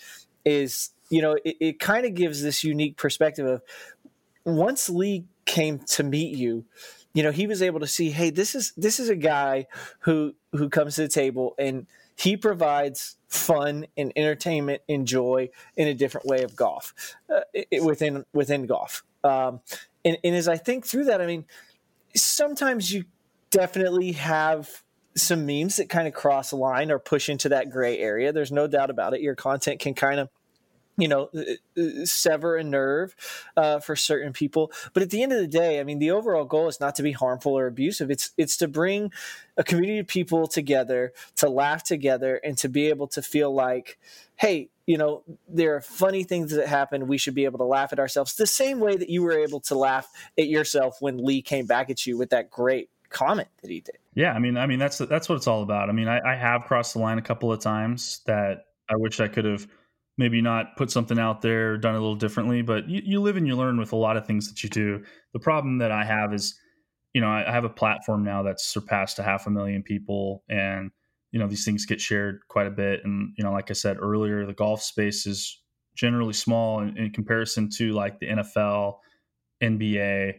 is 0.44 0.90
you 1.10 1.22
know 1.22 1.36
it, 1.44 1.56
it 1.60 1.78
kind 1.78 2.06
of 2.06 2.14
gives 2.14 2.42
this 2.42 2.64
unique 2.64 2.96
perspective 2.96 3.46
of 3.46 3.62
once 4.44 4.88
Lee 4.88 5.26
came 5.44 5.78
to 5.78 6.02
meet 6.02 6.36
you 6.36 6.66
you 7.14 7.22
know 7.22 7.30
he 7.32 7.46
was 7.46 7.62
able 7.62 7.80
to 7.80 7.86
see 7.86 8.10
hey 8.10 8.30
this 8.30 8.54
is 8.54 8.72
this 8.76 9.00
is 9.00 9.08
a 9.08 9.16
guy 9.16 9.66
who 10.00 10.34
who 10.52 10.68
comes 10.68 10.94
to 10.94 11.02
the 11.02 11.08
table 11.08 11.54
and 11.58 11.86
he 12.18 12.36
provides 12.36 13.16
fun 13.28 13.86
and 13.96 14.12
entertainment 14.16 14.82
and 14.88 15.06
joy 15.06 15.50
in 15.76 15.86
a 15.86 15.94
different 15.94 16.26
way 16.26 16.42
of 16.42 16.56
golf 16.56 16.92
uh, 17.32 17.40
it, 17.52 17.84
within 17.84 18.24
within 18.32 18.66
golf. 18.66 19.04
Um, 19.22 19.60
and, 20.04 20.18
and 20.24 20.34
as 20.34 20.48
I 20.48 20.56
think 20.56 20.86
through 20.86 21.04
that, 21.04 21.20
I 21.20 21.26
mean, 21.26 21.44
sometimes 22.14 22.92
you 22.92 23.04
definitely 23.50 24.12
have 24.12 24.82
some 25.16 25.46
memes 25.46 25.76
that 25.76 25.88
kind 25.88 26.08
of 26.08 26.14
cross 26.14 26.52
a 26.52 26.56
line 26.56 26.90
or 26.90 26.98
push 26.98 27.28
into 27.28 27.48
that 27.50 27.70
gray 27.70 27.98
area. 27.98 28.32
There's 28.32 28.52
no 28.52 28.66
doubt 28.66 28.90
about 28.90 29.14
it. 29.14 29.20
Your 29.20 29.34
content 29.34 29.80
can 29.80 29.94
kind 29.94 30.20
of 30.20 30.28
you 30.98 31.06
know, 31.06 31.30
uh, 31.34 31.80
uh, 31.80 32.04
sever 32.04 32.56
a 32.56 32.64
nerve 32.64 33.14
uh, 33.56 33.78
for 33.78 33.96
certain 33.96 34.32
people. 34.32 34.72
But 34.92 35.04
at 35.04 35.10
the 35.10 35.22
end 35.22 35.32
of 35.32 35.38
the 35.38 35.46
day, 35.46 35.80
I 35.80 35.84
mean, 35.84 36.00
the 36.00 36.10
overall 36.10 36.44
goal 36.44 36.66
is 36.66 36.80
not 36.80 36.96
to 36.96 37.02
be 37.02 37.12
harmful 37.12 37.56
or 37.56 37.66
abusive. 37.66 38.10
It's 38.10 38.32
it's 38.36 38.56
to 38.58 38.68
bring 38.68 39.12
a 39.56 39.64
community 39.64 40.00
of 40.00 40.08
people 40.08 40.48
together, 40.48 41.12
to 41.36 41.48
laugh 41.48 41.84
together, 41.84 42.40
and 42.44 42.58
to 42.58 42.68
be 42.68 42.88
able 42.88 43.06
to 43.08 43.22
feel 43.22 43.54
like, 43.54 43.98
hey, 44.36 44.70
you 44.86 44.98
know, 44.98 45.22
there 45.48 45.76
are 45.76 45.80
funny 45.80 46.24
things 46.24 46.50
that 46.50 46.66
happen. 46.66 47.06
We 47.06 47.18
should 47.18 47.34
be 47.34 47.44
able 47.44 47.58
to 47.58 47.64
laugh 47.64 47.92
at 47.92 48.00
ourselves 48.00 48.34
the 48.34 48.46
same 48.46 48.80
way 48.80 48.96
that 48.96 49.08
you 49.08 49.22
were 49.22 49.38
able 49.38 49.60
to 49.60 49.76
laugh 49.76 50.10
at 50.36 50.48
yourself 50.48 50.96
when 51.00 51.24
Lee 51.24 51.42
came 51.42 51.66
back 51.66 51.90
at 51.90 52.06
you 52.06 52.18
with 52.18 52.30
that 52.30 52.50
great 52.50 52.90
comment 53.08 53.48
that 53.62 53.70
he 53.70 53.80
did. 53.80 53.98
Yeah, 54.14 54.32
I 54.32 54.40
mean, 54.40 54.56
I 54.56 54.66
mean 54.66 54.80
that's 54.80 54.98
that's 54.98 55.28
what 55.28 55.36
it's 55.36 55.46
all 55.46 55.62
about. 55.62 55.88
I 55.88 55.92
mean, 55.92 56.08
I, 56.08 56.20
I 56.32 56.34
have 56.34 56.64
crossed 56.64 56.94
the 56.94 56.98
line 56.98 57.18
a 57.18 57.22
couple 57.22 57.52
of 57.52 57.60
times 57.60 58.20
that 58.26 58.64
I 58.90 58.96
wish 58.96 59.20
I 59.20 59.28
could 59.28 59.44
have 59.44 59.68
maybe 60.18 60.42
not 60.42 60.76
put 60.76 60.90
something 60.90 61.18
out 61.18 61.40
there, 61.40 61.78
done 61.78 61.94
a 61.94 62.00
little 62.00 62.16
differently, 62.16 62.60
but 62.60 62.88
you, 62.88 63.00
you 63.04 63.20
live 63.20 63.36
and 63.36 63.46
you 63.46 63.56
learn 63.56 63.78
with 63.78 63.92
a 63.92 63.96
lot 63.96 64.16
of 64.16 64.26
things 64.26 64.48
that 64.48 64.62
you 64.62 64.68
do. 64.68 65.02
The 65.32 65.38
problem 65.38 65.78
that 65.78 65.92
I 65.92 66.04
have 66.04 66.34
is, 66.34 66.58
you 67.14 67.20
know, 67.20 67.28
I, 67.28 67.48
I 67.48 67.52
have 67.52 67.64
a 67.64 67.70
platform 67.70 68.24
now 68.24 68.42
that's 68.42 68.66
surpassed 68.66 69.20
a 69.20 69.22
half 69.22 69.46
a 69.46 69.50
million 69.50 69.82
people 69.82 70.42
and, 70.50 70.90
you 71.30 71.38
know, 71.38 71.46
these 71.46 71.64
things 71.64 71.86
get 71.86 72.00
shared 72.00 72.40
quite 72.48 72.66
a 72.66 72.70
bit. 72.70 73.00
And, 73.04 73.32
you 73.38 73.44
know, 73.44 73.52
like 73.52 73.70
I 73.70 73.74
said 73.74 73.96
earlier, 74.00 74.44
the 74.44 74.52
golf 74.54 74.82
space 74.82 75.26
is 75.26 75.62
generally 75.94 76.32
small 76.32 76.80
in, 76.80 76.96
in 76.96 77.10
comparison 77.10 77.70
to 77.76 77.92
like 77.92 78.18
the 78.18 78.26
NFL, 78.26 78.94
NBA, 79.62 80.34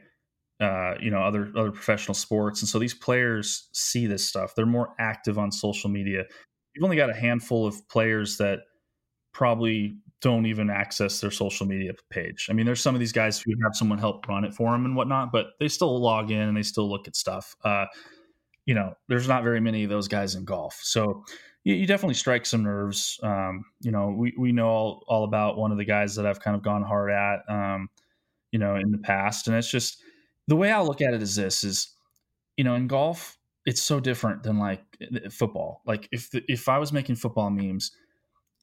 uh, 0.60 0.96
you 1.00 1.10
know, 1.10 1.22
other 1.22 1.54
other 1.56 1.72
professional 1.72 2.16
sports. 2.16 2.62
And 2.62 2.68
so 2.68 2.80
these 2.80 2.94
players 2.94 3.70
see 3.72 4.08
this 4.08 4.26
stuff. 4.26 4.56
They're 4.56 4.66
more 4.66 4.94
active 5.00 5.38
on 5.38 5.52
social 5.52 5.90
media. 5.90 6.26
You've 6.76 6.84
only 6.84 6.98
got 6.98 7.10
a 7.10 7.14
handful 7.14 7.66
of 7.66 7.88
players 7.88 8.38
that 8.38 8.60
probably 9.34 9.96
don't 10.22 10.46
even 10.46 10.70
access 10.70 11.22
their 11.22 11.32
social 11.32 11.66
media 11.66 11.94
page. 12.10 12.48
I 12.50 12.54
mean, 12.54 12.66
there's 12.66 12.82
some 12.82 12.94
of 12.94 13.00
these 13.00 13.14
guys 13.14 13.40
who 13.42 13.54
have 13.64 13.74
someone 13.74 14.00
help 14.00 14.28
run 14.28 14.44
it 14.44 14.54
for 14.54 14.72
them 14.72 14.86
and 14.86 14.96
whatnot, 14.96 15.32
but 15.32 15.52
they 15.60 15.70
still 15.70 15.98
log 16.00 16.30
in 16.30 16.42
and 16.42 16.58
they 16.58 16.64
still 16.64 16.90
look 16.90 17.08
at 17.08 17.16
stuff. 17.16 17.56
Uh, 17.64 17.86
you 18.66 18.74
know, 18.74 18.94
there's 19.08 19.28
not 19.28 19.44
very 19.44 19.62
many 19.62 19.84
of 19.84 19.90
those 19.90 20.08
guys 20.08 20.36
in 20.36 20.44
golf. 20.44 20.78
So 20.84 21.24
you, 21.64 21.74
you 21.74 21.88
definitely 21.88 22.16
strike 22.16 22.46
some 22.46 22.64
nerves. 22.64 23.20
Um, 23.24 23.64
you 23.80 23.92
know, 23.92 24.10
we, 24.10 24.34
we 24.38 24.52
know 24.52 24.68
all, 24.68 25.04
all 25.08 25.24
about 25.24 25.58
one 25.58 25.72
of 25.72 25.78
the 25.78 25.86
guys 25.86 26.16
that 26.16 26.26
I've 26.26 26.42
kind 26.42 26.56
of 26.56 26.64
gone 26.64 26.84
hard 26.84 27.12
at, 27.12 27.40
um, 27.48 27.90
you 28.52 28.60
know, 28.60 28.76
in 28.76 28.92
the 28.92 28.98
past. 28.98 29.48
And 29.48 29.56
it's 29.56 29.72
just 29.72 30.04
the 30.48 30.56
way 30.56 30.72
I 30.72 30.82
look 30.82 31.02
at 31.02 31.14
it 31.14 31.22
is 31.22 31.36
this 31.36 31.64
is, 31.64 31.96
you 32.58 32.64
know, 32.66 32.76
in 32.76 32.88
golf, 32.88 33.38
it's 33.66 33.82
so 33.82 34.00
different 34.00 34.44
than 34.44 34.60
like 34.60 34.82
football. 35.32 35.82
Like 35.86 36.10
if, 36.12 36.30
the, 36.32 36.44
if 36.48 36.68
I 36.68 36.78
was 36.78 36.92
making 36.92 37.16
football 37.16 37.50
memes, 37.50 37.92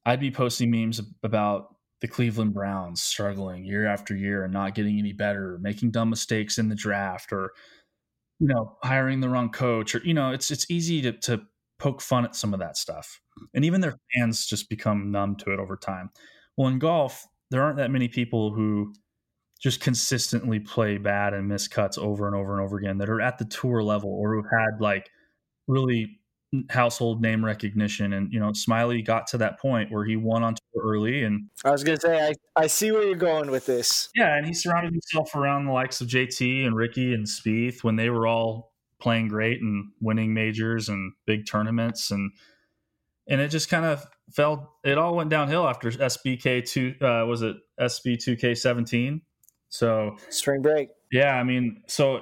I'd 0.07 0.21
be 0.21 0.31
posting 0.31 0.71
memes 0.71 1.01
about 1.25 1.75
the 2.01 2.07
Cleveland 2.09 2.55
Browns 2.55 3.03
struggling 3.03 3.65
year 3.65 3.87
after 3.87 4.15
year 4.15 4.45
and 4.45 4.53
not 4.53 4.75
getting 4.75 4.99
any 4.99 5.13
better, 5.13 5.59
making 5.61 5.91
dumb 5.91 6.11
mistakes 6.11 6.59
in 6.59 6.69
the 6.69 6.77
draft 6.77 7.33
or, 7.33 7.53
you 8.39 8.47
know, 8.47 8.79
hiring 8.85 9.21
the 9.21 9.29
wrong 9.29 9.51
coach 9.51 9.97
or, 9.97 10.01
you 10.05 10.15
know, 10.15 10.31
it's, 10.31 10.51
it's 10.53 10.71
easy 10.71 11.03
to, 11.03 11.13
to 11.13 11.43
poke 11.81 12.01
fun 12.01 12.25
at 12.25 12.37
some 12.37 12.55
of 12.55 12.61
that 12.61 12.77
stuff. 12.77 13.21
And 13.53 13.65
even 13.65 13.81
their 13.81 13.97
fans 14.15 14.47
just 14.47 14.71
become 14.71 15.11
numb 15.11 15.37
to 15.37 15.53
it 15.53 15.59
over 15.59 15.77
time. 15.77 16.11
Well, 16.57 16.69
in 16.69 16.79
golf, 16.79 17.27
there 17.51 17.63
aren't 17.63 17.79
that 17.79 17.91
many 17.91 18.09
people 18.09 18.53
who 18.53 18.95
just 19.61 19.81
consistently 19.81 20.61
play 20.61 20.99
bad 20.99 21.35
and 21.35 21.49
miss 21.49 21.67
cuts 21.67 21.99
over 21.99 22.27
and 22.27 22.37
over 22.37 22.53
and 22.53 22.63
over 22.63 22.77
again 22.77 22.99
that 22.99 23.09
are 23.09 23.21
at 23.21 23.39
the 23.39 23.45
tour 23.45 23.83
level 23.83 24.11
or 24.11 24.35
who 24.35 24.43
had 24.43 24.81
like 24.81 25.11
really 25.67 26.21
household 26.71 27.21
name 27.21 27.45
recognition 27.45 28.13
and 28.13 28.33
you 28.33 28.39
know 28.39 28.51
Smylie 28.51 29.05
got 29.05 29.27
to 29.29 29.39
that 29.39 29.59
point 29.59 29.91
where 29.91 30.05
he 30.05 30.17
won 30.17 30.43
on 30.43 30.55
tour 30.55 30.83
early 30.83 31.25
and 31.25 31.49
i 31.65 31.71
was 31.71 31.83
gonna 31.83 32.01
say 32.01 32.29
i, 32.29 32.35
I 32.55 32.67
see 32.69 32.93
where 32.93 33.03
you're 33.03 33.17
going 33.17 33.51
with 33.51 33.67
this. 33.67 34.09
Yeah 34.15 34.37
and 34.37 34.47
he 34.47 34.55
surrounded 34.55 34.93
himself 34.93 35.35
around 35.35 35.67
the 35.67 35.73
likes 35.73 36.01
of 36.01 36.09
jt 36.09 36.67
and 36.67 36.77
Rickie 36.77 37.13
and 37.13 37.27
Spieth 37.27 37.83
when 37.83 37.97
they 37.97 38.11
were 38.11 38.27
all 38.27 38.73
playing 39.01 39.29
great 39.29 39.61
and 39.61 39.91
winning 40.01 40.33
majors 40.33 40.89
and 40.89 41.13
big 41.27 41.47
tournaments 41.47 42.11
and 42.11 42.31
and 43.29 43.41
it 43.41 43.49
just 43.49 43.69
kind 43.69 43.85
of 43.85 44.07
fell 44.33 44.77
it 44.85 44.99
all 44.99 45.17
went 45.17 45.31
downhill 45.31 45.69
after 45.69 45.91
sbk 45.91 46.67
2 46.67 46.95
uh, 47.05 47.27
was 47.27 47.43
it 47.43 47.57
sb 47.81 48.17
2k17 48.17 49.21
so 49.69 50.17
spring 50.31 50.63
break. 50.63 50.89
Yeah 51.11 51.35
i 51.35 51.43
mean 51.43 51.83
so 51.89 52.21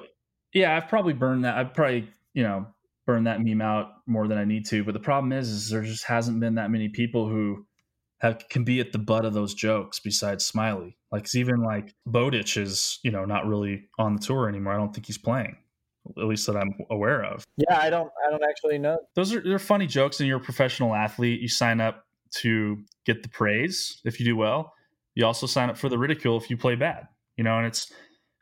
yeah 0.53 0.75
i've 0.75 0.89
probably 0.89 1.13
burned 1.13 1.45
that 1.45 1.57
i've 1.57 1.73
probably 1.73 2.09
you 2.33 2.43
know 2.43 2.67
burn 3.05 3.25
that 3.25 3.41
meme 3.41 3.61
out 3.61 3.91
more 4.07 4.27
than 4.27 4.37
I 4.37 4.45
need 4.45 4.65
to. 4.67 4.83
But 4.83 4.93
the 4.93 4.99
problem 4.99 5.31
is, 5.31 5.49
is 5.49 5.69
there 5.69 5.81
just 5.81 6.05
hasn't 6.05 6.39
been 6.39 6.55
that 6.55 6.71
many 6.71 6.89
people 6.89 7.27
who 7.27 7.65
have 8.21 8.47
can 8.49 8.63
be 8.63 8.79
at 8.79 8.91
the 8.91 8.97
butt 8.97 9.25
of 9.25 9.33
those 9.33 9.53
jokes 9.53 9.99
besides 9.99 10.49
Smylie. 10.49 10.95
Like 11.11 11.33
even 11.35 11.61
like 11.61 11.93
Bowditch 12.05 12.57
is, 12.57 12.99
you 13.03 13.11
know, 13.11 13.25
not 13.25 13.45
really 13.45 13.89
on 13.97 14.15
the 14.15 14.21
tour 14.21 14.49
anymore. 14.49 14.73
I 14.73 14.77
don't 14.77 14.93
think 14.93 15.05
he's 15.05 15.17
playing. 15.17 15.57
At 16.17 16.25
least 16.25 16.45
that 16.47 16.55
I'm 16.55 16.75
aware 16.89 17.23
of. 17.23 17.43
Yeah, 17.57 17.79
I 17.79 17.89
don't 17.89 18.11
I 18.25 18.29
don't 18.29 18.43
actually 18.43 18.77
know. 18.77 18.97
Those 19.15 19.33
are 19.33 19.41
they're 19.41 19.59
funny 19.59 19.87
jokes 19.87 20.19
and 20.19 20.27
you're 20.27 20.37
a 20.37 20.43
professional 20.43 20.93
athlete. 20.93 21.41
You 21.41 21.47
sign 21.47 21.81
up 21.81 22.05
to 22.37 22.83
get 23.05 23.23
the 23.23 23.29
praise 23.29 24.01
if 24.05 24.19
you 24.19 24.25
do 24.25 24.35
well. 24.35 24.73
You 25.15 25.25
also 25.25 25.47
sign 25.47 25.69
up 25.69 25.77
for 25.77 25.89
the 25.89 25.97
ridicule 25.97 26.37
if 26.37 26.49
you 26.49 26.57
play 26.57 26.75
bad. 26.75 27.07
You 27.37 27.43
know, 27.43 27.57
and 27.57 27.65
it's 27.65 27.91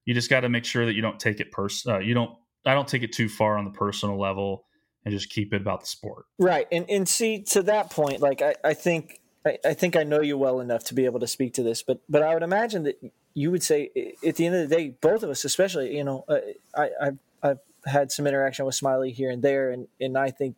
you 0.05 0.13
just 0.13 0.29
got 0.29 0.41
to 0.41 0.49
make 0.49 0.65
sure 0.65 0.85
that 0.85 0.93
you 0.93 1.01
don't 1.01 1.19
take 1.19 1.39
it 1.39 1.51
pers- 1.51 1.85
uh, 1.87 1.99
you 1.99 2.13
don't 2.13 2.31
I 2.65 2.73
don't 2.73 2.87
take 2.87 3.03
it 3.03 3.13
too 3.13 3.29
far 3.29 3.57
on 3.57 3.65
the 3.65 3.71
personal 3.71 4.19
level 4.19 4.65
and 5.05 5.13
just 5.13 5.29
keep 5.29 5.53
it 5.53 5.61
about 5.61 5.81
the 5.81 5.87
sport. 5.87 6.25
Right. 6.39 6.67
And 6.71 6.85
and 6.89 7.07
see 7.07 7.41
to 7.51 7.63
that 7.63 7.89
point, 7.89 8.21
like 8.21 8.41
I, 8.41 8.55
I 8.63 8.73
think 8.73 9.19
I, 9.45 9.57
I 9.65 9.73
think 9.73 9.95
I 9.95 10.03
know 10.03 10.21
you 10.21 10.37
well 10.37 10.59
enough 10.59 10.85
to 10.85 10.93
be 10.93 11.05
able 11.05 11.19
to 11.19 11.27
speak 11.27 11.53
to 11.55 11.63
this, 11.63 11.83
but 11.83 11.99
but 12.09 12.23
I 12.23 12.33
would 12.33 12.43
imagine 12.43 12.83
that 12.83 12.99
you 13.33 13.51
would 13.51 13.63
say 13.63 14.15
at 14.25 14.35
the 14.35 14.45
end 14.45 14.55
of 14.55 14.69
the 14.69 14.75
day, 14.75 14.95
both 15.01 15.23
of 15.23 15.29
us, 15.29 15.43
especially, 15.43 15.95
you 15.95 16.03
know, 16.03 16.23
uh, 16.27 16.37
I, 16.75 16.89
I've 17.01 17.17
I've 17.41 17.59
had 17.85 18.11
some 18.11 18.27
interaction 18.27 18.65
with 18.65 18.79
Smylie 18.79 19.13
here 19.13 19.29
and 19.29 19.41
there, 19.41 19.71
and 19.71 19.87
and 19.99 20.17
I 20.17 20.31
think 20.31 20.55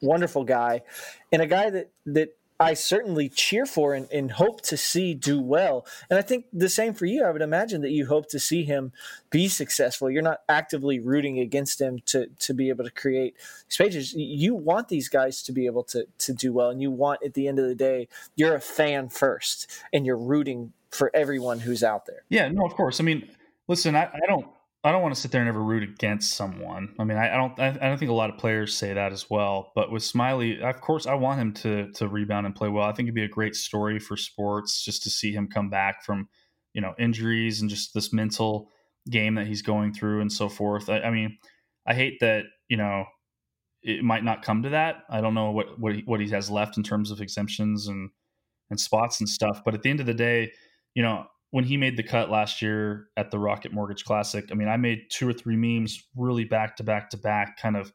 wonderful 0.00 0.44
guy, 0.44 0.82
and 1.30 1.42
a 1.42 1.46
guy 1.46 1.70
that 1.70 1.90
that 2.06 2.36
I 2.62 2.74
certainly 2.74 3.28
cheer 3.28 3.66
for 3.66 3.92
and, 3.92 4.08
and, 4.12 4.30
hope 4.30 4.60
to 4.62 4.76
see 4.76 5.14
do 5.14 5.40
well. 5.40 5.84
And 6.08 6.16
I 6.16 6.22
think 6.22 6.46
the 6.52 6.68
same 6.68 6.94
for 6.94 7.06
you. 7.06 7.24
I 7.24 7.30
would 7.30 7.42
imagine 7.42 7.82
that 7.82 7.90
you 7.90 8.06
hope 8.06 8.28
to 8.28 8.38
see 8.38 8.62
him 8.62 8.92
be 9.30 9.48
successful. 9.48 10.08
You're 10.08 10.22
not 10.22 10.42
actively 10.48 11.00
rooting 11.00 11.40
against 11.40 11.80
him 11.80 11.98
to 12.06 12.28
to 12.38 12.54
be 12.54 12.68
able 12.68 12.84
to 12.84 12.90
create 12.90 13.34
pages. 13.76 14.14
You 14.14 14.54
want 14.54 14.88
these 14.88 15.08
guys 15.08 15.42
to 15.42 15.52
be 15.52 15.66
able 15.66 15.82
to 15.84 16.06
to 16.18 16.32
do 16.32 16.52
well, 16.52 16.70
and 16.70 16.80
you 16.80 16.92
want 16.92 17.24
at 17.24 17.34
the 17.34 17.48
end 17.48 17.58
of 17.58 17.66
the 17.66 17.74
day, 17.74 18.06
you're 18.36 18.54
a 18.54 18.60
fan 18.60 19.08
first, 19.08 19.68
and 19.92 20.06
you're 20.06 20.16
rooting 20.16 20.72
for 20.90 21.10
everyone 21.14 21.58
who's 21.58 21.82
out 21.82 22.06
there. 22.06 22.22
Yeah, 22.28 22.48
no, 22.48 22.64
of 22.64 22.74
course. 22.74 23.00
I 23.00 23.02
mean, 23.02 23.28
listen, 23.66 23.96
I, 23.96 24.04
I 24.04 24.20
don't 24.28 24.46
I 24.84 24.90
don't 24.90 25.02
want 25.02 25.14
to 25.14 25.20
sit 25.20 25.30
there 25.30 25.40
and 25.40 25.48
ever 25.48 25.62
root 25.62 25.84
against 25.84 26.32
someone. 26.32 26.94
I 26.98 27.04
mean, 27.04 27.16
I, 27.16 27.32
I 27.32 27.36
don't. 27.36 27.58
I, 27.58 27.68
I, 27.68 27.88
don't 27.88 27.98
think 27.98 28.10
a 28.10 28.14
lot 28.14 28.30
of 28.30 28.38
players 28.38 28.76
say 28.76 28.92
that 28.92 29.12
as 29.12 29.30
well. 29.30 29.70
But 29.76 29.92
with 29.92 30.02
Smylie, 30.02 30.60
of 30.60 30.80
course, 30.80 31.06
I 31.06 31.14
want 31.14 31.40
him 31.40 31.52
to 31.54 31.92
to 31.92 32.08
rebound 32.08 32.46
and 32.46 32.54
play 32.54 32.68
well. 32.68 32.88
I 32.88 32.92
think 32.92 33.06
it'd 33.06 33.14
be 33.14 33.22
a 33.22 33.28
great 33.28 33.54
story 33.54 34.00
for 34.00 34.16
sports 34.16 34.84
just 34.84 35.04
to 35.04 35.10
see 35.10 35.32
him 35.32 35.46
come 35.46 35.70
back 35.70 36.04
from, 36.04 36.28
you 36.74 36.80
know, 36.80 36.94
injuries 36.98 37.60
and 37.60 37.70
just 37.70 37.94
this 37.94 38.12
mental 38.12 38.70
game 39.08 39.36
that 39.36 39.46
he's 39.46 39.62
going 39.62 39.92
through 39.92 40.20
and 40.20 40.32
so 40.32 40.48
forth. 40.48 40.88
I, 40.88 41.00
I 41.00 41.10
mean, 41.10 41.38
I 41.86 41.94
hate 41.94 42.18
that 42.20 42.44
you 42.68 42.76
know 42.76 43.04
it 43.82 44.02
might 44.02 44.24
not 44.24 44.42
come 44.42 44.62
to 44.62 44.70
that. 44.70 45.04
I 45.10 45.20
don't 45.20 45.34
know 45.34 45.52
what 45.52 45.78
what 45.78 45.94
he, 45.94 46.02
what 46.06 46.20
he 46.20 46.28
has 46.30 46.50
left 46.50 46.76
in 46.76 46.82
terms 46.82 47.12
of 47.12 47.20
exemptions 47.20 47.86
and 47.86 48.10
and 48.70 48.80
spots 48.80 49.20
and 49.20 49.28
stuff. 49.28 49.62
But 49.64 49.74
at 49.74 49.82
the 49.82 49.90
end 49.90 50.00
of 50.00 50.06
the 50.06 50.14
day, 50.14 50.50
you 50.94 51.02
know, 51.02 51.26
when 51.52 51.64
he 51.64 51.76
made 51.76 51.98
the 51.98 52.02
cut 52.02 52.30
last 52.30 52.62
year 52.62 53.08
at 53.16 53.30
the 53.30 53.38
Rocket 53.38 53.72
Mortgage 53.72 54.04
Classic, 54.04 54.44
I 54.50 54.54
mean, 54.54 54.68
I 54.68 54.78
made 54.78 55.02
two 55.10 55.28
or 55.28 55.34
three 55.34 55.56
memes 55.56 56.02
really 56.16 56.44
back 56.44 56.76
to 56.76 56.82
back 56.82 57.10
to 57.10 57.18
back, 57.18 57.58
kind 57.60 57.76
of 57.76 57.92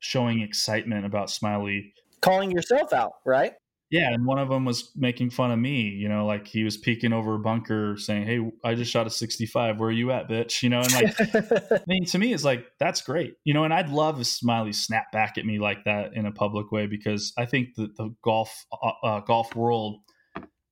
showing 0.00 0.40
excitement 0.40 1.06
about 1.06 1.28
Smylie. 1.28 1.92
Calling 2.20 2.50
yourself 2.50 2.92
out, 2.92 3.12
right? 3.24 3.52
Yeah, 3.90 4.12
and 4.12 4.26
one 4.26 4.40
of 4.40 4.48
them 4.48 4.64
was 4.64 4.90
making 4.96 5.30
fun 5.30 5.52
of 5.52 5.60
me, 5.60 5.82
you 5.82 6.08
know, 6.08 6.26
like 6.26 6.48
he 6.48 6.64
was 6.64 6.76
peeking 6.76 7.12
over 7.12 7.36
a 7.36 7.38
bunker 7.38 7.96
saying, 7.96 8.26
Hey, 8.26 8.40
I 8.64 8.74
just 8.74 8.90
shot 8.90 9.06
a 9.06 9.10
65. 9.10 9.78
Where 9.78 9.88
are 9.88 9.92
you 9.92 10.10
at, 10.10 10.28
bitch? 10.28 10.64
You 10.64 10.70
know, 10.70 10.80
and 10.80 10.92
like, 10.92 11.70
I 11.72 11.80
mean, 11.86 12.04
to 12.06 12.18
me, 12.18 12.34
it's 12.34 12.42
like, 12.42 12.66
that's 12.80 13.02
great, 13.02 13.34
you 13.44 13.54
know, 13.54 13.62
and 13.62 13.72
I'd 13.72 13.88
love 13.88 14.20
if 14.20 14.26
Smylie 14.26 14.74
snap 14.74 15.12
back 15.12 15.38
at 15.38 15.46
me 15.46 15.60
like 15.60 15.84
that 15.84 16.14
in 16.14 16.26
a 16.26 16.32
public 16.32 16.72
way 16.72 16.88
because 16.88 17.32
I 17.38 17.46
think 17.46 17.76
that 17.76 17.96
the 17.96 18.12
golf, 18.22 18.66
uh, 18.72 19.06
uh 19.06 19.20
golf 19.20 19.54
world 19.54 20.00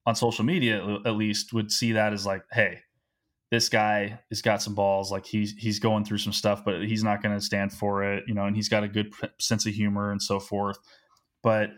on 0.06 0.14
social 0.14 0.44
media 0.44 0.98
at 1.04 1.16
least 1.16 1.52
would 1.52 1.70
see 1.70 1.92
that 1.92 2.12
as 2.12 2.26
like, 2.26 2.44
hey, 2.52 2.80
this 3.50 3.68
guy 3.68 4.18
has 4.30 4.42
got 4.42 4.62
some 4.62 4.74
balls. 4.74 5.10
Like 5.12 5.26
he's 5.26 5.52
he's 5.52 5.78
going 5.78 6.04
through 6.04 6.18
some 6.18 6.32
stuff, 6.32 6.64
but 6.64 6.84
he's 6.84 7.04
not 7.04 7.22
going 7.22 7.34
to 7.34 7.44
stand 7.44 7.72
for 7.72 8.02
it, 8.04 8.24
you 8.26 8.34
know. 8.34 8.44
And 8.44 8.56
he's 8.56 8.68
got 8.68 8.82
a 8.82 8.88
good 8.88 9.12
sense 9.38 9.66
of 9.66 9.74
humor 9.74 10.10
and 10.10 10.20
so 10.20 10.40
forth. 10.40 10.78
But 11.42 11.70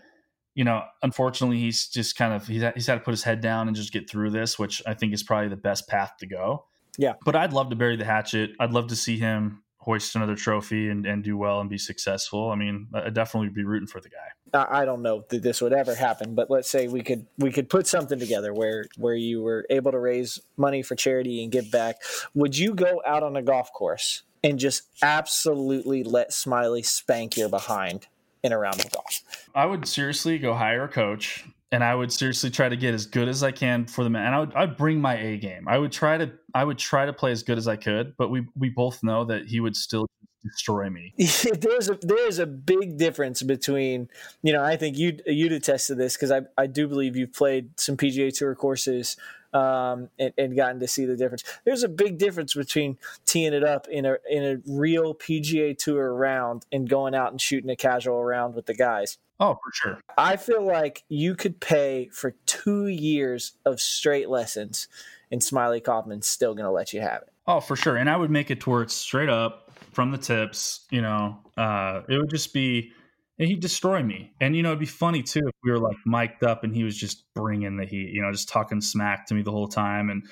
you 0.54 0.64
know, 0.64 0.82
unfortunately, 1.02 1.58
he's 1.58 1.88
just 1.88 2.16
kind 2.16 2.32
of 2.32 2.46
he's 2.46 2.62
he's 2.74 2.86
had 2.86 2.94
to 2.94 3.00
put 3.00 3.10
his 3.12 3.22
head 3.22 3.40
down 3.40 3.68
and 3.68 3.76
just 3.76 3.92
get 3.92 4.08
through 4.08 4.30
this, 4.30 4.58
which 4.58 4.82
I 4.86 4.94
think 4.94 5.12
is 5.12 5.22
probably 5.22 5.48
the 5.48 5.56
best 5.56 5.86
path 5.86 6.12
to 6.20 6.26
go. 6.26 6.66
Yeah. 6.98 7.14
But 7.24 7.36
I'd 7.36 7.52
love 7.52 7.70
to 7.70 7.76
bury 7.76 7.96
the 7.96 8.06
hatchet. 8.06 8.52
I'd 8.58 8.72
love 8.72 8.86
to 8.88 8.96
see 8.96 9.18
him 9.18 9.62
hoist 9.86 10.16
another 10.16 10.34
trophy 10.34 10.88
and, 10.90 11.06
and 11.06 11.22
do 11.22 11.36
well 11.36 11.60
and 11.60 11.70
be 11.70 11.78
successful. 11.78 12.50
I 12.50 12.56
mean, 12.56 12.88
I 12.92 13.08
definitely 13.08 13.50
be 13.50 13.62
rooting 13.62 13.86
for 13.86 14.00
the 14.00 14.08
guy. 14.08 14.64
I 14.68 14.84
don't 14.84 15.00
know 15.00 15.24
that 15.28 15.42
this 15.42 15.60
would 15.60 15.72
ever 15.72 15.94
happen, 15.94 16.34
but 16.34 16.50
let's 16.50 16.68
say 16.68 16.88
we 16.88 17.02
could 17.02 17.26
we 17.38 17.52
could 17.52 17.68
put 17.68 17.86
something 17.86 18.18
together 18.18 18.52
where 18.52 18.86
where 18.96 19.14
you 19.14 19.42
were 19.42 19.64
able 19.70 19.92
to 19.92 19.98
raise 19.98 20.40
money 20.56 20.82
for 20.82 20.96
charity 20.96 21.42
and 21.42 21.52
give 21.52 21.70
back. 21.70 21.96
Would 22.34 22.58
you 22.58 22.74
go 22.74 23.00
out 23.06 23.22
on 23.22 23.36
a 23.36 23.42
golf 23.42 23.72
course 23.72 24.22
and 24.42 24.58
just 24.58 24.82
absolutely 25.02 26.02
let 26.02 26.30
Smylie 26.30 26.84
spank 26.84 27.36
your 27.36 27.48
behind 27.48 28.08
in 28.42 28.52
a 28.52 28.58
round 28.58 28.80
of 28.80 28.90
golf? 28.90 29.22
I 29.54 29.66
would 29.66 29.86
seriously 29.86 30.38
go 30.38 30.54
hire 30.54 30.84
a 30.84 30.88
coach 30.88 31.44
and 31.72 31.82
I 31.82 31.94
would 31.94 32.12
seriously 32.12 32.50
try 32.50 32.68
to 32.68 32.76
get 32.76 32.94
as 32.94 33.06
good 33.06 33.28
as 33.28 33.42
I 33.42 33.50
can 33.50 33.86
for 33.86 34.04
the 34.04 34.10
man. 34.10 34.26
And 34.26 34.34
I 34.34 34.38
would 34.40 34.54
I'd 34.54 34.76
bring 34.76 35.00
my 35.00 35.18
A 35.18 35.36
game. 35.36 35.66
I 35.68 35.78
would 35.78 35.92
try 35.92 36.16
to 36.16 36.32
I 36.54 36.64
would 36.64 36.78
try 36.78 37.06
to 37.06 37.12
play 37.12 37.32
as 37.32 37.42
good 37.42 37.58
as 37.58 37.68
I 37.68 37.76
could, 37.76 38.16
but 38.16 38.30
we 38.30 38.46
we 38.56 38.68
both 38.68 39.02
know 39.02 39.24
that 39.24 39.46
he 39.46 39.60
would 39.60 39.76
still 39.76 40.06
destroy 40.44 40.88
me. 40.88 41.12
there's 41.60 41.90
a 41.90 41.98
there's 42.02 42.38
a 42.38 42.46
big 42.46 42.98
difference 42.98 43.42
between 43.42 44.08
you 44.42 44.52
know 44.52 44.62
I 44.62 44.76
think 44.76 44.96
you 44.96 45.18
you'd 45.26 45.52
attest 45.52 45.88
to 45.88 45.94
this 45.94 46.16
because 46.16 46.30
I 46.30 46.42
I 46.56 46.66
do 46.66 46.86
believe 46.86 47.16
you've 47.16 47.32
played 47.32 47.78
some 47.78 47.96
PGA 47.96 48.36
Tour 48.36 48.54
courses 48.54 49.16
um, 49.52 50.10
and, 50.18 50.32
and, 50.36 50.56
gotten 50.56 50.80
to 50.80 50.88
see 50.88 51.06
the 51.06 51.16
difference. 51.16 51.42
There's 51.64 51.82
a 51.82 51.88
big 51.88 52.18
difference 52.18 52.52
between 52.52 52.98
teeing 53.24 53.54
it 53.54 53.64
up 53.64 53.88
in 53.88 54.04
a 54.04 54.16
in 54.28 54.44
a 54.44 54.56
real 54.66 55.14
PGA 55.14 55.76
Tour 55.76 56.14
round 56.14 56.66
and 56.70 56.88
going 56.88 57.14
out 57.14 57.30
and 57.30 57.40
shooting 57.40 57.70
a 57.70 57.76
casual 57.76 58.22
round 58.22 58.54
with 58.54 58.66
the 58.66 58.74
guys. 58.74 59.18
Oh, 59.38 59.54
for 59.54 59.72
sure. 59.72 60.00
I 60.16 60.36
feel 60.36 60.64
like 60.64 61.04
you 61.08 61.34
could 61.34 61.60
pay 61.60 62.08
for 62.12 62.34
two 62.46 62.86
years 62.86 63.52
of 63.64 63.80
straight 63.80 64.30
lessons, 64.30 64.88
and 65.30 65.40
Smylie 65.40 65.84
Kaufman's 65.84 66.26
still 66.26 66.54
going 66.54 66.64
to 66.64 66.70
let 66.70 66.92
you 66.92 67.00
have 67.00 67.22
it. 67.22 67.32
Oh, 67.46 67.60
for 67.60 67.76
sure. 67.76 67.96
And 67.96 68.08
I 68.10 68.16
would 68.16 68.30
make 68.30 68.50
it 68.50 68.60
to 68.62 68.70
where 68.70 68.82
it's 68.82 68.94
straight 68.94 69.28
up 69.28 69.70
from 69.92 70.10
the 70.10 70.18
tips. 70.18 70.86
You 70.90 71.02
know, 71.02 71.38
uh, 71.56 72.02
it 72.08 72.18
would 72.18 72.30
just 72.30 72.52
be 72.52 72.92
he'd 73.38 73.60
destroy 73.60 74.02
me. 74.02 74.32
And 74.40 74.56
you 74.56 74.62
know, 74.62 74.70
it'd 74.70 74.80
be 74.80 74.86
funny 74.86 75.22
too 75.22 75.46
if 75.46 75.54
we 75.62 75.70
were 75.70 75.78
like 75.78 75.98
mic'd 76.06 76.42
up 76.42 76.64
and 76.64 76.74
he 76.74 76.84
was 76.84 76.96
just 76.96 77.24
bringing 77.34 77.76
the 77.76 77.84
heat. 77.84 78.10
You 78.12 78.22
know, 78.22 78.32
just 78.32 78.48
talking 78.48 78.80
smack 78.80 79.26
to 79.26 79.34
me 79.34 79.42
the 79.42 79.52
whole 79.52 79.68
time, 79.68 80.10
and 80.10 80.24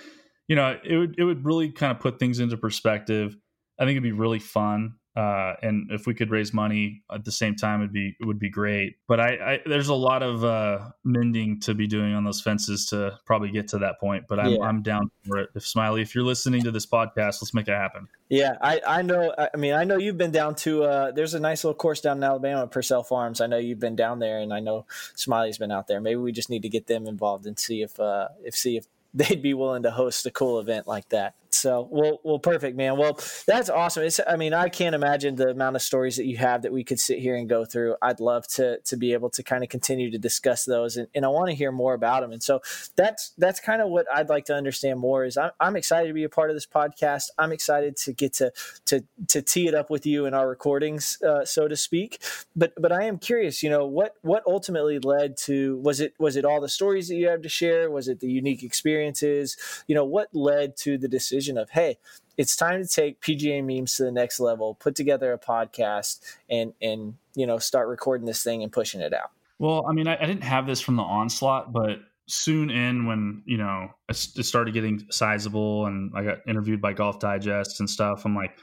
you 0.48 0.56
know, 0.56 0.78
it 0.84 0.96
would 0.96 1.14
it 1.18 1.24
would 1.24 1.44
really 1.44 1.70
kind 1.70 1.92
of 1.92 2.00
put 2.00 2.18
things 2.18 2.40
into 2.40 2.56
perspective. 2.56 3.36
I 3.78 3.84
think 3.84 3.92
it'd 3.92 4.02
be 4.02 4.12
really 4.12 4.38
fun. 4.38 4.94
Uh, 5.16 5.54
and 5.62 5.90
if 5.92 6.06
we 6.06 6.14
could 6.14 6.30
raise 6.30 6.52
money 6.52 7.02
at 7.12 7.24
the 7.24 7.30
same 7.30 7.54
time, 7.54 7.80
it'd 7.80 7.92
be 7.92 8.16
it 8.20 8.24
would 8.24 8.38
be 8.38 8.50
great. 8.50 8.96
But 9.06 9.20
I, 9.20 9.28
I 9.28 9.60
there's 9.64 9.88
a 9.88 9.94
lot 9.94 10.24
of 10.24 10.44
uh, 10.44 10.90
mending 11.04 11.60
to 11.60 11.74
be 11.74 11.86
doing 11.86 12.14
on 12.14 12.24
those 12.24 12.40
fences 12.40 12.86
to 12.86 13.16
probably 13.24 13.50
get 13.50 13.68
to 13.68 13.78
that 13.78 14.00
point. 14.00 14.24
But 14.28 14.40
I'm 14.40 14.50
yeah. 14.54 14.62
I'm 14.62 14.82
down 14.82 15.10
for 15.24 15.38
it. 15.38 15.50
If 15.54 15.62
Smylie, 15.62 16.02
if 16.02 16.16
you're 16.16 16.24
listening 16.24 16.64
to 16.64 16.72
this 16.72 16.84
podcast, 16.84 17.40
let's 17.40 17.54
make 17.54 17.68
it 17.68 17.74
happen. 17.74 18.08
Yeah, 18.28 18.56
I 18.60 18.80
I 18.84 19.02
know. 19.02 19.32
I 19.38 19.56
mean, 19.56 19.74
I 19.74 19.84
know 19.84 19.98
you've 19.98 20.18
been 20.18 20.32
down 20.32 20.56
to. 20.56 20.82
Uh, 20.82 21.10
there's 21.12 21.34
a 21.34 21.40
nice 21.40 21.62
little 21.62 21.76
course 21.76 22.00
down 22.00 22.16
in 22.16 22.24
Alabama, 22.24 22.66
Pursell 22.66 23.06
Farms. 23.06 23.40
I 23.40 23.46
know 23.46 23.58
you've 23.58 23.78
been 23.78 23.96
down 23.96 24.18
there, 24.18 24.40
and 24.40 24.52
I 24.52 24.58
know 24.58 24.86
Smylie's 25.14 25.58
been 25.58 25.70
out 25.70 25.86
there. 25.86 26.00
Maybe 26.00 26.16
we 26.16 26.32
just 26.32 26.50
need 26.50 26.62
to 26.62 26.68
get 26.68 26.88
them 26.88 27.06
involved 27.06 27.46
and 27.46 27.56
see 27.56 27.82
if 27.82 28.00
uh, 28.00 28.28
if 28.42 28.56
see 28.56 28.76
if 28.78 28.86
they'd 29.14 29.42
be 29.42 29.54
willing 29.54 29.84
to 29.84 29.92
host 29.92 30.26
a 30.26 30.32
cool 30.32 30.58
event 30.58 30.88
like 30.88 31.08
that. 31.10 31.34
So, 31.54 31.88
well, 31.90 32.20
well, 32.24 32.38
perfect, 32.38 32.76
man. 32.76 32.96
Well, 32.96 33.18
that's 33.46 33.70
awesome. 33.70 34.04
It's, 34.04 34.20
I 34.26 34.36
mean, 34.36 34.52
I 34.52 34.68
can't 34.68 34.94
imagine 34.94 35.36
the 35.36 35.50
amount 35.50 35.76
of 35.76 35.82
stories 35.82 36.16
that 36.16 36.26
you 36.26 36.36
have 36.36 36.62
that 36.62 36.72
we 36.72 36.84
could 36.84 37.00
sit 37.00 37.18
here 37.18 37.36
and 37.36 37.48
go 37.48 37.64
through. 37.64 37.96
I'd 38.02 38.20
love 38.20 38.46
to 38.48 38.78
to 38.80 38.96
be 38.96 39.12
able 39.12 39.30
to 39.30 39.42
kind 39.42 39.62
of 39.62 39.70
continue 39.70 40.10
to 40.10 40.18
discuss 40.18 40.64
those, 40.64 40.96
and, 40.96 41.08
and 41.14 41.24
I 41.24 41.28
want 41.28 41.48
to 41.50 41.54
hear 41.54 41.72
more 41.72 41.94
about 41.94 42.22
them. 42.22 42.32
And 42.32 42.42
so 42.42 42.60
that's 42.96 43.32
that's 43.38 43.60
kind 43.60 43.80
of 43.80 43.88
what 43.88 44.06
I'd 44.12 44.28
like 44.28 44.46
to 44.46 44.54
understand 44.54 44.98
more. 44.98 45.24
Is 45.24 45.36
I'm, 45.36 45.52
I'm 45.60 45.76
excited 45.76 46.08
to 46.08 46.14
be 46.14 46.24
a 46.24 46.28
part 46.28 46.50
of 46.50 46.56
this 46.56 46.66
podcast. 46.66 47.30
I'm 47.38 47.52
excited 47.52 47.96
to 47.98 48.12
get 48.12 48.32
to 48.34 48.52
to 48.86 49.04
to 49.28 49.42
tee 49.42 49.68
it 49.68 49.74
up 49.74 49.90
with 49.90 50.06
you 50.06 50.26
in 50.26 50.34
our 50.34 50.48
recordings, 50.48 51.22
uh, 51.22 51.44
so 51.44 51.68
to 51.68 51.76
speak. 51.76 52.20
But 52.56 52.72
but 52.80 52.92
I 52.92 53.04
am 53.04 53.18
curious. 53.18 53.62
You 53.62 53.70
know, 53.70 53.86
what 53.86 54.16
what 54.22 54.42
ultimately 54.46 54.98
led 54.98 55.36
to 55.44 55.76
was 55.78 56.00
it 56.00 56.14
was 56.18 56.36
it 56.36 56.44
all 56.44 56.60
the 56.60 56.68
stories 56.68 57.08
that 57.08 57.16
you 57.16 57.28
have 57.28 57.42
to 57.42 57.48
share? 57.48 57.90
Was 57.90 58.08
it 58.08 58.20
the 58.20 58.30
unique 58.30 58.62
experiences? 58.62 59.56
You 59.86 59.94
know, 59.94 60.04
what 60.04 60.34
led 60.34 60.76
to 60.78 60.98
the 60.98 61.08
decision? 61.08 61.43
Of 61.48 61.70
hey 61.70 61.96
it's 62.36 62.56
time 62.56 62.82
to 62.82 62.88
take 62.88 63.20
pga 63.20 63.62
memes 63.62 63.96
to 63.96 64.04
the 64.04 64.12
next 64.12 64.40
level 64.40 64.74
put 64.74 64.94
together 64.94 65.32
a 65.32 65.38
podcast 65.38 66.20
and 66.50 66.72
and 66.80 67.14
you 67.34 67.46
know 67.46 67.58
start 67.58 67.88
recording 67.88 68.26
this 68.26 68.42
thing 68.42 68.62
and 68.62 68.72
pushing 68.72 69.00
it 69.00 69.12
out. 69.12 69.30
Well 69.58 69.84
i 69.88 69.92
mean 69.92 70.08
i, 70.08 70.16
I 70.16 70.26
didn't 70.26 70.44
have 70.44 70.66
this 70.66 70.80
from 70.80 70.96
the 70.96 71.02
onslaught 71.02 71.72
but 71.72 71.98
soon 72.26 72.70
in 72.70 73.06
when 73.06 73.42
you 73.44 73.58
know 73.58 73.88
it 74.08 74.16
started 74.16 74.72
getting 74.72 75.06
sizable 75.10 75.86
and 75.86 76.10
i 76.14 76.22
got 76.24 76.38
interviewed 76.48 76.80
by 76.80 76.92
golf 76.92 77.18
digest 77.18 77.80
and 77.80 77.88
stuff 77.88 78.24
i'm 78.24 78.34
like 78.34 78.56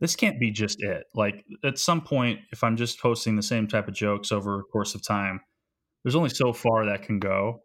this 0.00 0.16
can't 0.16 0.40
be 0.40 0.50
just 0.50 0.82
it. 0.82 1.04
Like 1.14 1.44
at 1.62 1.78
some 1.78 2.00
point 2.00 2.40
if 2.52 2.64
i'm 2.64 2.76
just 2.76 3.00
posting 3.00 3.36
the 3.36 3.42
same 3.42 3.66
type 3.68 3.88
of 3.88 3.94
jokes 3.94 4.32
over 4.32 4.60
a 4.60 4.62
course 4.64 4.94
of 4.94 5.02
time 5.02 5.40
there's 6.02 6.16
only 6.16 6.30
so 6.30 6.54
far 6.54 6.86
that 6.86 7.02
can 7.02 7.18
go. 7.18 7.60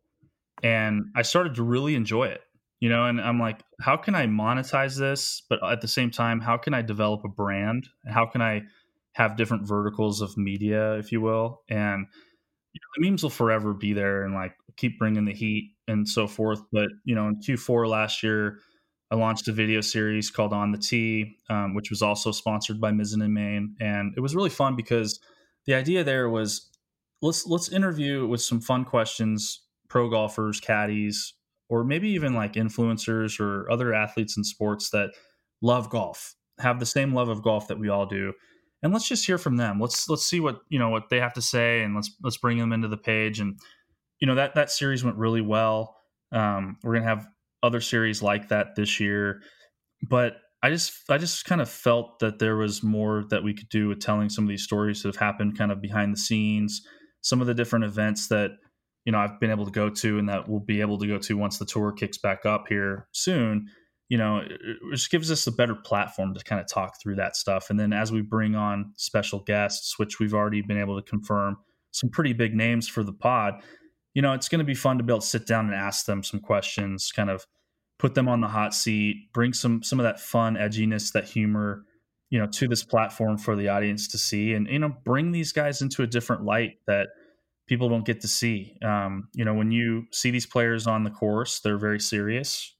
And 0.63 1.05
i 1.15 1.21
started 1.21 1.55
to 1.55 1.63
really 1.63 1.95
enjoy 1.95 2.25
it 2.25 2.41
you 2.79 2.89
know 2.89 3.05
and 3.05 3.19
i'm 3.21 3.39
like 3.39 3.61
how 3.79 3.97
can 3.97 4.15
i 4.15 4.25
monetize 4.25 4.97
this? 4.97 5.41
But 5.49 5.59
at 5.63 5.81
the 5.81 5.87
same 5.87 6.11
time 6.11 6.39
how 6.39 6.57
can 6.57 6.73
i 6.73 6.81
develop 6.81 7.23
a 7.25 7.29
brand? 7.29 7.87
How 8.07 8.25
can 8.25 8.41
i 8.41 8.63
have 9.13 9.37
different 9.37 9.67
verticals 9.67 10.21
of 10.21 10.37
media 10.37 10.93
if 10.95 11.11
you 11.11 11.21
will? 11.21 11.61
And 11.69 12.05
you 12.73 12.79
know, 12.81 12.87
the 12.97 13.09
memes 13.09 13.23
will 13.23 13.29
forever 13.29 13.73
be 13.73 13.93
there 13.93 14.23
and 14.23 14.33
like 14.33 14.55
keep 14.75 14.99
bringing 14.99 15.25
the 15.25 15.33
heat 15.33 15.71
and 15.87 16.07
so 16.07 16.27
forth. 16.27 16.61
But 16.71 16.89
you 17.03 17.15
know 17.15 17.27
in 17.27 17.39
q4 17.39 17.87
last 17.87 18.23
year 18.23 18.59
i 19.11 19.15
launched 19.15 19.47
a 19.47 19.51
video 19.51 19.81
series 19.81 20.29
called 20.31 20.51
on 20.51 20.71
the 20.71 20.77
tee 20.77 21.37
um, 21.49 21.75
which 21.75 21.89
was 21.89 22.01
also 22.01 22.31
sponsored 22.31 22.81
by 22.81 22.91
mizzen 22.91 23.23
and 23.23 23.33
main. 23.33 23.75
And 23.79 24.13
it 24.17 24.19
was 24.19 24.35
really 24.35 24.49
fun 24.49 24.75
because 24.75 25.19
the 25.65 25.75
idea 25.75 26.03
there 26.03 26.29
was 26.29 26.69
let's 27.21 27.45
let's 27.45 27.69
interview 27.69 28.27
with 28.27 28.41
some 28.41 28.61
fun 28.61 28.85
questions 28.85 29.61
pro 29.87 30.09
golfers 30.09 30.59
caddies 30.59 31.33
or 31.69 31.83
maybe 31.83 32.09
even 32.09 32.33
like 32.33 32.53
influencers 32.53 33.39
or 33.39 33.69
other 33.71 33.93
athletes 33.93 34.37
in 34.37 34.43
sports 34.43 34.89
that 34.91 35.11
love 35.61 35.89
golf, 35.89 36.35
have 36.59 36.79
the 36.79 36.85
same 36.85 37.13
love 37.13 37.29
of 37.29 37.41
golf 37.41 37.67
that 37.67 37.79
we 37.79 37.89
all 37.89 38.05
do. 38.05 38.33
And 38.83 38.93
let's 38.93 39.07
just 39.07 39.25
hear 39.25 39.37
from 39.37 39.57
them. 39.57 39.79
Let's 39.79 40.07
let's 40.09 40.25
see 40.25 40.39
what 40.39 40.59
you 40.69 40.77
know 40.77 40.89
what 40.89 41.09
they 41.09 41.19
have 41.19 41.33
to 41.33 41.41
say, 41.41 41.81
and 41.81 41.95
let's 41.95 42.11
let's 42.23 42.37
bring 42.37 42.57
them 42.57 42.71
into 42.71 42.87
the 42.87 42.97
page. 42.97 43.39
And 43.39 43.57
you 44.19 44.27
know 44.27 44.35
that 44.35 44.55
that 44.55 44.69
series 44.69 45.03
went 45.03 45.17
really 45.17 45.41
well. 45.41 45.97
Um, 46.31 46.77
we're 46.83 46.93
gonna 46.93 47.07
have 47.07 47.27
other 47.63 47.81
series 47.81 48.21
like 48.21 48.49
that 48.49 48.75
this 48.75 48.99
year, 48.99 49.41
but 50.07 50.37
I 50.61 50.69
just 50.69 50.93
I 51.09 51.17
just 51.17 51.45
kind 51.45 51.61
of 51.61 51.69
felt 51.69 52.19
that 52.19 52.39
there 52.39 52.57
was 52.57 52.83
more 52.83 53.23
that 53.29 53.43
we 53.43 53.53
could 53.53 53.69
do 53.69 53.87
with 53.87 53.99
telling 53.99 54.29
some 54.29 54.43
of 54.43 54.49
these 54.49 54.63
stories 54.63 55.01
that 55.01 55.09
have 55.09 55.15
happened 55.15 55.57
kind 55.57 55.71
of 55.71 55.81
behind 55.81 56.13
the 56.13 56.19
scenes, 56.19 56.81
some 57.21 57.41
of 57.41 57.47
the 57.47 57.53
different 57.53 57.85
events 57.85 58.27
that 58.27 58.51
you 59.05 59.11
know 59.11 59.19
I've 59.19 59.39
been 59.39 59.51
able 59.51 59.65
to 59.65 59.71
go 59.71 59.89
to 59.89 60.19
and 60.19 60.27
that 60.29 60.49
we'll 60.49 60.59
be 60.59 60.81
able 60.81 60.97
to 60.99 61.07
go 61.07 61.17
to 61.17 61.37
once 61.37 61.57
the 61.57 61.65
tour 61.65 61.91
kicks 61.91 62.17
back 62.17 62.45
up 62.45 62.65
here 62.67 63.07
soon 63.11 63.69
you 64.09 64.17
know 64.17 64.39
it 64.39 64.57
just 64.91 65.09
gives 65.09 65.31
us 65.31 65.47
a 65.47 65.51
better 65.51 65.75
platform 65.75 66.33
to 66.33 66.43
kind 66.43 66.61
of 66.61 66.67
talk 66.67 67.01
through 67.01 67.15
that 67.15 67.35
stuff. 67.35 67.69
And 67.69 67.79
then 67.79 67.91
as 67.93 68.11
we 68.11 68.21
bring 68.21 68.55
on 68.55 68.93
special 68.97 69.39
guests 69.39 69.97
which 69.97 70.19
we've 70.19 70.33
already 70.33 70.61
been 70.61 70.79
able 70.79 71.01
to 71.01 71.09
confirm 71.09 71.57
some 71.91 72.09
pretty 72.09 72.33
big 72.33 72.53
names 72.53 72.87
for 72.87 73.03
the 73.03 73.13
pod 73.13 73.61
you 74.13 74.21
know 74.21 74.33
it's 74.33 74.49
going 74.49 74.59
to 74.59 74.65
be 74.65 74.73
fun 74.73 74.97
to 74.97 75.03
be 75.03 75.13
able 75.13 75.21
to 75.21 75.27
sit 75.27 75.45
down 75.45 75.65
and 75.65 75.75
ask 75.75 76.05
them 76.05 76.23
some 76.23 76.39
questions 76.39 77.11
kind 77.11 77.29
of 77.29 77.45
put 77.99 78.15
them 78.15 78.27
on 78.27 78.41
the 78.41 78.47
hot 78.47 78.73
seat 78.73 79.31
bring 79.33 79.53
some 79.53 79.83
some 79.83 79.99
of 79.99 80.03
that 80.03 80.19
fun 80.19 80.55
edginess 80.55 81.11
that 81.13 81.25
humor 81.25 81.83
you 82.29 82.39
know 82.39 82.47
to 82.47 82.67
this 82.67 82.83
platform 82.83 83.37
for 83.37 83.55
the 83.55 83.69
audience 83.69 84.07
to 84.07 84.17
see 84.17 84.53
and 84.53 84.67
you 84.67 84.79
know 84.79 84.93
bring 85.05 85.31
these 85.31 85.51
guys 85.51 85.81
into 85.81 86.01
a 86.01 86.07
different 86.07 86.43
light 86.43 86.73
that 86.87 87.07
people 87.67 87.89
don't 87.89 88.05
get 88.05 88.21
to 88.21 88.27
see. 88.27 88.77
Um, 88.83 89.29
you 89.33 89.45
know, 89.45 89.53
when 89.53 89.71
you 89.71 90.05
see 90.11 90.31
these 90.31 90.45
players 90.45 90.87
on 90.87 91.03
the 91.03 91.09
course, 91.09 91.59
they're 91.59 91.77
very 91.77 91.99
serious. 91.99 92.73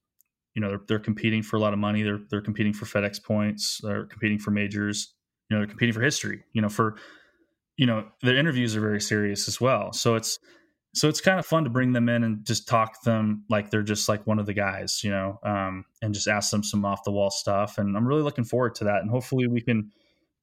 You 0.54 0.62
know, 0.62 0.70
they're, 0.70 0.82
they're 0.88 1.00
competing 1.00 1.44
for 1.44 1.58
a 1.58 1.60
lot 1.60 1.74
of 1.74 1.80
money. 1.80 2.04
They're 2.04 2.22
they're 2.30 2.42
competing 2.42 2.74
for 2.74 2.86
FedEx 2.86 3.24
points. 3.24 3.80
They're 3.84 4.06
competing 4.06 4.40
for 4.40 4.52
majors. 4.52 5.14
You 5.50 5.56
know, 5.56 5.62
they're 5.62 5.70
competing 5.70 5.94
for 5.94 6.02
history. 6.02 6.44
You 6.54 6.62
know, 6.62 6.70
for 6.70 6.96
you 7.78 7.86
know, 7.86 8.06
their 8.22 8.38
interviews 8.38 8.76
are 8.76 8.82
very 8.82 9.02
serious 9.02 9.48
as 9.48 9.60
well. 9.60 9.92
So 9.92 10.16
it's 10.16 10.40
so 10.94 11.10
it's 11.10 11.20
kind 11.20 11.40
of 11.40 11.46
fun 11.46 11.66
to 11.66 11.70
bring 11.70 11.92
them 11.92 12.08
in 12.08 12.24
and 12.24 12.46
just 12.46 12.70
talk 12.70 13.04
them 13.04 13.44
like 13.50 13.70
they're 13.70 13.84
just 13.84 14.08
like 14.08 14.26
one 14.26 14.40
of 14.40 14.46
the 14.46 14.54
guys, 14.54 15.02
you 15.04 15.10
know, 15.10 15.40
um, 15.44 15.84
and 16.02 16.14
just 16.14 16.28
ask 16.28 16.52
them 16.52 16.64
some 16.64 16.86
off 16.86 17.04
the 17.04 17.12
wall 17.12 17.30
stuff. 17.30 17.78
And 17.78 17.98
I'm 17.98 18.08
really 18.08 18.22
looking 18.22 18.46
forward 18.46 18.76
to 18.76 18.86
that. 18.86 19.02
And 19.02 19.10
hopefully 19.10 19.46
we 19.48 19.60
can 19.60 19.92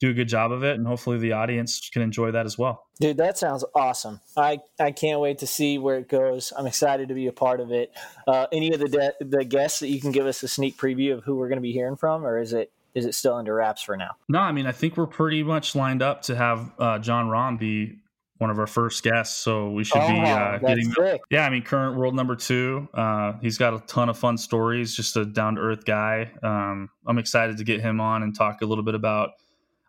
do 0.02 0.10
a 0.10 0.12
good 0.12 0.26
job 0.26 0.50
of 0.50 0.64
it, 0.64 0.76
and 0.76 0.84
hopefully 0.84 1.16
the 1.16 1.30
audience 1.30 1.88
can 1.88 2.02
enjoy 2.02 2.32
that 2.32 2.44
as 2.44 2.58
well. 2.58 2.88
Dude, 2.98 3.18
that 3.18 3.38
sounds 3.38 3.64
awesome. 3.72 4.20
I, 4.36 4.58
I 4.80 4.90
can't 4.90 5.20
wait 5.20 5.38
to 5.38 5.46
see 5.46 5.78
where 5.78 5.96
it 5.96 6.08
goes. 6.08 6.52
I'm 6.56 6.66
excited 6.66 7.08
to 7.08 7.14
be 7.14 7.28
a 7.28 7.32
part 7.32 7.60
of 7.60 7.70
it. 7.70 7.92
Uh, 8.26 8.48
any 8.50 8.72
of 8.74 8.80
the 8.80 8.88
de- 8.88 9.24
the 9.24 9.44
guests 9.44 9.78
that 9.78 9.90
you 9.90 10.00
can 10.00 10.10
give 10.10 10.26
us 10.26 10.42
a 10.42 10.48
sneak 10.48 10.76
preview 10.76 11.14
of 11.14 11.22
who 11.22 11.36
we're 11.36 11.46
going 11.46 11.58
to 11.58 11.62
be 11.62 11.70
hearing 11.70 11.94
from, 11.94 12.26
or 12.26 12.40
is 12.40 12.52
it 12.52 12.72
is 12.96 13.06
it 13.06 13.14
still 13.14 13.34
under 13.34 13.54
wraps 13.54 13.82
for 13.82 13.96
now? 13.96 14.16
No, 14.28 14.40
I 14.40 14.50
mean 14.50 14.66
I 14.66 14.72
think 14.72 14.96
we're 14.96 15.06
pretty 15.06 15.44
much 15.44 15.76
lined 15.76 16.02
up 16.02 16.22
to 16.22 16.34
have 16.34 16.72
uh, 16.80 16.98
Jon 16.98 17.28
Rahm 17.28 17.56
be 17.56 18.00
one 18.38 18.50
of 18.50 18.58
our 18.58 18.66
first 18.66 19.04
guests, 19.04 19.38
so 19.38 19.70
we 19.70 19.84
should 19.84 20.02
oh, 20.02 20.08
be 20.08 20.20
uh, 20.20 20.58
getting. 20.58 20.90
Sick. 20.90 21.20
Yeah, 21.30 21.46
I 21.46 21.50
mean, 21.50 21.62
current 21.62 21.96
world 21.96 22.16
number 22.16 22.34
two. 22.34 22.88
Uh, 22.92 23.34
he's 23.40 23.56
got 23.56 23.72
a 23.72 23.78
ton 23.86 24.08
of 24.08 24.18
fun 24.18 24.36
stories. 24.36 24.96
Just 24.96 25.16
a 25.16 25.24
down 25.24 25.54
to 25.54 25.60
earth 25.60 25.84
guy. 25.84 26.32
Um, 26.42 26.90
I'm 27.06 27.18
excited 27.18 27.58
to 27.58 27.64
get 27.64 27.80
him 27.80 28.00
on 28.00 28.24
and 28.24 28.36
talk 28.36 28.60
a 28.60 28.66
little 28.66 28.82
bit 28.82 28.96
about 28.96 29.30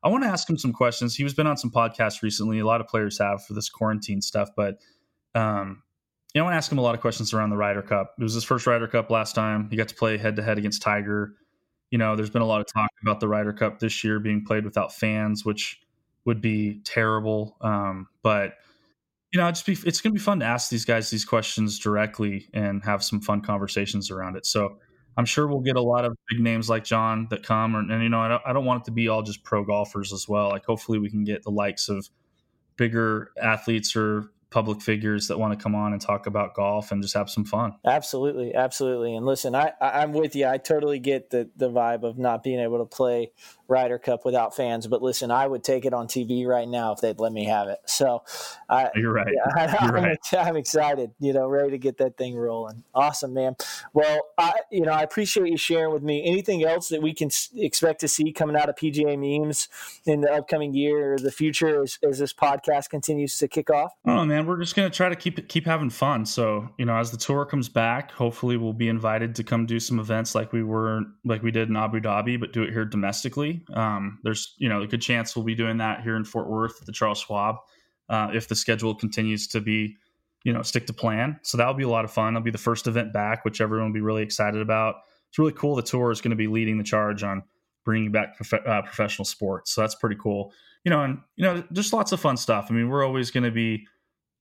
I 0.03 0.09
want 0.09 0.23
to 0.23 0.29
ask 0.29 0.49
him 0.49 0.57
some 0.57 0.73
questions. 0.73 1.15
He 1.15 1.23
was 1.23 1.33
been 1.33 1.47
on 1.47 1.57
some 1.57 1.71
podcasts 1.71 2.21
recently. 2.21 2.59
A 2.59 2.65
lot 2.65 2.81
of 2.81 2.87
players 2.87 3.17
have 3.19 3.45
for 3.45 3.53
this 3.53 3.69
quarantine 3.69 4.21
stuff, 4.21 4.49
but 4.55 4.79
um, 5.33 5.81
you 6.33 6.39
know, 6.39 6.45
I 6.45 6.47
want 6.47 6.53
to 6.53 6.57
ask 6.57 6.71
him 6.71 6.77
a 6.77 6.81
lot 6.81 6.95
of 6.95 7.01
questions 7.01 7.33
around 7.33 7.51
the 7.51 7.57
Ryder 7.57 7.83
Cup. 7.83 8.15
It 8.19 8.23
was 8.23 8.33
his 8.33 8.43
first 8.43 8.65
Ryder 8.67 8.87
Cup 8.87 9.09
last 9.09 9.35
time. 9.35 9.69
He 9.69 9.77
got 9.77 9.87
to 9.89 9.95
play 9.95 10.17
head 10.17 10.35
to 10.35 10.43
head 10.43 10.57
against 10.57 10.81
Tiger. 10.81 11.35
You 11.91 11.99
know, 11.99 12.15
there's 12.15 12.31
been 12.31 12.41
a 12.41 12.47
lot 12.47 12.59
of 12.59 12.67
talk 12.73 12.89
about 13.03 13.19
the 13.19 13.27
Ryder 13.27 13.53
Cup 13.53 13.79
this 13.79 14.03
year 14.03 14.19
being 14.19 14.43
played 14.43 14.65
without 14.65 14.93
fans, 14.93 15.45
which 15.45 15.79
would 16.25 16.41
be 16.41 16.81
terrible. 16.83 17.55
Um, 17.61 18.07
but 18.23 18.55
you 19.31 19.39
know, 19.39 19.49
just 19.49 19.65
be 19.65 19.73
it's 19.85 20.01
going 20.01 20.11
to 20.13 20.19
be 20.19 20.23
fun 20.23 20.39
to 20.39 20.45
ask 20.45 20.69
these 20.69 20.85
guys 20.85 21.09
these 21.09 21.25
questions 21.25 21.79
directly 21.79 22.49
and 22.53 22.83
have 22.83 23.03
some 23.03 23.19
fun 23.19 23.41
conversations 23.41 24.11
around 24.11 24.35
it. 24.35 24.45
So 24.45 24.77
I'm 25.15 25.25
sure 25.25 25.47
we'll 25.47 25.59
get 25.59 25.75
a 25.75 25.81
lot 25.81 26.05
of 26.05 26.17
big 26.29 26.39
names 26.39 26.69
like 26.69 26.83
Jon 26.83 27.27
that 27.29 27.43
come, 27.43 27.75
and, 27.75 27.91
and 27.91 28.01
you 28.01 28.09
know, 28.09 28.19
I 28.19 28.27
don't, 28.27 28.41
I 28.47 28.53
don't, 28.53 28.65
want 28.65 28.81
it 28.81 28.85
to 28.85 28.91
be 28.91 29.07
all 29.07 29.21
just 29.21 29.43
pro 29.43 29.63
golfers 29.63 30.11
as 30.11 30.27
well. 30.27 30.49
Like, 30.49 30.65
hopefully, 30.65 30.99
we 30.99 31.09
can 31.09 31.23
get 31.23 31.43
the 31.43 31.51
likes 31.51 31.89
of 31.89 32.09
bigger 32.77 33.31
athletes 33.41 33.95
or 33.95 34.31
public 34.53 34.81
figures 34.81 35.27
that 35.27 35.39
want 35.39 35.57
to 35.57 35.61
come 35.61 35.73
on 35.73 35.93
and 35.93 36.01
talk 36.01 36.27
about 36.27 36.53
golf 36.53 36.91
and 36.91 37.01
just 37.01 37.15
have 37.15 37.27
some 37.27 37.43
fun. 37.43 37.73
Absolutely, 37.83 38.53
absolutely. 38.53 39.15
And 39.15 39.25
listen, 39.25 39.55
I, 39.55 39.71
I'm 39.81 40.13
with 40.13 40.35
you. 40.35 40.47
I 40.47 40.57
totally 40.57 40.99
get 40.99 41.31
the 41.31 41.49
the 41.57 41.71
vibe 41.71 42.03
of 42.03 42.19
not 42.19 42.43
being 42.43 42.59
able 42.59 42.77
to 42.77 42.85
play 42.85 43.31
Ryder 43.67 43.97
Cup 43.97 44.25
without 44.25 44.55
fans. 44.55 44.87
But 44.87 45.01
listen, 45.01 45.31
I 45.31 45.47
would 45.47 45.63
take 45.63 45.85
it 45.85 45.93
on 45.93 46.07
TV 46.07 46.45
right 46.45 46.67
now 46.67 46.93
if 46.93 47.01
they'd 47.01 47.19
let 47.19 47.31
me 47.33 47.45
have 47.45 47.67
it. 47.67 47.79
So, 47.85 48.23
I, 48.69 48.89
you're 48.95 49.11
right. 49.11 49.33
Yeah, 49.33 49.51
I, 49.79 49.85
am 49.85 49.93
right. 49.93 50.17
I'm 50.33 50.55
excited. 50.55 51.11
You 51.19 51.33
know, 51.33 51.47
ready 51.47 51.71
to 51.71 51.77
get 51.77 51.97
that 51.97 52.17
thing 52.17 52.35
rolling. 52.35 52.83
Awesome, 52.93 53.33
man. 53.33 53.55
Well, 53.93 54.21
I 54.37 54.53
you 54.71 54.81
know 54.81 54.91
I 54.91 55.01
appreciate 55.01 55.47
you 55.47 55.57
sharing 55.57 55.93
with 55.93 56.03
me. 56.03 56.23
Anything 56.25 56.63
else 56.63 56.89
that 56.89 57.01
we 57.01 57.13
can 57.13 57.29
expect 57.55 58.01
to 58.01 58.07
see 58.07 58.31
coming 58.31 58.55
out 58.55 58.69
of 58.69 58.75
PGA 58.75 59.17
memes 59.17 59.67
in 60.05 60.21
the 60.21 60.31
upcoming 60.31 60.73
year 60.73 61.13
or 61.13 61.17
the 61.17 61.31
future 61.31 61.81
as, 61.81 61.97
as 62.03 62.19
this 62.19 62.33
podcast 62.33 62.89
continues 62.89 63.37
to 63.39 63.47
kick 63.47 63.69
off? 63.69 63.93
Oh 64.05 64.25
man, 64.25 64.42
man, 64.43 64.49
we're 64.49 64.61
just 64.61 64.75
gonna 64.75 64.89
try 64.89 65.09
to 65.09 65.15
keep 65.15 65.47
keep 65.47 65.65
having 65.65 65.89
fun. 65.89 66.25
So 66.25 66.69
you 66.77 66.85
know, 66.85 66.95
as 66.95 67.11
the 67.11 67.17
tour 67.17 67.45
comes 67.45 67.69
back, 67.69 68.11
hopefully 68.11 68.57
we'll 68.57 68.73
be 68.73 68.87
invited 68.87 69.35
to 69.35 69.43
come 69.43 69.65
do 69.65 69.79
some 69.79 69.99
events 69.99 70.35
like 70.35 70.51
we 70.51 70.63
were 70.63 71.01
like 71.25 71.41
we 71.43 71.51
did 71.51 71.69
in 71.69 71.75
Abu 71.75 71.99
Dhabi, 71.99 72.39
but 72.39 72.53
do 72.53 72.63
it 72.63 72.71
here 72.71 72.85
domestically. 72.85 73.63
Um, 73.73 74.19
there's 74.23 74.53
you 74.57 74.69
know 74.69 74.81
a 74.81 74.87
good 74.87 75.01
chance 75.01 75.35
we'll 75.35 75.45
be 75.45 75.55
doing 75.55 75.77
that 75.77 76.01
here 76.01 76.15
in 76.15 76.25
Fort 76.25 76.49
Worth 76.49 76.79
at 76.81 76.85
the 76.85 76.91
Charles 76.91 77.19
Schwab 77.19 77.57
uh, 78.09 78.29
if 78.33 78.47
the 78.47 78.55
schedule 78.55 78.95
continues 78.95 79.47
to 79.49 79.61
be 79.61 79.95
you 80.43 80.53
know 80.53 80.61
stick 80.61 80.87
to 80.87 80.93
plan. 80.93 81.39
So 81.43 81.57
that'll 81.57 81.73
be 81.73 81.83
a 81.83 81.89
lot 81.89 82.05
of 82.05 82.11
fun. 82.11 82.35
It'll 82.35 82.43
be 82.43 82.51
the 82.51 82.57
first 82.57 82.87
event 82.87 83.13
back, 83.13 83.45
which 83.45 83.61
everyone 83.61 83.87
will 83.87 83.93
be 83.93 84.01
really 84.01 84.23
excited 84.23 84.61
about. 84.61 84.95
It's 85.29 85.39
really 85.39 85.53
cool. 85.53 85.75
The 85.75 85.81
tour 85.81 86.11
is 86.11 86.21
going 86.21 86.31
to 86.31 86.37
be 86.37 86.47
leading 86.47 86.77
the 86.77 86.83
charge 86.83 87.23
on 87.23 87.43
bringing 87.85 88.11
back 88.11 88.37
prof- 88.37 88.65
uh, 88.65 88.81
professional 88.83 89.25
sports. 89.25 89.71
So 89.71 89.81
that's 89.81 89.95
pretty 89.95 90.15
cool. 90.21 90.53
You 90.85 90.91
know, 90.91 91.01
and 91.01 91.19
you 91.37 91.43
know, 91.45 91.63
just 91.71 91.93
lots 91.93 92.11
of 92.11 92.19
fun 92.19 92.37
stuff. 92.37 92.67
I 92.69 92.73
mean, 92.73 92.89
we're 92.89 93.05
always 93.05 93.31
going 93.31 93.45
to 93.45 93.51
be 93.51 93.87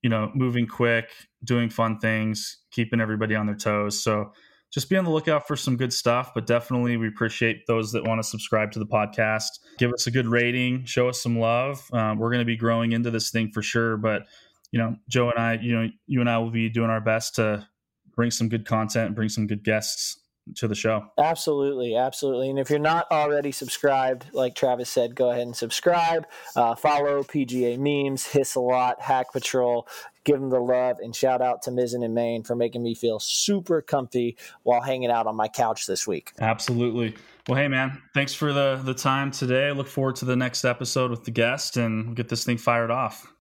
you 0.03 0.09
know, 0.09 0.31
moving 0.35 0.67
quick, 0.67 1.09
doing 1.43 1.69
fun 1.69 1.97
things, 1.97 2.57
keeping 2.71 3.01
everybody 3.01 3.35
on 3.35 3.47
their 3.47 3.55
toes. 3.55 4.03
So 4.03 4.33
just 4.71 4.89
be 4.89 4.97
on 4.97 5.05
the 5.05 5.11
lookout 5.11 5.47
for 5.47 5.55
some 5.55 5.77
good 5.77 5.93
stuff. 5.93 6.33
But 6.35 6.45
definitely, 6.45 6.97
we 6.97 7.07
appreciate 7.07 7.65
those 7.67 7.91
that 7.93 8.05
want 8.05 8.21
to 8.21 8.27
subscribe 8.27 8.71
to 8.73 8.79
the 8.79 8.85
podcast. 8.85 9.47
Give 9.77 9.91
us 9.93 10.05
a 10.05 10.11
good 10.11 10.27
rating, 10.27 10.85
show 10.85 11.09
us 11.09 11.21
some 11.21 11.39
love. 11.39 11.87
Um, 11.93 12.19
we're 12.19 12.29
going 12.29 12.41
to 12.41 12.45
be 12.45 12.57
growing 12.57 12.91
into 12.91 13.09
this 13.09 13.31
thing 13.31 13.51
for 13.51 13.61
sure. 13.61 13.97
But 13.97 14.23
you 14.71 14.79
know, 14.79 14.95
Joe 15.07 15.29
and 15.29 15.39
I, 15.39 15.59
you 15.61 15.73
know, 15.73 15.87
you 16.07 16.19
and 16.19 16.29
I 16.29 16.39
will 16.39 16.51
be 16.51 16.69
doing 16.69 16.89
our 16.89 17.01
best 17.01 17.35
to 17.35 17.67
bring 18.15 18.31
some 18.31 18.49
good 18.49 18.65
content 18.65 19.07
and 19.07 19.15
bring 19.15 19.29
some 19.29 19.47
good 19.47 19.63
guests 19.63 20.19
to 20.55 20.67
the 20.67 20.75
show. 20.75 21.05
Absolutely, 21.17 21.95
absolutely. 21.95 22.49
And 22.49 22.59
if 22.59 22.69
you're 22.69 22.79
not 22.79 23.07
already 23.11 23.51
subscribed, 23.51 24.25
like 24.33 24.55
Travis 24.55 24.89
said, 24.89 25.15
go 25.15 25.31
ahead 25.31 25.43
and 25.43 25.55
subscribe. 25.55 26.27
Uh, 26.55 26.75
follow 26.75 27.23
PGA 27.23 27.77
memes, 27.77 28.25
hiss 28.25 28.55
a 28.55 28.59
lot, 28.59 29.01
Hack 29.01 29.31
Patrol. 29.31 29.87
Give 30.25 30.39
them 30.39 30.49
the 30.49 30.59
love 30.59 30.99
and 30.99 31.13
shout 31.13 31.41
out 31.41 31.61
to 31.63 31.71
Mizzen 31.71 32.03
and 32.03 32.13
Main 32.13 32.43
for 32.43 32.55
making 32.55 32.81
me 32.81 32.95
feel 32.95 33.19
super 33.19 33.81
comfy 33.81 34.37
while 34.63 34.81
hanging 34.81 35.11
out 35.11 35.27
on 35.27 35.35
my 35.35 35.49
couch 35.49 35.85
this 35.85 36.07
week. 36.07 36.31
Absolutely. 36.39 37.15
Well, 37.47 37.57
hey 37.57 37.67
man, 37.67 38.01
thanks 38.13 38.33
for 38.33 38.53
the 38.53 38.79
the 38.85 38.93
time 38.93 39.31
today. 39.31 39.67
I 39.67 39.71
look 39.71 39.87
forward 39.87 40.15
to 40.17 40.25
the 40.25 40.35
next 40.37 40.63
episode 40.63 41.11
with 41.11 41.25
the 41.25 41.31
guest 41.31 41.75
and 41.75 42.15
get 42.15 42.29
this 42.29 42.45
thing 42.45 42.57
fired 42.57 42.89
off. 42.89 43.27